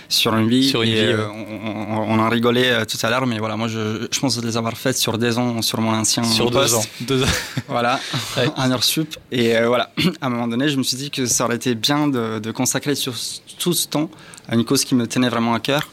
sur 0.09 0.35
une 0.35 0.49
vie. 0.49 0.67
Sur 0.67 0.81
une 0.81 0.93
vie 0.93 0.97
euh, 0.97 1.27
on, 1.29 2.17
en 2.17 2.27
rigolait 2.27 2.71
euh, 2.71 2.85
tout 2.85 2.97
à 3.03 3.09
l'heure, 3.11 3.27
mais 3.27 3.37
voilà, 3.37 3.55
moi 3.55 3.67
je, 3.67 4.07
je, 4.11 4.19
pense 4.19 4.41
les 4.43 4.57
avoir 4.57 4.75
faites 4.75 4.97
sur 4.97 5.19
des 5.19 5.37
ans, 5.37 5.61
sur 5.61 5.79
mon 5.79 5.91
ancien 5.91 6.23
sur 6.23 6.49
poste. 6.49 6.73
Deux 6.73 6.75
ans. 6.75 6.85
Deux 7.01 7.23
ans. 7.23 7.35
voilà, 7.67 7.99
un 8.57 8.71
heure 8.71 8.83
sup. 8.83 9.15
Et 9.31 9.53
voilà, 9.61 9.91
à 10.21 10.25
un 10.25 10.29
moment 10.29 10.47
donné, 10.47 10.69
je 10.69 10.77
me 10.77 10.83
suis 10.83 10.97
dit 10.97 11.11
que 11.11 11.27
ça 11.27 11.45
aurait 11.45 11.57
été 11.57 11.75
bien 11.75 12.07
de, 12.07 12.39
de, 12.39 12.51
consacrer 12.51 12.95
sur 12.95 13.13
tout 13.59 13.73
ce 13.73 13.87
temps 13.87 14.09
à 14.47 14.55
une 14.55 14.65
cause 14.65 14.83
qui 14.83 14.95
me 14.95 15.05
tenait 15.05 15.29
vraiment 15.29 15.53
à 15.53 15.59
cœur, 15.59 15.87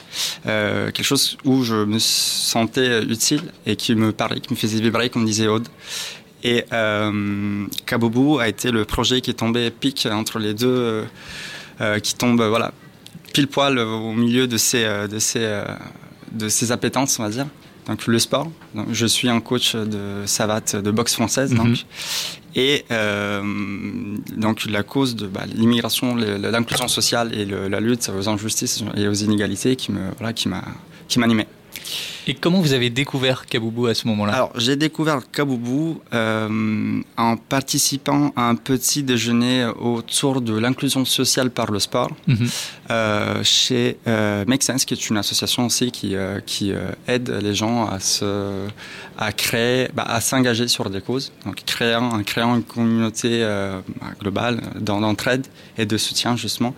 quelque 0.44 1.03
chose 1.03 1.37
où 1.44 1.64
je 1.64 1.75
me 1.75 1.99
sentais 1.99 3.03
utile 3.03 3.42
et 3.66 3.77
qui 3.77 3.94
me 3.94 4.12
parlait, 4.12 4.40
qui 4.40 4.55
me 4.55 4.59
faisait 4.59 4.81
vibrer, 4.81 5.11
comme 5.11 5.27
disait 5.27 5.49
Aude. 5.49 5.68
Et 6.44 6.64
euh, 6.73 7.66
a 8.40 8.49
été 8.49 8.70
le 8.70 8.85
projet 8.85 9.23
qui 9.23 9.31
est 9.31 9.35
tombé 9.35 9.70
pic 9.70 10.07
entre 10.11 10.38
les 10.38 10.55
deux. 10.55 11.05
Euh, 11.85 11.99
qui 11.99 12.14
tombe 12.14 12.40
voilà, 12.40 12.73
pile 13.33 13.47
poil 13.47 13.79
au 13.79 14.12
milieu 14.12 14.47
de 14.47 14.57
ces, 14.57 14.85
euh, 14.85 15.07
de 15.07 15.18
ces, 15.18 15.42
euh, 15.42 15.64
de 16.33 16.49
ces 16.49 16.73
appétences, 16.73 17.18
on 17.18 17.25
va 17.25 17.29
dire. 17.29 17.47
Donc 17.87 18.07
le 18.07 18.18
sport. 18.18 18.51
Donc, 18.75 18.87
je 18.92 19.05
suis 19.05 19.29
un 19.29 19.40
coach 19.40 19.77
de 19.77 20.23
savate, 20.25 20.77
de 20.77 20.90
boxe 20.90 21.14
française. 21.14 21.53
Donc. 21.53 21.68
Mhm. 21.68 21.77
Et 22.57 22.85
donc 24.37 24.64
la 24.66 24.85
cause 24.85 25.16
de 25.16 25.27
bah, 25.27 25.42
l'immigration, 25.53 26.14
l'inclusion 26.14 26.87
sociale 26.87 27.35
et 27.35 27.44
la 27.44 27.81
lutte 27.81 28.11
aux 28.16 28.29
injustices 28.29 28.85
et 28.97 29.09
aux 29.09 29.12
inégalités 29.12 29.75
qui 29.75 29.90
me 29.90 30.12
voilà, 30.18 30.33
qui 30.33 30.49
m'a 30.49 30.62
qui 31.09 31.18
m'animait. 31.18 31.49
Et 32.27 32.35
comment 32.35 32.61
vous 32.61 32.73
avez 32.73 32.90
découvert 32.90 33.47
Kaboubou 33.47 33.87
à 33.87 33.94
ce 33.94 34.07
moment-là? 34.09 34.33
Alors, 34.33 34.53
j'ai 34.57 34.77
découvert 34.77 35.20
Kaboubou 35.31 36.01
euh, 36.12 37.01
en 37.16 37.37
participant 37.37 38.33
à 38.37 38.49
un 38.49 38.55
petit 38.55 39.03
déjeuner 39.03 39.66
autour 39.81 40.40
de 40.40 40.57
l'inclusion 40.59 41.05
sociale 41.05 41.51
par 41.51 41.70
le 41.70 41.79
sport 41.79 42.11
mhm. 42.27 42.49
euh, 42.90 43.44
chez 43.44 43.99
euh, 44.07 44.44
Make 44.47 44.62
Sense, 44.62 44.85
qui 44.85 44.94
est 44.94 45.11
une 45.11 45.18
association 45.18 45.66
aussi 45.66 45.90
qui, 45.90 46.14
euh, 46.14 46.40
qui 46.44 46.73
aide 47.07 47.31
les 47.42 47.55
gens 47.55 47.87
à 47.87 48.01
se, 48.01 48.66
à 49.18 49.33
créer, 49.33 49.88
bah, 49.94 50.05
à 50.07 50.20
s'engager 50.20 50.68
sur 50.68 50.88
des 50.90 51.01
causes. 51.01 51.33
Donc, 51.44 51.57
créant, 51.64 52.11
en 52.11 52.23
créant 52.23 52.57
une 52.57 52.62
communauté 52.62 53.47
globale 54.20 54.61
d'entraide 54.81 55.47
et 55.77 55.87
de 55.87 55.97
soutien 55.97 56.37
justement, 56.37 56.75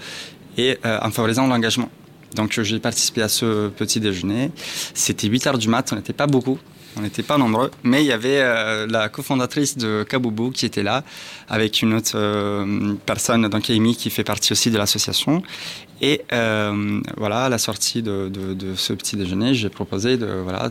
et 0.56 0.78
en 0.84 1.10
favorisant 1.10 1.46
l'engagement. 1.46 1.90
Donc 2.34 2.60
j'ai 2.60 2.78
participé 2.78 3.22
à 3.22 3.28
ce 3.28 3.68
petit 3.68 4.00
déjeuner. 4.00 4.50
C'était 4.94 5.28
8 5.28 5.46
heures 5.46 5.58
du 5.58 5.68
mat, 5.68 5.92
on 5.92 5.96
n'était 5.96 6.12
pas 6.12 6.26
beaucoup, 6.26 6.58
on 6.96 7.02
n'était 7.02 7.22
pas 7.22 7.36
nombreux, 7.36 7.70
mais 7.82 8.02
il 8.02 8.06
y 8.06 8.12
avait 8.12 8.40
euh, 8.40 8.86
la 8.88 9.08
cofondatrice 9.08 9.76
de 9.76 10.04
Kaboubou 10.08 10.50
qui 10.50 10.64
était 10.64 10.82
là, 10.82 11.04
avec 11.48 11.82
une 11.82 11.94
autre 11.94 12.12
euh, 12.14 12.94
personne, 13.04 13.46
donc 13.48 13.68
Amy, 13.68 13.94
qui 13.96 14.08
fait 14.10 14.24
partie 14.24 14.52
aussi 14.52 14.70
de 14.70 14.78
l'association. 14.78 15.42
Et 16.00 16.22
euh, 16.32 17.00
voilà, 17.16 17.44
à 17.44 17.48
la 17.48 17.58
sortie 17.58 18.02
de, 18.02 18.30
ce 18.76 18.92
petit 18.92 19.16
déjeuner, 19.16 19.54
j'ai 19.54 19.68
proposé 19.68 20.16
de, 20.16 20.26
voilà, 20.26 20.70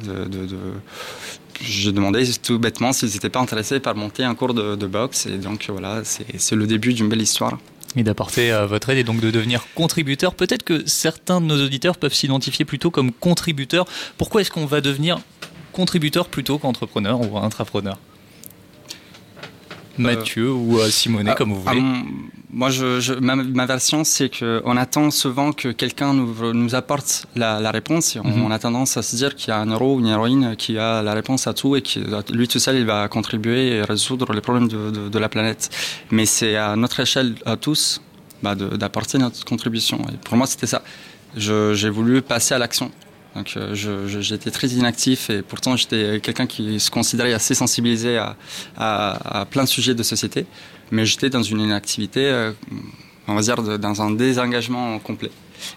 j'ai 1.61 1.91
demandé 1.91 2.27
tout 2.41 2.59
bêtement 2.59 2.91
s'ils 2.91 3.09
n'étaient 3.09 3.29
pas 3.29 3.39
intéressés 3.39 3.79
par 3.79 3.95
monter 3.95 4.23
un 4.23 4.35
cours 4.35 4.53
de 4.53 4.87
boxe. 4.87 5.27
Et 5.27 5.37
donc 5.37 5.67
voilà, 5.69 6.01
c'est 6.03 6.55
le 6.55 6.67
début 6.67 6.93
d'une 6.93 7.09
belle 7.09 7.21
histoire 7.21 7.57
et 7.95 8.03
d'apporter 8.03 8.51
euh, 8.51 8.65
votre 8.65 8.89
aide 8.89 8.97
et 8.97 9.03
donc 9.03 9.19
de 9.19 9.31
devenir 9.31 9.65
contributeur. 9.75 10.35
Peut-être 10.35 10.63
que 10.63 10.85
certains 10.85 11.41
de 11.41 11.45
nos 11.45 11.63
auditeurs 11.63 11.97
peuvent 11.97 12.13
s'identifier 12.13 12.65
plutôt 12.65 12.91
comme 12.91 13.11
contributeurs. 13.11 13.85
Pourquoi 14.17 14.41
est-ce 14.41 14.51
qu'on 14.51 14.65
va 14.65 14.81
devenir 14.81 15.19
contributeur 15.71 16.27
plutôt 16.27 16.57
qu'entrepreneur 16.57 17.19
ou 17.21 17.37
intrapreneur? 17.37 17.97
Mathieu 19.97 20.51
ou 20.51 20.79
euh, 20.79 20.89
Simonet, 20.89 21.31
euh, 21.31 21.33
comme 21.35 21.53
vous 21.53 21.61
voulez. 21.61 21.81
moi, 22.51 22.69
je, 22.69 23.13
ma, 23.19 23.65
version, 23.65 24.03
c'est 24.03 24.29
qu'on 24.29 24.77
attend 24.77 25.11
souvent 25.11 25.51
que 25.51 25.69
quelqu'un 25.69 26.13
nous, 26.13 26.53
nous, 26.53 26.75
apporte 26.75 27.25
la, 27.35 27.71
réponse. 27.71 28.17
on, 28.23 28.27
mhm. 28.27 28.43
on, 28.43 28.51
a 28.51 28.59
tendance 28.59 28.97
à 28.97 29.01
se 29.01 29.15
dire 29.15 29.35
qu'il 29.35 29.49
y 29.49 29.51
a 29.51 29.59
un 29.59 29.69
héros 29.71 29.95
ou 29.95 29.99
une 29.99 30.07
héroïne 30.07 30.55
qui 30.57 30.77
a 30.77 31.01
la 31.01 31.13
réponse 31.13 31.47
à 31.47 31.53
tout 31.53 31.75
et 31.75 31.81
qui, 31.81 32.03
lui 32.31 32.47
tout 32.47 32.59
seul, 32.59 32.77
il 32.77 32.85
va 32.85 33.07
contribuer 33.07 33.77
et 33.77 33.81
résoudre 33.81 34.33
les 34.33 34.41
problèmes 34.41 34.67
de, 34.67 35.09
de, 35.09 35.19
la 35.19 35.29
planète. 35.29 35.69
Mais 36.11 36.25
c'est 36.25 36.55
à 36.55 36.75
notre 36.75 36.99
échelle, 36.99 37.35
à 37.45 37.57
tous, 37.57 38.01
bah, 38.43 38.55
d'apporter 38.55 39.17
notre 39.17 39.43
contribution. 39.45 39.99
Et 40.13 40.17
pour 40.23 40.37
moi, 40.37 40.47
c'était 40.47 40.67
ça. 40.67 40.81
J'ai 41.35 41.89
voulu 41.89 42.21
passer 42.21 42.53
à 42.53 42.59
l'action. 42.59 42.91
Donc 43.35 43.53
euh, 43.57 43.75
j'étais 43.75 44.49
très 44.49 44.67
inactif 44.69 45.29
et 45.29 45.41
pourtant 45.41 45.75
j'étais 45.75 46.21
quelqu'un 46.21 46.47
qui 46.47 46.79
se 46.79 46.89
considérait 46.89 47.33
assez 47.33 47.53
sensibilisé 47.53 48.17
à, 48.17 48.37
à, 48.77 49.45
plein 49.45 49.63
de 49.63 49.67
sujets 49.67 49.93
de 49.93 50.03
société, 50.03 50.45
mais 50.91 51.05
j'étais 51.05 51.29
dans 51.29 51.43
une 51.43 51.59
inactivité, 51.59 52.21
euh, 52.25 52.53
on 53.27 53.35
va 53.35 53.41
dire, 53.41 53.61
dans 53.77 54.01
un 54.01 54.11
désengagement 54.11 54.99
complet. 54.99 55.31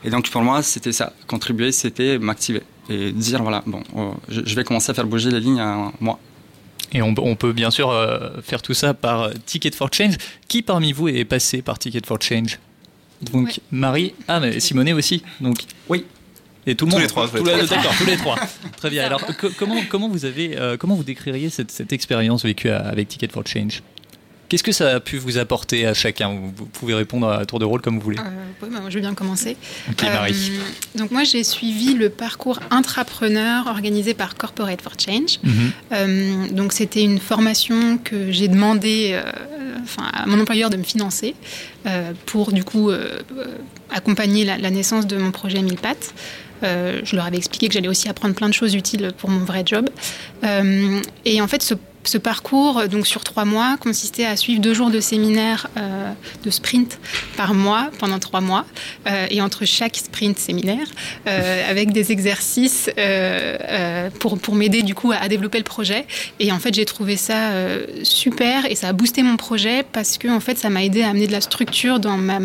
Et 0.05 0.11
donc 0.11 0.31
pour 0.31 0.42
moi, 0.42 0.62
c'était 0.62 0.92
ça. 0.92 1.12
Contribuer, 1.27 1.73
c'était 1.73 2.18
m'activer 2.18 2.62
et 2.88 3.11
dire 3.11 3.42
voilà, 3.42 3.62
bon, 3.66 3.83
oh, 3.97 4.14
je 4.29 4.55
vais 4.55 4.64
commencer 4.64 4.90
à 4.92 4.94
faire 4.94 5.07
bouger 5.07 5.31
les 5.31 5.40
lignes 5.40 5.61
à 5.61 5.92
moi. 6.01 6.18
Et 6.92 7.03
on, 7.03 7.12
on, 7.18 7.37
peut 7.37 7.53
bien 7.53 7.71
sûr 7.71 7.90
euh, 7.90 8.40
faire 8.42 8.62
tout 8.62 8.73
ça 8.73 8.94
par 8.94 9.31
Ticket 9.44 9.73
for 9.73 9.90
Change. 9.92 10.16
Qui 10.47 10.62
parmi 10.62 10.92
vous 10.92 11.09
est 11.09 11.25
passé 11.25 11.61
par 11.61 11.79
Ticket 11.79 12.07
for 12.07 12.18
Change? 12.23 12.59
Donc 13.21 13.61
Marie, 13.73 14.14
ah 14.29 14.38
mais 14.38 14.61
Simonet 14.61 14.92
aussi. 14.92 15.23
Donc 15.40 15.59
oui, 15.88 16.05
et 16.68 16.74
tout 16.74 16.85
le 16.85 16.90
monde. 16.90 17.00
Tous 17.00 17.07
les 17.07 17.09
trois. 17.09 17.26
D'accord, 17.26 17.94
tous 17.96 18.07
les 18.07 18.16
trois. 18.16 18.37
Très 18.76 18.90
bien. 18.90 19.04
Alors, 19.04 19.22
comment, 19.59 19.76
comment 19.88 20.09
vous 20.09 20.24
avez, 20.24 20.57
euh, 20.57 20.76
comment 20.76 20.94
vous 20.94 21.04
décririez 21.04 21.50
cette, 21.50 21.70
cette 21.70 21.92
expérience 21.92 22.44
vécue 22.44 22.68
avec 22.68 23.09
Ticket 23.09 23.28
for 23.28 23.42
Change? 23.46 23.83
Qu'est-ce 24.48 24.62
que 24.62 24.72
ça 24.72 24.96
a 24.96 25.00
pu 25.00 25.18
vous 25.18 25.37
apporter 25.37 25.87
à 25.87 25.92
chacun? 25.92 26.38
Vous, 26.57 26.64
pouvez 26.64 26.94
répondre 26.94 27.28
à 27.28 27.44
tour 27.44 27.59
de 27.59 27.66
rôle 27.66 27.83
comme 27.83 27.96
vous 27.96 28.04
voulez. 28.04 28.18
Euh, 28.18 28.22
oui, 28.62 28.68
bah, 28.72 28.81
moi, 28.81 28.88
je 28.88 28.94
vais 28.94 29.02
bien 29.02 29.12
commencer. 29.12 29.59
Marie. 30.02 30.52
Euh, 30.52 30.98
donc 30.98 31.11
moi, 31.11 31.24
j'ai 31.24 31.44
suivi 31.44 31.92
le 31.92 32.09
parcours 32.09 32.59
intrapreneur 32.70 33.66
organisé 33.66 34.14
par 34.14 34.37
Corporate 34.37 34.81
for 34.81 34.92
Change. 34.98 35.38
Mhm. 35.42 36.52
donc 36.52 36.72
c'était 36.72 37.02
une 37.02 37.18
formation 37.18 37.98
que 37.98 38.31
j'ai 38.31 38.48
demandé 38.48 39.20
à 39.98 40.26
mon 40.26 40.40
employeur 40.40 40.70
de 40.70 40.76
me 40.76 40.83
financer 40.83 41.35
pour 42.26 42.52
du 42.52 42.64
coup 42.64 42.90
accompagner 43.90 44.44
la, 44.44 44.59
la, 44.59 44.70
naissance 44.70 45.07
de 45.07 45.16
mon 45.16 45.31
projet 45.31 45.61
Mille 45.62 45.76
Pattes. 45.76 46.14
Euh, 46.62 47.01
je 47.05 47.16
leur 47.16 47.27
avais 47.27 47.37
expliqué 47.37 47.68
que 47.68 47.75
j'allais 47.75 47.88
aussi 47.88 48.09
apprendre 48.09 48.35
plein 48.35 48.49
de 48.49 48.55
choses 48.55 48.75
utiles 48.75 49.12
pour 49.16 49.31
mon 49.31 49.44
vrai 49.44 49.62
job. 49.64 49.88
Euh, 50.44 51.01
et 51.25 51.40
en 51.40 51.49
fait, 51.49 51.62
ce 51.62 51.75
ce 52.09 52.18
parcours, 52.18 52.88
donc 52.88 53.07
sur 53.07 53.23
trois 53.23 53.44
mois, 53.44 53.77
consistait 53.79 54.25
à 54.25 54.37
suivre 54.37 54.61
deux 54.61 54.75
jours 54.75 54.90
de 54.90 55.01
séminaire 55.01 55.68
euh, 55.77 56.12
de 56.44 56.51
sprint 56.51 56.99
par 57.37 57.55
mois 57.55 57.90
pendant 57.99 58.18
trois 58.18 58.40
mois, 58.40 58.64
euh, 59.07 59.27
et 59.31 59.40
entre 59.42 59.64
chaque 59.64 59.97
sprint 59.97 60.38
séminaire, 60.38 60.87
euh, 61.27 61.71
avec 61.71 61.92
des 61.92 62.11
exercices 62.12 62.90
pour, 64.18 64.38
pour 64.38 64.55
m'aider 64.55 64.83
du 64.83 64.94
coup 64.94 65.12
à, 65.12 65.29
développer 65.29 65.59
le 65.59 65.64
projet. 65.64 66.07
Et 66.40 66.51
en 66.53 66.59
fait, 66.59 66.75
j'ai 66.75 66.85
trouvé 66.85 67.16
ça 67.16 67.51
super 68.03 68.64
et 68.71 68.75
ça 68.75 68.88
a 68.88 68.92
boosté 68.92 69.23
mon 69.23 69.37
projet 69.37 69.85
parce 69.92 70.16
que 70.16 70.29
en 70.29 70.40
fait, 70.40 70.57
ça 70.59 70.71
m'a 70.71 70.83
aidé 70.83 71.03
à 71.03 71.11
amener 71.11 71.27
de 71.27 71.33
la 71.33 71.40
structure 71.40 72.01
dans 72.01 72.16
ma 72.16 72.38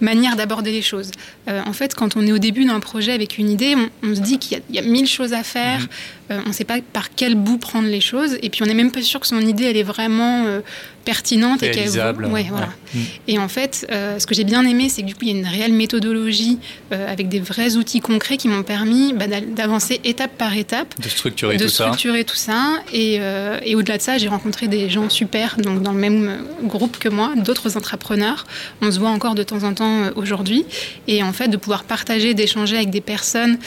manière 0.00 0.36
d'aborder 0.36 0.72
les 0.72 0.82
choses. 0.82 1.10
en 1.48 1.72
fait, 1.72 1.94
quand 1.94 2.16
on 2.16 2.26
est 2.26 2.32
au 2.32 2.38
début 2.38 2.64
d'un 2.64 2.80
projet 2.80 3.12
avec 3.12 3.38
une 3.38 3.48
idée, 3.48 3.74
on, 4.02 4.14
se 4.14 4.20
dit 4.20 4.38
qu'il 4.38 4.60
y, 4.70 4.78
a 4.78 4.82
mille 4.82 5.06
choses 5.06 5.32
à 5.32 5.42
faire. 5.42 5.80
Mm-hmm. 5.80 6.19
On 6.30 6.48
ne 6.48 6.52
sait 6.52 6.64
pas 6.64 6.78
par 6.92 7.10
quel 7.14 7.34
bout 7.34 7.58
prendre 7.58 7.88
les 7.88 8.00
choses, 8.00 8.38
et 8.42 8.50
puis 8.50 8.62
on 8.62 8.66
est 8.66 8.74
même 8.74 8.92
pas 8.92 9.02
sûr 9.02 9.20
que 9.20 9.26
son 9.26 9.40
idée 9.40 9.64
elle 9.64 9.76
est 9.76 9.82
vraiment 9.82 10.46
euh, 10.46 10.60
pertinente 11.04 11.62
et 11.62 11.70
qu'elle 11.70 11.88
ouais, 11.88 12.46
voilà. 12.48 12.68
Mm. 12.94 12.98
Et 13.28 13.38
en 13.38 13.48
fait, 13.48 13.86
euh, 13.90 14.18
ce 14.18 14.26
que 14.26 14.34
j'ai 14.34 14.44
bien 14.44 14.64
aimé, 14.64 14.88
c'est 14.88 15.02
que 15.02 15.06
du 15.06 15.14
coup 15.14 15.20
il 15.22 15.28
y 15.28 15.34
a 15.34 15.38
une 15.38 15.46
réelle 15.46 15.72
méthodologie 15.72 16.58
euh, 16.92 17.10
avec 17.10 17.28
des 17.28 17.40
vrais 17.40 17.76
outils 17.76 18.00
concrets 18.00 18.36
qui 18.36 18.48
m'ont 18.48 18.62
permis 18.62 19.12
bah, 19.12 19.26
d'avancer 19.26 20.00
étape 20.04 20.36
par 20.36 20.56
étape, 20.56 21.00
de 21.00 21.08
structurer 21.08 21.56
de 21.56 21.64
tout 21.64 21.70
structurer 21.70 22.18
ça, 22.18 22.24
tout 22.24 22.36
ça. 22.36 22.82
Et, 22.92 23.20
et 23.64 23.74
au-delà 23.74 23.98
de 23.98 24.02
ça, 24.02 24.18
j'ai 24.18 24.28
rencontré 24.28 24.68
des 24.68 24.90
gens 24.90 25.08
super, 25.08 25.56
donc 25.56 25.82
dans 25.82 25.92
le 25.92 25.98
même 25.98 26.38
groupe 26.64 26.98
que 26.98 27.08
moi, 27.08 27.32
d'autres 27.36 27.76
entrepreneurs. 27.76 28.46
On 28.82 28.90
se 28.90 28.98
voit 28.98 29.10
encore 29.10 29.34
de 29.34 29.42
temps 29.42 29.62
en 29.64 29.74
temps 29.74 30.10
aujourd'hui, 30.16 30.64
et 31.06 31.22
en 31.22 31.32
fait 31.32 31.48
de 31.48 31.56
pouvoir 31.56 31.84
partager, 31.84 32.34
d'échanger 32.34 32.76
avec 32.76 32.90
des 32.90 33.00
personnes 33.00 33.58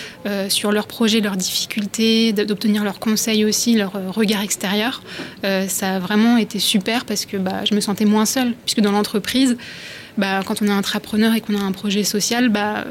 sur 0.50 0.72
leurs 0.72 0.88
projets, 0.88 1.22
leurs 1.22 1.38
difficultés, 1.38 2.34
d'obtenir 2.34 2.84
leurs 2.84 3.00
conseils 3.00 3.46
aussi, 3.46 3.76
leur 3.76 3.94
regard 4.14 4.42
extérieur. 4.42 5.02
Euh, 5.44 5.68
ça 5.68 5.96
a 5.96 6.00
vraiment 6.00 6.38
été 6.38 6.60
super 6.60 7.06
parce 7.06 7.26
que 7.26 7.33
bah, 7.38 7.66
je 7.70 7.76
me 7.76 7.82
sentais 7.82 8.06
moins 8.06 8.26
seule. 8.26 8.54
Puisque 8.66 8.82
dans 8.82 8.92
l'entreprise, 8.92 9.58
bah, 10.18 10.42
quand 10.46 10.62
on 10.62 10.68
est 10.68 10.74
entrepreneur 10.74 11.34
et 11.36 11.42
qu'on 11.42 11.56
a 11.56 11.62
un 11.62 11.72
projet 11.72 12.04
social, 12.04 12.50
bah, 12.50 12.86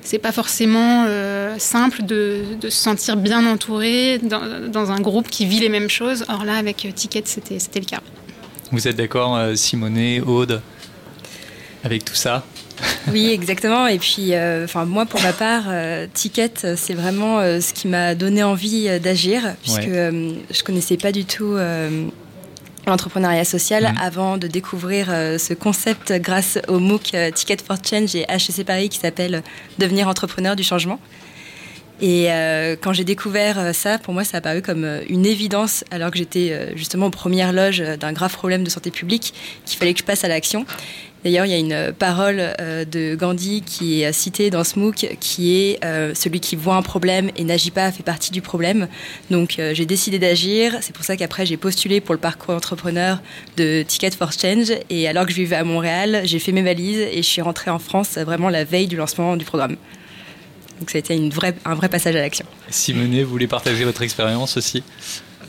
c'est 0.00 0.18
pas 0.18 0.32
forcément 0.32 1.04
euh, 1.06 1.54
simple 1.58 2.02
de, 2.02 2.42
se 2.62 2.70
sentir 2.70 3.16
bien 3.16 3.46
entouré 3.46 4.18
dans, 4.18 4.92
un 4.92 5.00
groupe 5.00 5.28
qui 5.28 5.46
vit 5.46 5.60
les 5.60 5.68
mêmes 5.68 5.90
choses. 5.90 6.24
Or 6.28 6.44
là, 6.44 6.56
avec 6.56 6.86
Ticket, 6.94 7.22
c'était 7.26 7.80
le 7.80 7.86
cas. 7.86 8.00
Vous 8.70 8.88
êtes 8.88 8.96
d'accord, 8.96 9.36
euh, 9.36 9.54
Simonet, 9.54 10.20
Aude, 10.20 10.60
avec 11.84 12.04
tout 12.04 12.14
ça? 12.14 12.44
Oui, 13.12 13.30
exactement. 13.30 13.86
Et 13.86 13.98
puis, 13.98 14.34
euh, 14.34 14.64
enfin, 14.64 14.84
moi, 14.84 15.06
pour 15.06 15.20
ma 15.22 15.32
part, 15.32 15.64
euh, 15.68 16.06
Ticket, 16.12 16.76
c'est 16.76 16.94
vraiment 16.94 17.38
euh, 17.38 17.60
ce 17.60 17.72
qui 17.72 17.88
m'a 17.88 18.14
donné 18.14 18.42
envie 18.42 18.88
d'agir, 19.00 19.54
puisque 19.62 19.88
je 19.88 20.62
connaissais 20.64 20.96
pas 20.96 21.12
du 21.12 21.24
tout 21.24 21.56
l'entrepreneuriat 22.90 23.44
social 23.44 23.84
mhm. 23.84 23.98
avant 24.00 24.36
de 24.36 24.46
découvrir 24.46 25.06
ce 25.08 25.54
concept 25.54 26.12
grâce 26.12 26.58
au 26.68 26.78
MOOC 26.78 27.16
Ticket 27.34 27.58
for 27.64 27.76
Change 27.82 28.14
et 28.14 28.26
HEC 28.28 28.64
Paris 28.64 28.88
qui 28.88 28.98
s'appelle 28.98 29.42
Devenir 29.78 30.08
entrepreneur 30.08 30.56
du 30.56 30.62
changement. 30.62 30.98
Et 32.00 32.28
quand 32.82 32.92
j'ai 32.92 33.04
découvert 33.04 33.74
ça, 33.74 33.98
pour 33.98 34.12
moi, 34.14 34.24
ça 34.24 34.38
a 34.38 34.40
paru 34.40 34.62
comme 34.62 34.84
une 35.08 35.24
évidence, 35.24 35.84
alors 35.90 36.10
que 36.10 36.18
j'étais 36.18 36.72
justement 36.76 37.06
aux 37.06 37.10
premières 37.10 37.52
loges 37.52 37.78
d'un 37.78 38.12
grave 38.12 38.32
problème 38.32 38.64
de 38.64 38.70
santé 38.70 38.90
publique, 38.90 39.32
qu'il 39.64 39.78
fallait 39.78 39.94
que 39.94 40.00
je 40.00 40.04
passe 40.04 40.24
à 40.24 40.28
l'action. 40.28 40.66
D'ailleurs, 41.24 41.46
il 41.46 41.52
y 41.52 41.54
a 41.54 41.58
une 41.58 41.94
parole 41.94 42.36
euh, 42.38 42.84
de 42.84 43.14
Gandhi 43.14 43.62
qui 43.62 44.02
est 44.02 44.12
citée 44.12 44.50
dans 44.50 44.62
ce 44.62 44.78
MOOC, 44.78 45.16
qui 45.20 45.56
est 45.56 45.82
euh, 45.82 46.12
celui 46.14 46.38
qui 46.38 46.54
voit 46.54 46.76
un 46.76 46.82
problème 46.82 47.30
et 47.36 47.44
n'agit 47.44 47.70
pas 47.70 47.90
fait 47.90 48.02
partie 48.02 48.30
du 48.30 48.42
problème. 48.42 48.88
Donc, 49.30 49.58
euh, 49.58 49.72
j'ai 49.72 49.86
décidé 49.86 50.18
d'agir. 50.18 50.76
C'est 50.82 50.94
pour 50.94 51.04
ça 51.04 51.16
qu'après, 51.16 51.46
j'ai 51.46 51.56
postulé 51.56 52.02
pour 52.02 52.14
le 52.14 52.20
parcours 52.20 52.54
entrepreneur 52.54 53.22
de 53.56 53.82
Ticket 53.82 54.10
for 54.10 54.32
Change. 54.32 54.72
Et 54.90 55.08
alors 55.08 55.24
que 55.24 55.32
je 55.32 55.36
vivais 55.36 55.56
à 55.56 55.64
Montréal, 55.64 56.20
j'ai 56.24 56.38
fait 56.38 56.52
mes 56.52 56.62
valises 56.62 57.00
et 57.00 57.16
je 57.16 57.28
suis 57.28 57.40
rentrée 57.40 57.70
en 57.70 57.78
France 57.78 58.18
vraiment 58.18 58.50
la 58.50 58.64
veille 58.64 58.86
du 58.86 58.96
lancement 58.96 59.38
du 59.38 59.46
programme. 59.46 59.76
Donc, 60.78 60.90
ça 60.90 60.98
a 60.98 61.00
été 61.00 61.18
un 61.64 61.74
vrai 61.74 61.88
passage 61.88 62.16
à 62.16 62.20
l'action. 62.20 62.44
Simonet, 62.68 63.22
vous 63.22 63.30
voulez 63.30 63.46
partager 63.46 63.84
votre 63.84 64.02
expérience 64.02 64.58
aussi? 64.58 64.82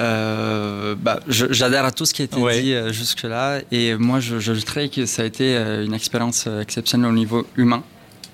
Euh, 0.02 0.96
bah, 0.96 1.20
J'adhère 1.28 1.86
à 1.86 1.92
tout 1.92 2.06
ce 2.06 2.14
qui 2.14 2.22
a 2.22 2.26
été 2.26 2.36
dit 2.36 2.74
euh, 2.74 2.92
jusque-là. 2.92 3.62
Et 3.72 3.96
moi, 3.96 4.20
je, 4.20 4.40
je 4.40 4.54
dirais 4.54 4.90
que 4.90 5.06
ça 5.06 5.22
a 5.22 5.26
été 5.26 5.56
euh, 5.56 5.86
une 5.86 5.94
expérience 5.94 6.48
exceptionnelle 6.48 7.10
au 7.10 7.14
niveau 7.14 7.46
humain. 7.56 7.84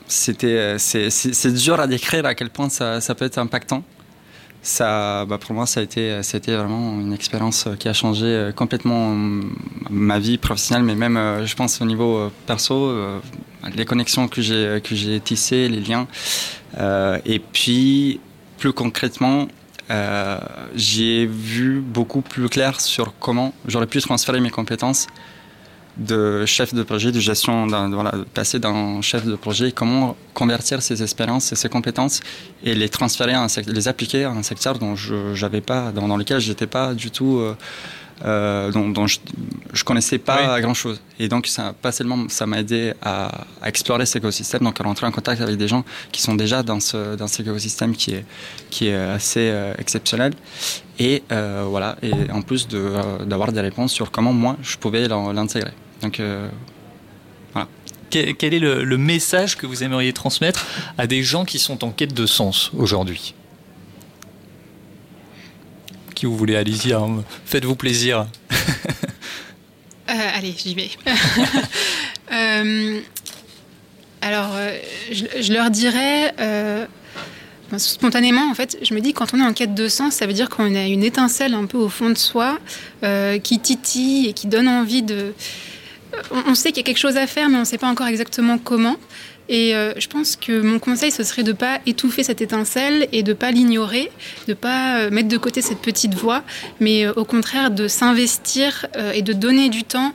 C'était, 0.07 0.75
c'est 0.77 1.53
dur 1.53 1.79
à 1.79 1.87
décrire 1.87 2.25
à 2.25 2.35
quel 2.35 2.49
point 2.49 2.67
ça, 2.67 2.99
ça 2.99 3.15
peut 3.15 3.25
être 3.25 3.37
impactant. 3.37 3.83
Ça, 4.61 5.25
bah 5.25 5.37
pour 5.37 5.55
moi, 5.55 5.65
ça 5.65 5.79
a, 5.79 5.83
été, 5.83 6.21
ça 6.21 6.35
a 6.35 6.37
été 6.37 6.53
vraiment 6.53 6.99
une 6.99 7.13
expérience 7.13 7.67
qui 7.79 7.87
a 7.87 7.93
changé 7.93 8.51
complètement 8.55 9.15
ma 9.89 10.19
vie 10.19 10.37
professionnelle, 10.37 10.83
mais 10.83 10.95
même, 10.95 11.45
je 11.45 11.55
pense, 11.55 11.81
au 11.81 11.85
niveau 11.85 12.29
perso, 12.45 12.93
les 13.73 13.85
connexions 13.85 14.27
que 14.27 14.41
j'ai 14.41 15.19
tissées, 15.21 15.69
les 15.69 15.79
liens. 15.79 16.07
et 17.25 17.39
puis, 17.39 18.19
plus 18.57 18.73
concrètement, 18.73 19.47
euh, 19.91 20.39
j'ai 20.73 21.25
vu 21.25 21.81
beaucoup 21.81 22.21
plus 22.21 22.47
clair 22.47 22.79
sur 22.79 23.13
comment 23.19 23.53
j'aurais 23.67 23.87
pu 23.87 23.99
transférer 23.99 24.39
mes 24.39 24.49
compétences 24.49 25.07
de 25.97 26.45
chef 26.45 26.73
de 26.73 26.83
projet, 26.83 27.11
de 27.11 27.19
gestion, 27.19 27.67
passer 28.33 28.59
d'un 28.59 29.01
chef 29.01 29.25
de 29.25 29.35
projet, 29.35 29.73
comment 29.73 30.15
convertir 30.33 30.81
ces 30.81 31.03
expériences 31.03 31.51
et 31.51 31.55
ces 31.55 31.67
compétences 31.67 32.21
et 32.63 32.73
les 32.73 32.87
transférer, 32.87 33.33
les 33.67 33.87
appliquer 33.89 34.23
à 34.23 34.31
un 34.31 34.43
secteur 34.43 34.79
dont 34.79 34.95
je 34.95 35.59
pas, 35.59 35.91
dans, 35.91 36.07
dans 36.07 36.17
lequel 36.17 36.39
j'étais 36.39 36.67
pas 36.67 36.93
du 36.93 37.11
tout, 37.11 37.39
euh, 37.39 37.55
euh, 38.25 38.71
dont, 38.71 39.07
je, 39.07 39.19
je, 39.73 39.83
connaissais 39.83 40.17
pas 40.17 40.59
grand 40.61 40.73
chose. 40.73 41.01
Et 41.19 41.27
donc 41.27 41.47
ça, 41.47 41.73
pas 41.81 41.91
seulement 41.91 42.27
ça 42.29 42.45
m'a 42.45 42.59
aidé 42.59 42.93
à, 43.01 43.45
à, 43.61 43.67
explorer 43.67 44.05
cet 44.05 44.17
écosystème, 44.17 44.61
donc 44.61 44.79
à 44.79 44.83
rentrer 44.83 45.07
en 45.07 45.11
contact 45.11 45.41
avec 45.41 45.57
des 45.57 45.67
gens 45.67 45.83
qui 46.11 46.21
sont 46.21 46.35
déjà 46.35 46.63
dans 46.63 46.79
ce 46.79 47.15
dans 47.15 47.27
cet 47.27 47.47
écosystème 47.47 47.95
qui 47.95 48.11
est 48.11 48.25
qui 48.69 48.87
est 48.87 48.95
assez 48.95 49.49
euh, 49.49 49.73
exceptionnel. 49.77 50.33
Et 50.99 51.23
euh, 51.31 51.65
voilà, 51.67 51.97
et 52.03 52.11
en 52.31 52.41
plus 52.41 52.67
d'avoir 52.67 53.51
des 53.51 53.61
réponses 53.61 53.91
sur 53.91 54.11
comment 54.11 54.33
moi 54.33 54.57
je 54.61 54.77
pouvais 54.77 55.07
l'intégrer. 55.07 55.71
Donc 56.01 56.21
voilà. 57.53 57.67
Quel 58.09 58.53
est 58.53 58.59
le, 58.59 58.97
message 58.97 59.57
que 59.57 59.65
vous 59.65 59.83
aimeriez 59.83 60.13
transmettre 60.13 60.65
à 60.97 61.07
des 61.07 61.23
gens 61.23 61.45
qui 61.45 61.59
sont 61.59 61.83
en 61.83 61.91
quête 61.91 62.13
de 62.13 62.25
sens 62.25 62.71
aujourd'hui? 62.77 63.33
Vous 66.25 66.37
voulez, 66.37 66.55
allez-y, 66.55 66.93
hein, 66.93 67.23
faites-vous 67.45 67.75
plaisir. 67.75 68.27
Euh, 70.09 70.13
allez, 70.35 70.53
j'y 70.57 70.75
vais. 70.75 70.89
Euh, 72.33 72.99
alors, 74.21 74.51
je, 75.11 75.53
leur 75.53 75.69
dirais 75.69 76.33
spontanément, 77.77 78.49
en 78.49 78.53
fait, 78.53 78.77
je 78.81 78.93
me 78.93 78.99
dis 78.99 79.13
quand 79.13 79.33
on 79.33 79.39
est 79.39 79.45
en 79.45 79.53
quête 79.53 79.73
de 79.73 79.87
sens, 79.87 80.15
ça 80.15 80.27
veut 80.27 80.33
dire 80.33 80.49
qu'on 80.49 80.75
a 80.75 80.85
une 80.85 81.03
étincelle 81.03 81.53
un 81.53 81.65
peu 81.65 81.77
au 81.77 81.87
fond 81.87 82.09
de 82.09 82.17
soi 82.17 82.59
qui 83.43 83.59
titille 83.59 84.27
et 84.27 84.33
qui 84.33 84.47
donne 84.47 84.67
envie 84.67 85.01
de, 85.01 85.33
on 86.31 86.55
sait 86.55 86.69
qu'il 86.69 86.77
y 86.77 86.81
a 86.81 86.83
quelque 86.83 86.97
chose 86.97 87.17
à 87.17 87.27
faire, 87.27 87.49
mais 87.49 87.57
on 87.57 87.61
ne 87.61 87.65
sait 87.65 87.77
pas 87.77 87.89
encore 87.89 88.07
exactement 88.07 88.57
comment. 88.57 88.97
Et 89.51 89.75
euh, 89.75 89.93
je 89.97 90.07
pense 90.07 90.37
que 90.37 90.61
mon 90.61 90.79
conseil, 90.79 91.11
ce 91.11 91.23
serait 91.23 91.43
de 91.43 91.51
ne 91.51 91.57
pas 91.57 91.81
étouffer 91.85 92.23
cette 92.23 92.39
étincelle 92.39 93.09
et 93.11 93.21
de 93.21 93.31
ne 93.31 93.33
pas 93.33 93.51
l'ignorer, 93.51 94.09
de 94.47 94.51
ne 94.51 94.55
pas 94.55 95.01
euh, 95.01 95.11
mettre 95.11 95.27
de 95.27 95.37
côté 95.37 95.61
cette 95.61 95.79
petite 95.79 96.15
voix, 96.15 96.43
mais 96.79 97.05
euh, 97.05 97.11
au 97.17 97.25
contraire 97.25 97.69
de 97.69 97.89
s'investir 97.89 98.87
et 99.13 99.21
de 99.21 99.33
donner 99.33 99.67
du 99.67 99.83
temps 99.83 100.13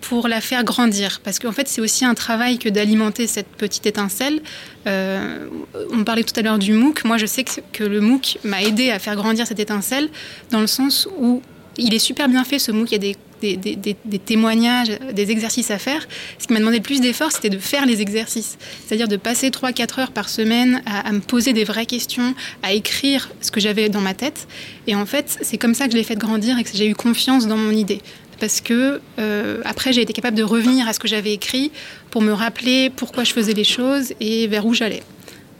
pour 0.00 0.28
la 0.28 0.40
faire 0.40 0.62
grandir. 0.62 1.20
Parce 1.24 1.40
qu'en 1.40 1.50
fait, 1.50 1.66
c'est 1.66 1.80
aussi 1.80 2.04
un 2.04 2.14
travail 2.14 2.58
que 2.58 2.68
d'alimenter 2.68 3.26
cette 3.26 3.48
petite 3.48 3.84
étincelle. 3.86 4.40
on 4.86 6.04
parlait 6.04 6.22
tout 6.22 6.38
à 6.38 6.42
l'heure 6.42 6.60
du 6.60 6.72
MOOC. 6.72 7.04
Moi, 7.04 7.16
je 7.18 7.26
sais 7.26 7.42
que, 7.42 7.60
que 7.72 7.84
le 7.84 8.00
MOOC 8.00 8.38
m'a 8.44 8.62
aidé 8.62 8.90
à 8.90 9.00
faire 9.00 9.16
grandir 9.16 9.44
cette 9.48 9.58
étincelle 9.58 10.08
dans 10.52 10.60
le 10.60 10.68
sens 10.68 11.08
où 11.18 11.42
il 11.76 11.94
est 11.94 11.98
super 11.98 12.28
bien 12.28 12.44
fait, 12.44 12.60
ce 12.60 12.70
MOOC. 12.70 12.92
Il 12.92 12.92
y 12.92 12.94
a 12.94 12.98
des 12.98 13.16
des, 13.40 14.18
témoignages, 14.24 14.90
des 15.12 15.30
exercices 15.30 15.70
à 15.70 15.78
faire. 15.78 16.06
Ce 16.38 16.46
qui 16.46 16.52
m'a 16.52 16.58
demandé 16.58 16.78
le 16.78 16.82
plus 16.82 17.00
d'efforts, 17.00 17.32
c'était 17.32 17.50
de 17.50 17.58
faire 17.58 17.86
les 17.86 18.00
exercices. 18.00 18.58
C'est-à-dire 18.86 19.08
de 19.08 19.16
passer 19.16 19.50
3-4 19.50 20.00
heures 20.00 20.12
par 20.12 20.28
semaine 20.28 20.82
à, 20.86 21.10
me 21.12 21.20
poser 21.20 21.52
des 21.52 21.64
vraies 21.64 21.86
questions, 21.86 22.34
à 22.62 22.72
écrire 22.72 23.30
ce 23.40 23.50
que 23.50 23.60
j'avais 23.60 23.88
dans 23.88 24.00
ma 24.00 24.14
tête. 24.14 24.46
Et 24.86 24.94
en 24.94 25.06
fait, 25.06 25.38
c'est 25.42 25.58
comme 25.58 25.74
ça 25.74 25.86
que 25.86 25.92
je 25.92 25.96
l'ai 25.96 26.04
fait 26.04 26.16
grandir 26.16 26.58
et 26.58 26.64
que 26.64 26.70
j'ai 26.72 26.88
eu 26.88 26.94
confiance 26.94 27.46
dans 27.46 27.56
mon 27.56 27.72
idée. 27.72 28.00
Parce 28.40 28.60
que 28.60 29.00
euh, 29.18 29.60
après, 29.64 29.92
j'ai 29.92 30.02
été 30.02 30.12
capable 30.12 30.36
de 30.36 30.44
revenir 30.44 30.86
à 30.86 30.92
ce 30.92 31.00
que 31.00 31.08
j'avais 31.08 31.32
écrit 31.32 31.72
pour 32.10 32.22
me 32.22 32.32
rappeler 32.32 32.90
pourquoi 32.90 33.24
je 33.24 33.32
faisais 33.32 33.54
les 33.54 33.64
choses 33.64 34.12
et 34.20 34.46
vers 34.46 34.64
où 34.64 34.74
j'allais. 34.74 35.02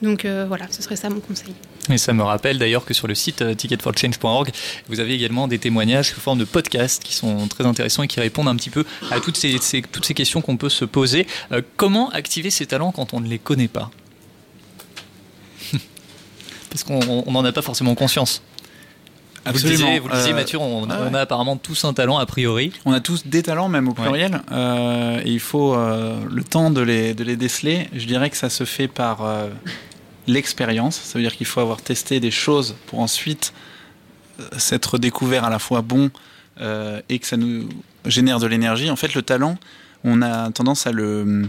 Donc 0.01 0.25
euh, 0.25 0.45
voilà, 0.47 0.67
ce 0.71 0.83
serait 0.83 0.97
ça 0.97 1.11
mon 1.11 1.21
conseil. 1.21 1.55
Et 1.91 1.99
ça 1.99 2.13
me 2.13 2.23
rappelle 2.23 2.59
d'ailleurs 2.59 2.85
que 2.85 2.93
sur 2.95 3.07
le 3.09 3.15
site 3.15 3.43
euh, 3.43 3.55
ticketforchange.org, 3.55 4.51
vous 4.89 5.01
avez 5.01 5.15
également 5.15 5.49
des 5.49 5.59
témoignages 5.59 6.11
sous 6.11 6.21
forme 6.21 6.39
de 6.39 6.45
podcasts 6.45 7.03
qui 7.03 7.15
sont 7.15 7.49
très 7.49 7.65
intéressants 7.65 8.03
et 8.03 8.09
qui 8.09 8.21
répondent 8.21 8.49
un 8.49 8.57
petit 8.57 8.71
peu 8.71 8.85
à 9.11 9.21
toutes 9.21 9.37
ces, 9.37 9.59
toutes 9.91 10.05
ces 10.05 10.15
questions 10.15 10.41
qu'on 10.41 10.57
peut 10.57 10.69
se 10.69 10.85
poser. 10.85 11.27
Euh, 11.53 11.63
comment 11.77 12.11
activer 12.11 12.51
ses 12.51 12.67
talents 12.67 12.93
quand 12.93 13.15
on 13.15 13.21
ne 13.21 13.29
les 13.29 13.39
connaît 13.39 13.69
pas? 13.69 13.91
Parce 16.71 16.85
qu'on 16.85 17.25
n'en 17.31 17.45
a 17.45 17.53
pas 17.53 17.63
forcément 17.63 17.95
conscience. 17.95 18.43
Vous 19.47 19.55
le 19.55 19.71
disiez, 19.71 19.99
vous 19.99 20.09
le 20.09 20.15
disiez 20.15 20.35
Mathieu, 20.35 20.59
on, 20.59 20.91
a 20.91 21.21
apparemment 21.21 21.57
tous 21.57 21.85
un 21.85 21.95
talent 21.95 22.19
a 22.19 22.27
priori. 22.27 22.71
On 22.85 22.93
a 22.93 23.01
tous 23.01 23.27
des 23.27 23.43
talents, 23.43 23.71
même 23.71 23.89
au 23.89 23.95
pluriel. 23.95 24.43
et 24.53 25.31
il 25.31 25.41
faut 25.41 25.75
le 25.75 26.45
temps 26.45 26.71
de 26.71 26.83
les, 26.83 27.15
de 27.15 27.25
les 27.25 27.37
déceler. 27.37 27.89
Je 27.95 28.05
dirais 28.05 28.29
que 28.29 28.37
ça 28.37 28.51
se 28.51 28.65
fait 28.65 28.89
par 28.89 29.23
l'expérience. 30.29 30.97
Ça 30.97 31.19
veut 31.19 31.23
dire 31.23 31.37
qu'il 31.37 31.47
faut 31.47 31.61
avoir 31.61 31.83
testé 31.83 32.21
des 32.21 32.31
choses 32.31 32.77
pour 32.87 33.01
ensuite 33.01 33.53
euh, 34.41 34.45
s'être 34.59 34.99
découvert 34.99 35.45
à 35.45 35.51
la 35.51 35.59
fois 35.59 35.83
bon 35.83 36.11
euh, 36.61 37.01
et 37.09 37.19
que 37.19 37.27
ça 37.27 37.37
nous 37.37 37.69
génère 38.07 38.39
de 38.39 38.47
l'énergie. 38.47 38.91
En 38.91 38.97
fait, 38.97 39.15
le 39.15 39.23
talent, 39.23 39.59
on 40.05 40.23
a 40.23 40.51
tendance 40.51 40.87
à 40.87 40.93
le, 40.93 41.47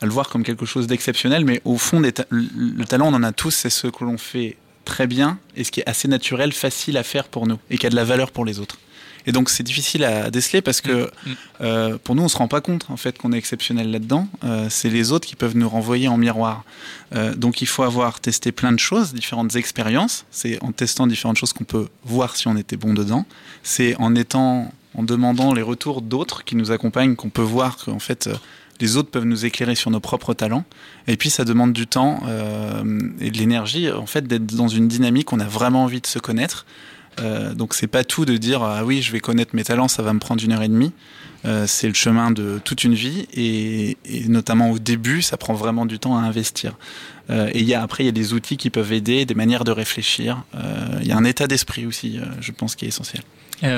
à 0.00 0.06
le 0.06 0.12
voir 0.12 0.28
comme 0.28 0.44
quelque 0.44 0.66
chose 0.66 0.86
d'exceptionnel, 0.86 1.44
mais 1.44 1.60
au 1.64 1.78
fond, 1.78 2.00
le 2.00 2.84
talent, 2.84 3.08
on 3.08 3.14
en 3.14 3.22
a 3.22 3.32
tous, 3.32 3.50
c'est 3.50 3.70
ce 3.70 3.88
que 3.88 4.04
l'on 4.04 4.18
fait 4.18 4.56
très 4.84 5.06
bien 5.06 5.38
et 5.56 5.64
ce 5.64 5.70
qui 5.70 5.80
est 5.80 5.88
assez 5.88 6.08
naturel, 6.08 6.52
facile 6.52 6.96
à 6.96 7.02
faire 7.02 7.24
pour 7.24 7.46
nous 7.46 7.58
et 7.70 7.78
qui 7.78 7.86
a 7.86 7.90
de 7.90 7.96
la 7.96 8.04
valeur 8.04 8.30
pour 8.30 8.44
les 8.44 8.58
autres. 8.58 8.78
Et 9.26 9.32
donc 9.32 9.50
c'est 9.50 9.62
difficile 9.62 10.04
à 10.04 10.30
déceler 10.30 10.62
parce 10.62 10.80
que 10.80 11.10
mm. 11.26 11.30
Euh, 11.60 11.96
pour 12.02 12.16
nous 12.16 12.24
on 12.24 12.28
se 12.28 12.36
rend 12.36 12.48
pas 12.48 12.60
compte 12.60 12.86
en 12.88 12.96
fait 12.96 13.18
qu'on 13.18 13.32
est 13.32 13.38
exceptionnel 13.38 13.92
là-dedans. 13.92 14.26
Euh, 14.42 14.66
c'est 14.68 14.90
les 14.90 15.12
autres 15.12 15.28
qui 15.28 15.36
peuvent 15.36 15.56
nous 15.56 15.68
renvoyer 15.68 16.08
en 16.08 16.16
miroir. 16.16 16.64
Euh, 17.14 17.34
donc 17.36 17.62
il 17.62 17.68
faut 17.68 17.84
avoir 17.84 18.18
testé 18.18 18.50
plein 18.50 18.72
de 18.72 18.80
choses, 18.80 19.14
différentes 19.14 19.54
expériences. 19.54 20.24
C'est 20.32 20.60
en 20.62 20.72
testant 20.72 21.06
différentes 21.06 21.36
choses 21.36 21.52
qu'on 21.52 21.64
peut 21.64 21.86
voir 22.04 22.34
si 22.34 22.48
on 22.48 22.56
était 22.56 22.76
bon 22.76 22.94
dedans. 22.94 23.26
C'est 23.62 23.94
en 23.96 24.16
étant, 24.16 24.72
en 24.94 25.02
demandant 25.04 25.54
les 25.54 25.62
retours 25.62 26.02
d'autres 26.02 26.42
qui 26.42 26.56
nous 26.56 26.72
accompagnent 26.72 27.14
qu'on 27.14 27.30
peut 27.30 27.42
voir 27.42 27.76
qu'en 27.76 28.00
fait 28.00 28.28
les 28.82 28.96
autres 28.96 29.10
peuvent 29.10 29.24
nous 29.24 29.46
éclairer 29.46 29.76
sur 29.76 29.90
nos 29.90 30.00
propres 30.00 30.34
talents. 30.34 30.64
Et 31.06 31.16
puis 31.16 31.30
ça 31.30 31.44
demande 31.44 31.72
du 31.72 31.86
temps 31.86 32.20
euh, 32.26 33.00
et 33.20 33.30
de 33.30 33.38
l'énergie, 33.38 33.90
en 33.90 34.06
fait, 34.06 34.26
d'être 34.26 34.46
dans 34.46 34.68
une 34.68 34.88
dynamique 34.88 35.32
où 35.32 35.36
on 35.36 35.40
a 35.40 35.46
vraiment 35.46 35.84
envie 35.84 36.00
de 36.00 36.06
se 36.06 36.18
connaître. 36.18 36.66
Euh, 37.20 37.54
donc 37.54 37.74
c'est 37.74 37.86
pas 37.86 38.04
tout 38.04 38.24
de 38.24 38.36
dire 38.36 38.62
ah 38.62 38.84
oui 38.84 39.02
je 39.02 39.12
vais 39.12 39.20
connaître 39.20 39.54
mes 39.54 39.64
talents 39.64 39.88
ça 39.88 40.02
va 40.02 40.12
me 40.12 40.18
prendre 40.18 40.42
une 40.42 40.52
heure 40.52 40.62
et 40.62 40.68
demie. 40.68 40.92
Euh, 41.44 41.66
c'est 41.66 41.88
le 41.88 41.94
chemin 41.94 42.30
de 42.30 42.60
toute 42.62 42.84
une 42.84 42.94
vie 42.94 43.26
et, 43.34 43.96
notamment 44.28 44.70
au 44.70 44.78
début 44.78 45.22
ça 45.22 45.36
prend 45.36 45.54
vraiment 45.54 45.86
du 45.86 45.98
temps 45.98 46.16
à 46.16 46.20
investir. 46.20 46.76
Euh, 47.30 47.50
et 47.52 47.62
y 47.62 47.74
a 47.74 47.82
après 47.82 48.04
il 48.04 48.06
y 48.06 48.10
a 48.10 48.12
des 48.12 48.32
outils 48.32 48.56
qui 48.56 48.70
peuvent 48.70 48.92
aider 48.92 49.26
des 49.26 49.34
manières 49.34 49.64
de 49.64 49.72
réfléchir. 49.72 50.42
Il 51.00 51.06
y 51.06 51.12
a 51.12 51.16
un 51.16 51.24
état 51.24 51.46
d'esprit 51.46 51.86
aussi 51.86 52.18
je 52.40 52.52
pense 52.52 52.74
qui 52.74 52.84
est 52.84 52.88
essentiel. 52.88 53.22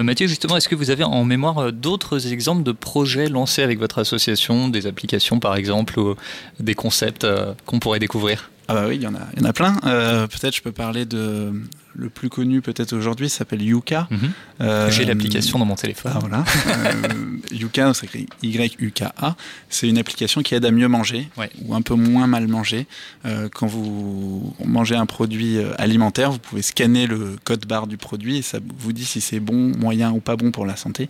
Mathieu, 0.03 0.27
justement, 0.27 0.57
est-ce 0.57 0.71
que 0.71 0.75
vous 0.75 0.89
avez 0.89 1.05
en 1.05 1.27
mémoire 1.27 1.71
d'autres 1.71 2.33
exemples 2.33 2.63
de 2.63 2.73
projets 2.73 3.29
lancés 3.29 3.63
avec 3.63 3.79
votre 3.79 3.99
association, 3.99 4.69
des 4.69 4.87
applications 4.87 5.41
par 5.41 5.57
exemple, 5.57 6.01
ou 6.01 6.15
des 6.59 6.75
concepts 6.75 7.27
qu'on 7.67 7.81
pourrait 7.81 7.99
découvrir? 7.99 8.51
Ah 8.69 8.75
bah 8.75 8.85
oui, 8.89 8.97
il 8.97 9.03
y 9.03 9.07
en 9.07 9.15
a, 9.15 9.21
il 9.37 9.43
y 9.43 9.47
en 9.47 9.49
a 9.49 9.53
plein. 9.53 9.75
peut-être 9.83 10.55
je 10.57 10.63
peux 10.63 10.73
parler 10.73 11.05
de 11.05 11.53
le 11.97 12.09
plus 12.09 12.29
connu 12.29 12.61
peut-être 12.61 12.93
aujourd'hui 12.93 13.29
s'appelle 13.29 13.63
Yuka. 13.63 14.09
Mhm. 14.11 14.19
Euh, 14.61 14.91
J'ai 14.91 15.05
l'application 15.05 15.59
dans 15.59 15.65
mon 15.65 15.75
téléphone. 15.77 16.13
Ah, 16.15 16.19
voilà. 16.21 16.45
euh, 16.67 17.39
Yuka, 17.53 17.93
Y-U-K-A. 18.43 19.37
C'est 19.69 19.89
une 19.89 19.99
application 19.99 20.43
qui 20.43 20.55
aide 20.55 20.65
à 20.65 20.71
mieux 20.71 20.89
manger 20.89 21.29
ou 21.63 21.75
un 21.75 21.83
peu 21.83 21.95
moins 21.95 22.27
mal 22.27 22.49
manger. 22.49 22.87
Euh, 23.25 23.49
quand 23.53 23.67
vous 23.67 24.55
mangez 24.65 24.97
un 24.97 25.07
produit 25.07 25.59
euh, 25.59 25.73
alimentaire, 25.79 26.31
vous 26.33 26.39
pouvez 26.39 26.63
scanner 26.63 27.07
le 27.07 27.37
code 27.45 27.67
barre 27.67 27.87
du 27.87 27.97
produit 27.97 28.39
et 28.39 28.43
ça 28.43 28.59
vous 28.79 28.93
dit 28.93 29.05
si 29.05 29.21
c'est 29.21 29.41
bon, 29.41 29.73
moyen 29.79 30.13
ou 30.13 30.21
pas 30.21 30.37
bon 30.37 30.51
pour 30.51 30.67
la 30.67 30.77
santé. 30.77 31.09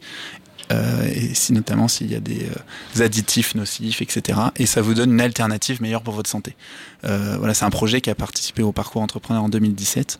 Euh, 0.73 1.07
et 1.15 1.35
si 1.35 1.53
notamment 1.53 1.89
s'il 1.89 2.11
y 2.11 2.15
a 2.15 2.21
des, 2.21 2.47
euh, 2.47 3.05
additifs 3.05 3.55
nocifs, 3.55 4.01
etc. 4.01 4.39
Et 4.57 4.67
ça 4.67 4.81
vous 4.81 4.95
donne 4.95 5.12
une 5.12 5.21
alternative 5.21 5.83
meilleure 5.83 6.03
pour 6.03 6.15
votre 6.15 6.31
santé. 6.31 6.57
Euh, 7.05 7.37
voilà, 7.39 7.53
c'est 7.55 7.65
un 7.65 7.71
projet 7.71 8.01
qui 8.01 8.11
a 8.11 8.15
participé 8.15 8.62
au 8.62 8.73
parcours 8.73 9.03
entrepreneur 9.03 9.43
en 9.43 9.49
2017, 9.49 10.19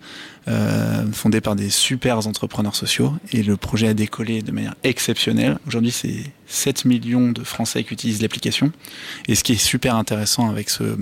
fondé 1.13 1.41
par 1.41 1.57
des 1.57 1.71
super 1.71 2.27
entrepreneurs 2.27 2.77
sociaux, 2.77 3.15
et 3.33 3.43
le 3.43 3.57
projet 3.57 3.89
a 3.89 3.95
décollé 3.95 4.43
de 4.43 4.53
manière 4.53 4.75
exceptionnelle. 4.83 5.59
Aujourd'hui, 5.67 5.93
c'est 5.93 6.25
7 6.47 6.85
millions 6.85 7.33
de 7.33 7.43
Français 7.43 7.83
qui 7.85 7.95
utilisent 7.95 8.21
l'application. 8.21 8.71
Et 9.29 9.35
ce 9.35 9.45
qui 9.45 9.53
est 9.53 9.57
super 9.57 9.97
intéressant 9.97 10.51
avec 10.51 10.69
ce 10.69 10.97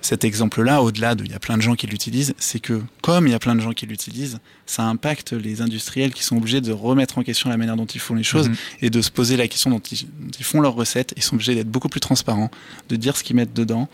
cet 0.00 0.24
exemple-là, 0.24 0.82
au-delà 0.82 1.14
de, 1.14 1.24
il 1.24 1.32
y 1.32 1.34
a 1.34 1.38
plein 1.38 1.56
de 1.56 1.62
gens 1.62 1.74
qui 1.74 1.86
l'utilisent, 1.86 2.34
c'est 2.38 2.60
que 2.60 2.80
comme 3.02 3.26
il 3.26 3.30
y 3.30 3.34
a 3.34 3.38
plein 3.38 3.54
de 3.54 3.60
gens 3.60 3.72
qui 3.72 3.86
l'utilisent, 3.86 4.38
ça 4.64 4.84
impacte 4.84 5.32
les 5.32 5.62
industriels 5.62 6.12
qui 6.12 6.22
sont 6.22 6.36
obligés 6.36 6.60
de 6.60 6.72
remettre 6.72 7.18
en 7.18 7.22
question 7.22 7.50
la 7.50 7.56
manière 7.56 7.76
dont 7.76 7.86
ils 7.86 8.00
font 8.00 8.14
les 8.14 8.22
choses 8.22 8.48
mhm. 8.48 8.56
et 8.82 8.90
de 8.90 9.02
se 9.02 9.10
poser 9.10 9.36
la 9.36 9.48
question 9.48 9.70
dont 9.70 9.80
ils, 9.80 10.44
font 10.44 10.60
leurs 10.60 10.74
recettes. 10.74 11.12
Ils 11.16 11.22
sont 11.22 11.34
obligés 11.34 11.54
d'être 11.54 11.70
beaucoup 11.70 11.88
plus 11.88 12.00
transparents, 12.00 12.50
de 12.88 12.96
dire 12.96 13.16
ce 13.16 13.24
qu'ils 13.24 13.36
mettent 13.36 13.54
dedans. 13.54 13.88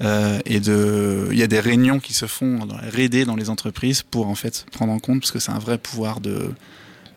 Euh, 0.00 0.38
et 0.46 0.60
de, 0.60 1.28
il 1.32 1.38
y 1.38 1.42
a 1.42 1.48
des 1.48 1.60
réunions 1.60 1.98
qui 1.98 2.14
se 2.14 2.26
font 2.26 2.64
dans 2.64 2.76
la 2.76 2.88
R&D 2.88 3.24
dans 3.24 3.34
les 3.34 3.50
entreprises 3.50 4.02
pour 4.02 4.28
en 4.28 4.36
fait 4.36 4.64
prendre 4.70 4.92
en 4.92 5.00
compte 5.00 5.20
parce 5.20 5.32
que 5.32 5.40
c'est 5.40 5.50
un 5.50 5.58
vrai 5.58 5.76
pouvoir 5.76 6.20
de, 6.20 6.52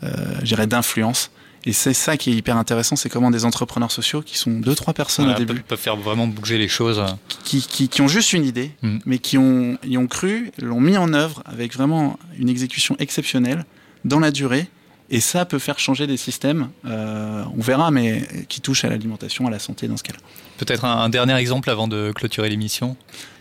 euh, 0.04 0.66
d'influence 0.66 1.30
et 1.64 1.74
c'est 1.74 1.94
ça 1.94 2.18
qui 2.18 2.32
est 2.32 2.34
hyper 2.34 2.58
intéressant, 2.58 2.96
c'est 2.96 3.10
comment 3.10 3.30
des 3.30 3.46
entrepreneurs 3.46 3.92
sociaux, 3.92 4.22
qui 4.22 4.38
sont 4.38 4.52
deux, 4.52 4.74
trois 4.74 4.94
personnes 4.94 5.30
au 5.30 5.34
début, 5.36 5.62
peuvent 5.62 5.80
faire 5.80 5.96
vraiment 5.96 6.28
bouger 6.28 6.58
les 6.58 6.68
choses. 6.68 7.04
Qui, 7.44 7.62
qui, 7.62 7.88
qui 7.88 8.02
ont 8.02 8.08
juste 8.08 8.34
une 8.34 8.46
idée, 8.46 8.72
mm. 8.82 8.98
mais 9.06 9.20
qui 9.20 9.38
ont, 9.38 9.78
y 9.84 9.98
ont 9.98 10.08
cru, 10.08 10.52
l'ont 10.60 10.82
mis 10.82 10.98
en 10.98 11.14
œuvre 11.14 11.44
avec 11.46 11.74
vraiment 11.74 12.18
une 12.40 12.50
exécution 12.50 12.96
exceptionnelle 12.98 13.66
dans 14.06 14.20
la 14.20 14.32
durée 14.32 14.68
Et 15.12 15.20
ça 15.20 15.46
peut 15.46 15.60
faire 15.60 15.78
changer 15.78 16.08
des 16.08 16.18
systèmes, 16.18 16.70
euh, 16.86 17.44
on 17.56 17.62
verra, 17.62 17.92
mais 17.92 18.28
qui 18.50 18.62
touchent 18.62 18.86
à 18.86 18.90
l'alimentation, 18.90 19.46
à 19.46 19.52
la 19.52 19.60
santé 19.60 19.88
dans 19.88 19.98
ce 19.98 20.04
cas-là. 20.04 20.20
Peut-être 20.62 20.86
un, 20.86 21.10
dernier 21.10 21.34
exemple 21.38 21.72
avant 21.72 21.88
de 21.88 22.12
clôturer 22.14 22.48
l'émission 22.48 22.96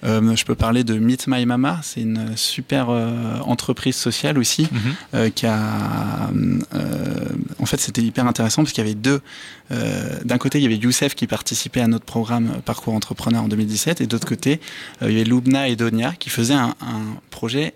euh, 0.04 0.34
Je 0.34 0.42
peux 0.46 0.54
parler 0.54 0.84
de 0.84 0.94
Meet 0.94 1.26
My 1.26 1.44
Mama, 1.44 1.78
c'est 1.82 2.00
une 2.00 2.34
super 2.34 2.86
euh, 2.88 3.38
entreprise 3.40 3.94
sociale 3.94 4.38
aussi, 4.38 4.68
mhm. 4.72 4.94
euh, 5.12 5.28
qui 5.28 5.44
a... 5.44 6.30
en 7.58 7.66
fait, 7.66 7.78
c'était 7.78 8.00
hyper 8.00 8.26
intéressant 8.26 8.62
parce 8.62 8.72
qu'il 8.72 8.82
y 8.82 8.86
avait 8.86 8.94
deux... 8.94 9.20
D'un 10.24 10.38
côté, 10.38 10.58
il 10.58 10.62
y 10.62 10.64
avait 10.64 10.78
Youssef 10.78 11.14
qui 11.14 11.26
participait 11.26 11.82
à 11.82 11.88
notre 11.88 12.06
programme 12.06 12.62
Parcours 12.64 12.94
Entrepreneur 12.94 13.42
en 13.42 13.48
2017, 13.48 14.00
et 14.00 14.06
d'autre 14.06 14.26
côté, 14.26 14.58
il 15.02 15.12
y 15.12 15.16
avait 15.16 15.24
Loubna 15.24 15.68
et 15.68 15.76
Donia 15.76 16.14
qui 16.18 16.30
faisaient 16.30 16.54
un, 16.54 16.74
un 16.80 17.20
projet 17.28 17.74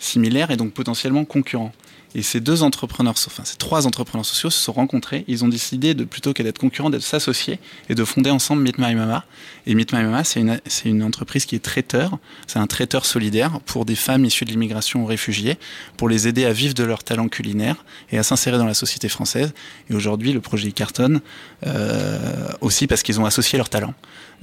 similaire 0.00 0.50
et 0.50 0.56
donc 0.56 0.72
potentiellement 0.72 1.24
concurrent. 1.24 1.72
Et 2.14 2.22
ces 2.22 2.40
deux 2.40 2.62
entrepreneurs, 2.62 3.14
enfin 3.26 3.44
ces 3.44 3.56
trois 3.56 3.86
entrepreneurs 3.86 4.26
sociaux 4.26 4.50
se 4.50 4.58
sont 4.58 4.72
rencontrés. 4.72 5.24
Ils 5.28 5.44
ont 5.44 5.48
décidé 5.48 5.94
de 5.94 6.04
plutôt 6.04 6.32
que 6.32 6.42
d'être 6.42 6.58
concurrents, 6.58 6.90
d'être 6.90 7.02
s'associer 7.02 7.60
et 7.88 7.94
de 7.94 8.04
fonder 8.04 8.30
ensemble 8.30 8.62
Meet 8.62 8.78
My 8.78 8.94
Mama. 8.94 9.24
Et 9.66 9.74
Meet 9.74 9.92
My 9.92 10.02
Mama, 10.02 10.24
c'est 10.24 10.40
une, 10.40 10.60
une 10.84 11.02
entreprise 11.04 11.46
qui 11.46 11.54
est 11.54 11.60
traiteur. 11.60 12.18
C'est 12.46 12.58
un 12.58 12.66
traiteur 12.66 13.06
solidaire 13.06 13.60
pour 13.66 13.84
des 13.84 13.94
femmes 13.94 14.24
issues 14.24 14.44
de 14.44 14.50
l'immigration 14.50 15.02
ou 15.02 15.06
réfugiées, 15.06 15.58
pour 15.96 16.08
les 16.08 16.26
aider 16.26 16.44
à 16.44 16.52
vivre 16.52 16.74
de 16.74 16.84
leur 16.84 17.04
talent 17.04 17.28
culinaire 17.28 17.84
et 18.10 18.18
à 18.18 18.22
s'insérer 18.22 18.58
dans 18.58 18.66
la 18.66 18.74
société 18.74 19.08
française. 19.08 19.52
Et 19.88 19.94
aujourd'hui, 19.94 20.32
le 20.32 20.40
projet 20.40 20.72
cartonne 20.72 21.20
euh, 21.66 22.48
aussi 22.60 22.86
parce 22.86 23.02
qu'ils 23.02 23.20
ont 23.20 23.24
associé 23.24 23.56
leur 23.56 23.68
talent. 23.68 23.94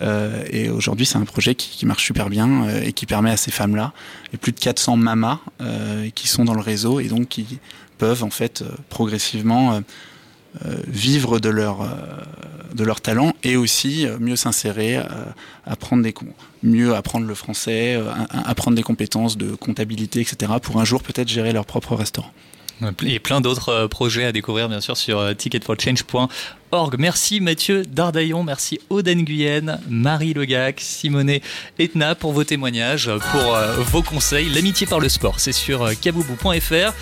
Euh, 0.02 0.44
et 0.50 0.70
aujourd'hui, 0.70 1.06
c'est 1.06 1.18
un 1.18 1.26
projet 1.26 1.56
qui, 1.56 1.86
marche 1.86 2.06
super 2.06 2.30
bien 2.30 2.64
euh, 2.64 2.84
et 2.84 2.94
qui 2.94 3.06
permet 3.06 3.32
à 3.32 3.38
ces 3.38 3.52
femmes-là, 3.52 3.94
les 4.32 4.38
plus 4.38 4.52
de 4.52 4.60
400 4.60 4.98
mamas 4.98 5.40
euh, 5.62 6.10
qui 6.14 6.28
sont 6.28 6.46
dans 6.46 6.54
le 6.54 6.62
réseau 6.62 7.00
et 7.00 7.08
donc 7.08 7.28
qui 7.28 7.60
peuvent 7.98 8.24
en 8.24 8.30
fait 8.30 8.64
progressivement 8.90 9.82
vivre 10.88 11.40
de 11.40 11.50
leur, 11.50 11.88
de 12.74 12.84
leur 12.84 13.02
talent 13.02 13.34
et 13.44 13.58
aussi 13.58 14.08
mieux 14.20 14.36
s'insérer, 14.36 15.00
apprendre 15.66 16.04
des, 16.04 16.14
mieux 16.62 16.96
apprendre 16.96 17.26
le 17.26 17.34
français, 17.34 18.00
apprendre 18.32 18.76
des 18.76 18.84
compétences 18.84 19.38
de 19.38 19.56
comptabilité, 19.56 20.22
etc. 20.22 20.54
pour 20.62 20.80
un 20.80 20.86
jour 20.86 21.02
peut-être 21.02 21.28
gérer 21.28 21.54
leur 21.54 21.66
propre 21.66 21.96
restaurant. 21.96 22.32
Et 23.06 23.20
plein 23.20 23.42
d'autres 23.42 23.70
euh, 23.70 23.88
projets 23.88 24.26
à 24.26 24.32
découvrir, 24.32 24.70
bien 24.70 24.82
sûr, 24.82 24.98
sur 24.98 25.20
euh, 25.20 25.34
ticketforchange.org. 25.34 26.96
Merci 27.00 27.40
Mathieu 27.40 27.84
Dardaillon, 27.84 28.44
merci 28.44 28.80
Oden 28.90 29.24
Guyenne, 29.24 29.80
Marie 29.90 30.34
Legac, 30.34 30.80
Simonet 30.80 31.42
Etna 31.80 32.16
pour 32.16 32.34
vos 32.34 32.44
témoignages, 32.44 33.10
pour 33.32 33.56
euh, 33.56 33.78
vos 33.78 34.04
conseils. 34.04 34.50
L'amitié 34.50 34.86
par 34.86 35.00
le 35.00 35.10
sport, 35.10 35.40
c'est 35.40 35.54
sur 35.54 35.90
kaboubou.fr. 36.00 36.94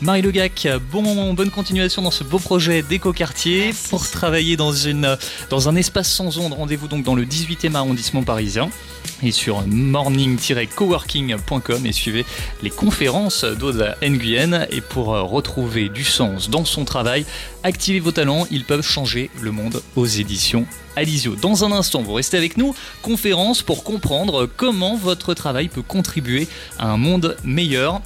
Marie 0.00 0.22
Legac, 0.22 0.68
bon, 0.92 1.34
bonne 1.34 1.50
continuation 1.50 2.02
dans 2.02 2.12
ce 2.12 2.22
beau 2.22 2.38
projet 2.38 2.82
d'éco-quartier 2.82 3.72
pour 3.90 4.08
travailler 4.08 4.56
dans, 4.56 4.70
une, 4.70 5.18
dans 5.50 5.68
un 5.68 5.74
espace 5.74 6.08
sans 6.08 6.38
onde. 6.38 6.52
Rendez-vous 6.52 6.86
donc 6.86 7.02
dans 7.02 7.16
le 7.16 7.24
18e 7.24 7.74
arrondissement 7.74 8.22
parisien 8.22 8.70
et 9.24 9.32
sur 9.32 9.66
morning-coworking.com 9.66 11.84
et 11.84 11.90
suivez 11.90 12.24
les 12.62 12.70
conférences 12.70 13.44
d'Aude 13.44 13.96
Nguyen. 14.00 14.68
Et 14.70 14.82
pour 14.82 15.08
retrouver 15.08 15.88
du 15.88 16.04
sens 16.04 16.48
dans 16.48 16.64
son 16.64 16.84
travail, 16.84 17.26
activez 17.64 17.98
vos 17.98 18.12
talents, 18.12 18.46
ils 18.52 18.64
peuvent 18.64 18.86
changer 18.86 19.32
le 19.40 19.50
monde 19.50 19.82
aux 19.96 20.06
éditions 20.06 20.64
Alizio. 20.94 21.34
Dans 21.34 21.64
un 21.64 21.72
instant, 21.72 22.02
vous 22.02 22.12
restez 22.12 22.36
avec 22.36 22.56
nous, 22.56 22.72
conférence 23.02 23.62
pour 23.62 23.82
comprendre 23.82 24.48
comment 24.56 24.96
votre 24.96 25.34
travail 25.34 25.66
peut 25.66 25.82
contribuer 25.82 26.46
à 26.78 26.88
un 26.88 26.98
monde 26.98 27.36
meilleur. 27.42 28.00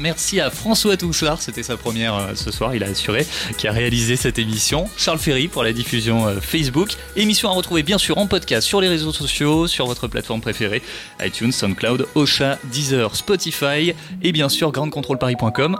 Merci 0.00 0.40
à 0.40 0.50
François 0.50 0.96
Touchard, 0.96 1.40
c'était 1.40 1.62
sa 1.62 1.76
première 1.76 2.14
euh, 2.14 2.34
ce 2.34 2.50
soir, 2.50 2.74
il 2.74 2.84
a 2.84 2.88
assuré, 2.88 3.26
qui 3.56 3.66
a 3.66 3.72
réalisé 3.72 4.16
cette 4.16 4.38
émission. 4.38 4.88
Charles 4.96 5.18
Ferry 5.18 5.48
pour 5.48 5.62
la 5.62 5.72
diffusion 5.72 6.26
euh, 6.26 6.40
Facebook. 6.40 6.90
Émission 7.16 7.48
à 7.48 7.52
retrouver 7.52 7.82
bien 7.82 7.96
sûr 7.96 8.18
en 8.18 8.26
podcast 8.26 8.66
sur 8.66 8.80
les 8.80 8.88
réseaux 8.88 9.12
sociaux, 9.12 9.66
sur 9.66 9.86
votre 9.86 10.06
plateforme 10.06 10.40
préférée, 10.40 10.82
iTunes, 11.22 11.52
SoundCloud, 11.52 12.08
Ocha, 12.14 12.58
Deezer, 12.64 13.16
Spotify 13.16 13.94
et 14.22 14.32
bien 14.32 14.48
sûr 14.48 14.70
grandcontrolparis.com. 14.70 15.76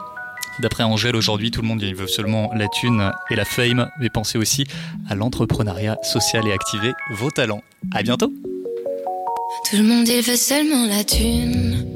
D'après 0.61 0.85
Angèle, 0.85 1.17
aujourd'hui, 1.17 1.51
tout 1.51 1.61
le 1.61 1.69
monde 1.69 1.83
veut 1.83 2.07
seulement 2.07 2.51
la 2.55 2.69
thune 2.69 3.13
et 3.31 3.37
la 3.37 3.45
fame, 3.45 3.91
mais 4.01 4.09
pensez 4.09 4.39
aussi 4.39 4.65
à 5.09 5.15
l'entrepreneuriat 5.15 5.99
social 6.03 6.49
et 6.49 6.53
activez 6.53 6.93
vos 7.11 7.31
talents. 7.31 7.63
À 7.93 8.03
bientôt! 8.03 8.33
Tout 9.69 9.77
le 9.77 9.83
monde 9.83 10.07
veut 10.07 10.37
seulement 10.37 10.87
la 10.87 11.05
thune. 11.05 11.96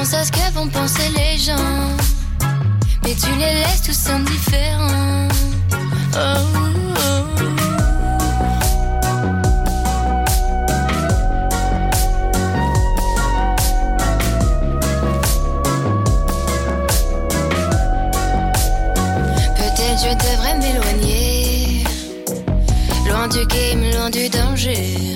Tu 0.00 0.06
penses 0.06 0.14
à 0.14 0.24
ce 0.24 0.32
que 0.32 0.52
vont 0.54 0.66
penser 0.68 1.10
les 1.14 1.36
gens, 1.36 1.52
mais 3.02 3.14
tu 3.14 3.30
les 3.32 3.52
laisses 3.52 3.82
tous 3.82 4.08
indifférents. 4.08 5.28
Oh, 6.14 6.18
oh. 6.18 7.00
Je 20.02 20.14
devrais 20.14 20.56
m'éloigner, 20.56 21.84
loin 23.06 23.28
du 23.28 23.44
game, 23.46 23.82
loin 23.92 24.08
du 24.08 24.30
danger. 24.30 25.09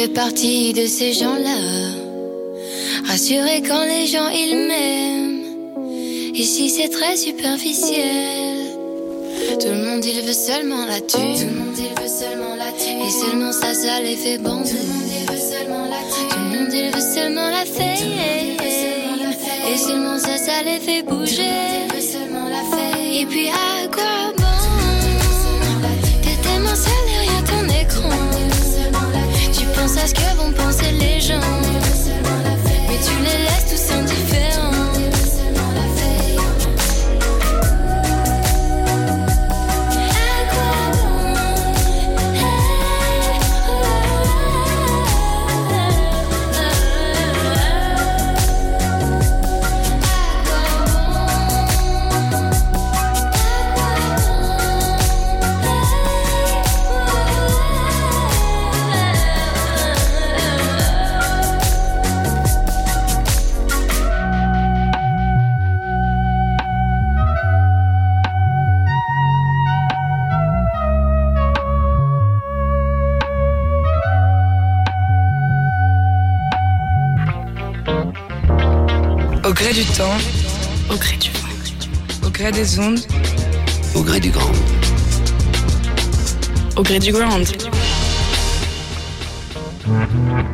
Fais 0.00 0.08
partie 0.08 0.72
de 0.72 0.86
ces 0.86 1.12
gens-là, 1.12 1.58
rassurés 3.06 3.60
quand 3.60 3.84
les 3.84 4.06
gens 4.06 4.30
ils 4.30 4.56
m'aiment. 4.68 6.34
Ici 6.34 6.70
c'est 6.70 6.88
très 6.88 7.16
superficiel. 7.18 8.56
Tout 9.60 9.68
le 9.68 9.84
monde 9.84 10.02
il 10.02 10.22
veut 10.22 10.32
seulement 10.32 10.86
la 10.86 11.00
thune. 11.00 11.36
Tout 11.36 11.44
le 11.44 11.60
monde 11.60 11.76
il 11.76 11.92
veut 12.00 12.08
seulement 12.08 12.54
la 12.56 12.72
thune. 12.80 13.02
Et 13.06 13.10
seulement 13.10 13.52
ça, 13.52 13.74
ça 13.74 14.00
les 14.00 14.16
fait 14.16 14.38
bander. 14.38 14.70
Tout 14.70 14.76
le 14.76 14.86
monde 14.86 15.12
il 15.20 15.26
veut 15.32 15.44
seulement 15.52 15.84
la 15.94 16.02
thune. 16.12 16.28
Tout 16.30 16.38
le 16.38 16.58
monde 16.58 16.72
il 16.72 16.90
veut 16.94 17.14
seulement 17.14 17.50
la 17.50 17.64
fame. 17.66 18.10
Et 19.70 19.76
seulement 19.76 20.18
ça, 20.18 20.38
ça 20.38 20.62
les 20.64 20.78
fait 20.78 21.02
bouger. 21.02 21.42
Et 23.20 23.26
puis 23.26 23.48
à 23.48 23.86
quoi 23.88 24.39
à 30.02 30.06
ce 30.06 30.14
que 30.14 30.36
vont 30.36 30.52
penser 30.52 30.92
les 30.92 31.20
gens. 31.20 31.59
Gré 82.50 82.62
des 82.62 82.78
ondes, 82.80 83.00
Au 83.94 84.02
gré 84.02 84.18
du 84.18 84.30
grand. 84.30 84.50
Au 86.76 86.82
gré 86.82 86.98
du 86.98 87.12
ground. 87.12 87.46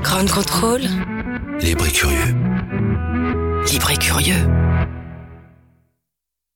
Ground 0.02 0.30
control, 0.30 0.82
Libre 1.60 1.86
et 1.86 1.90
curieux. 1.90 2.34
libre 3.70 3.90
et 3.90 3.96
curieux. 3.96 4.46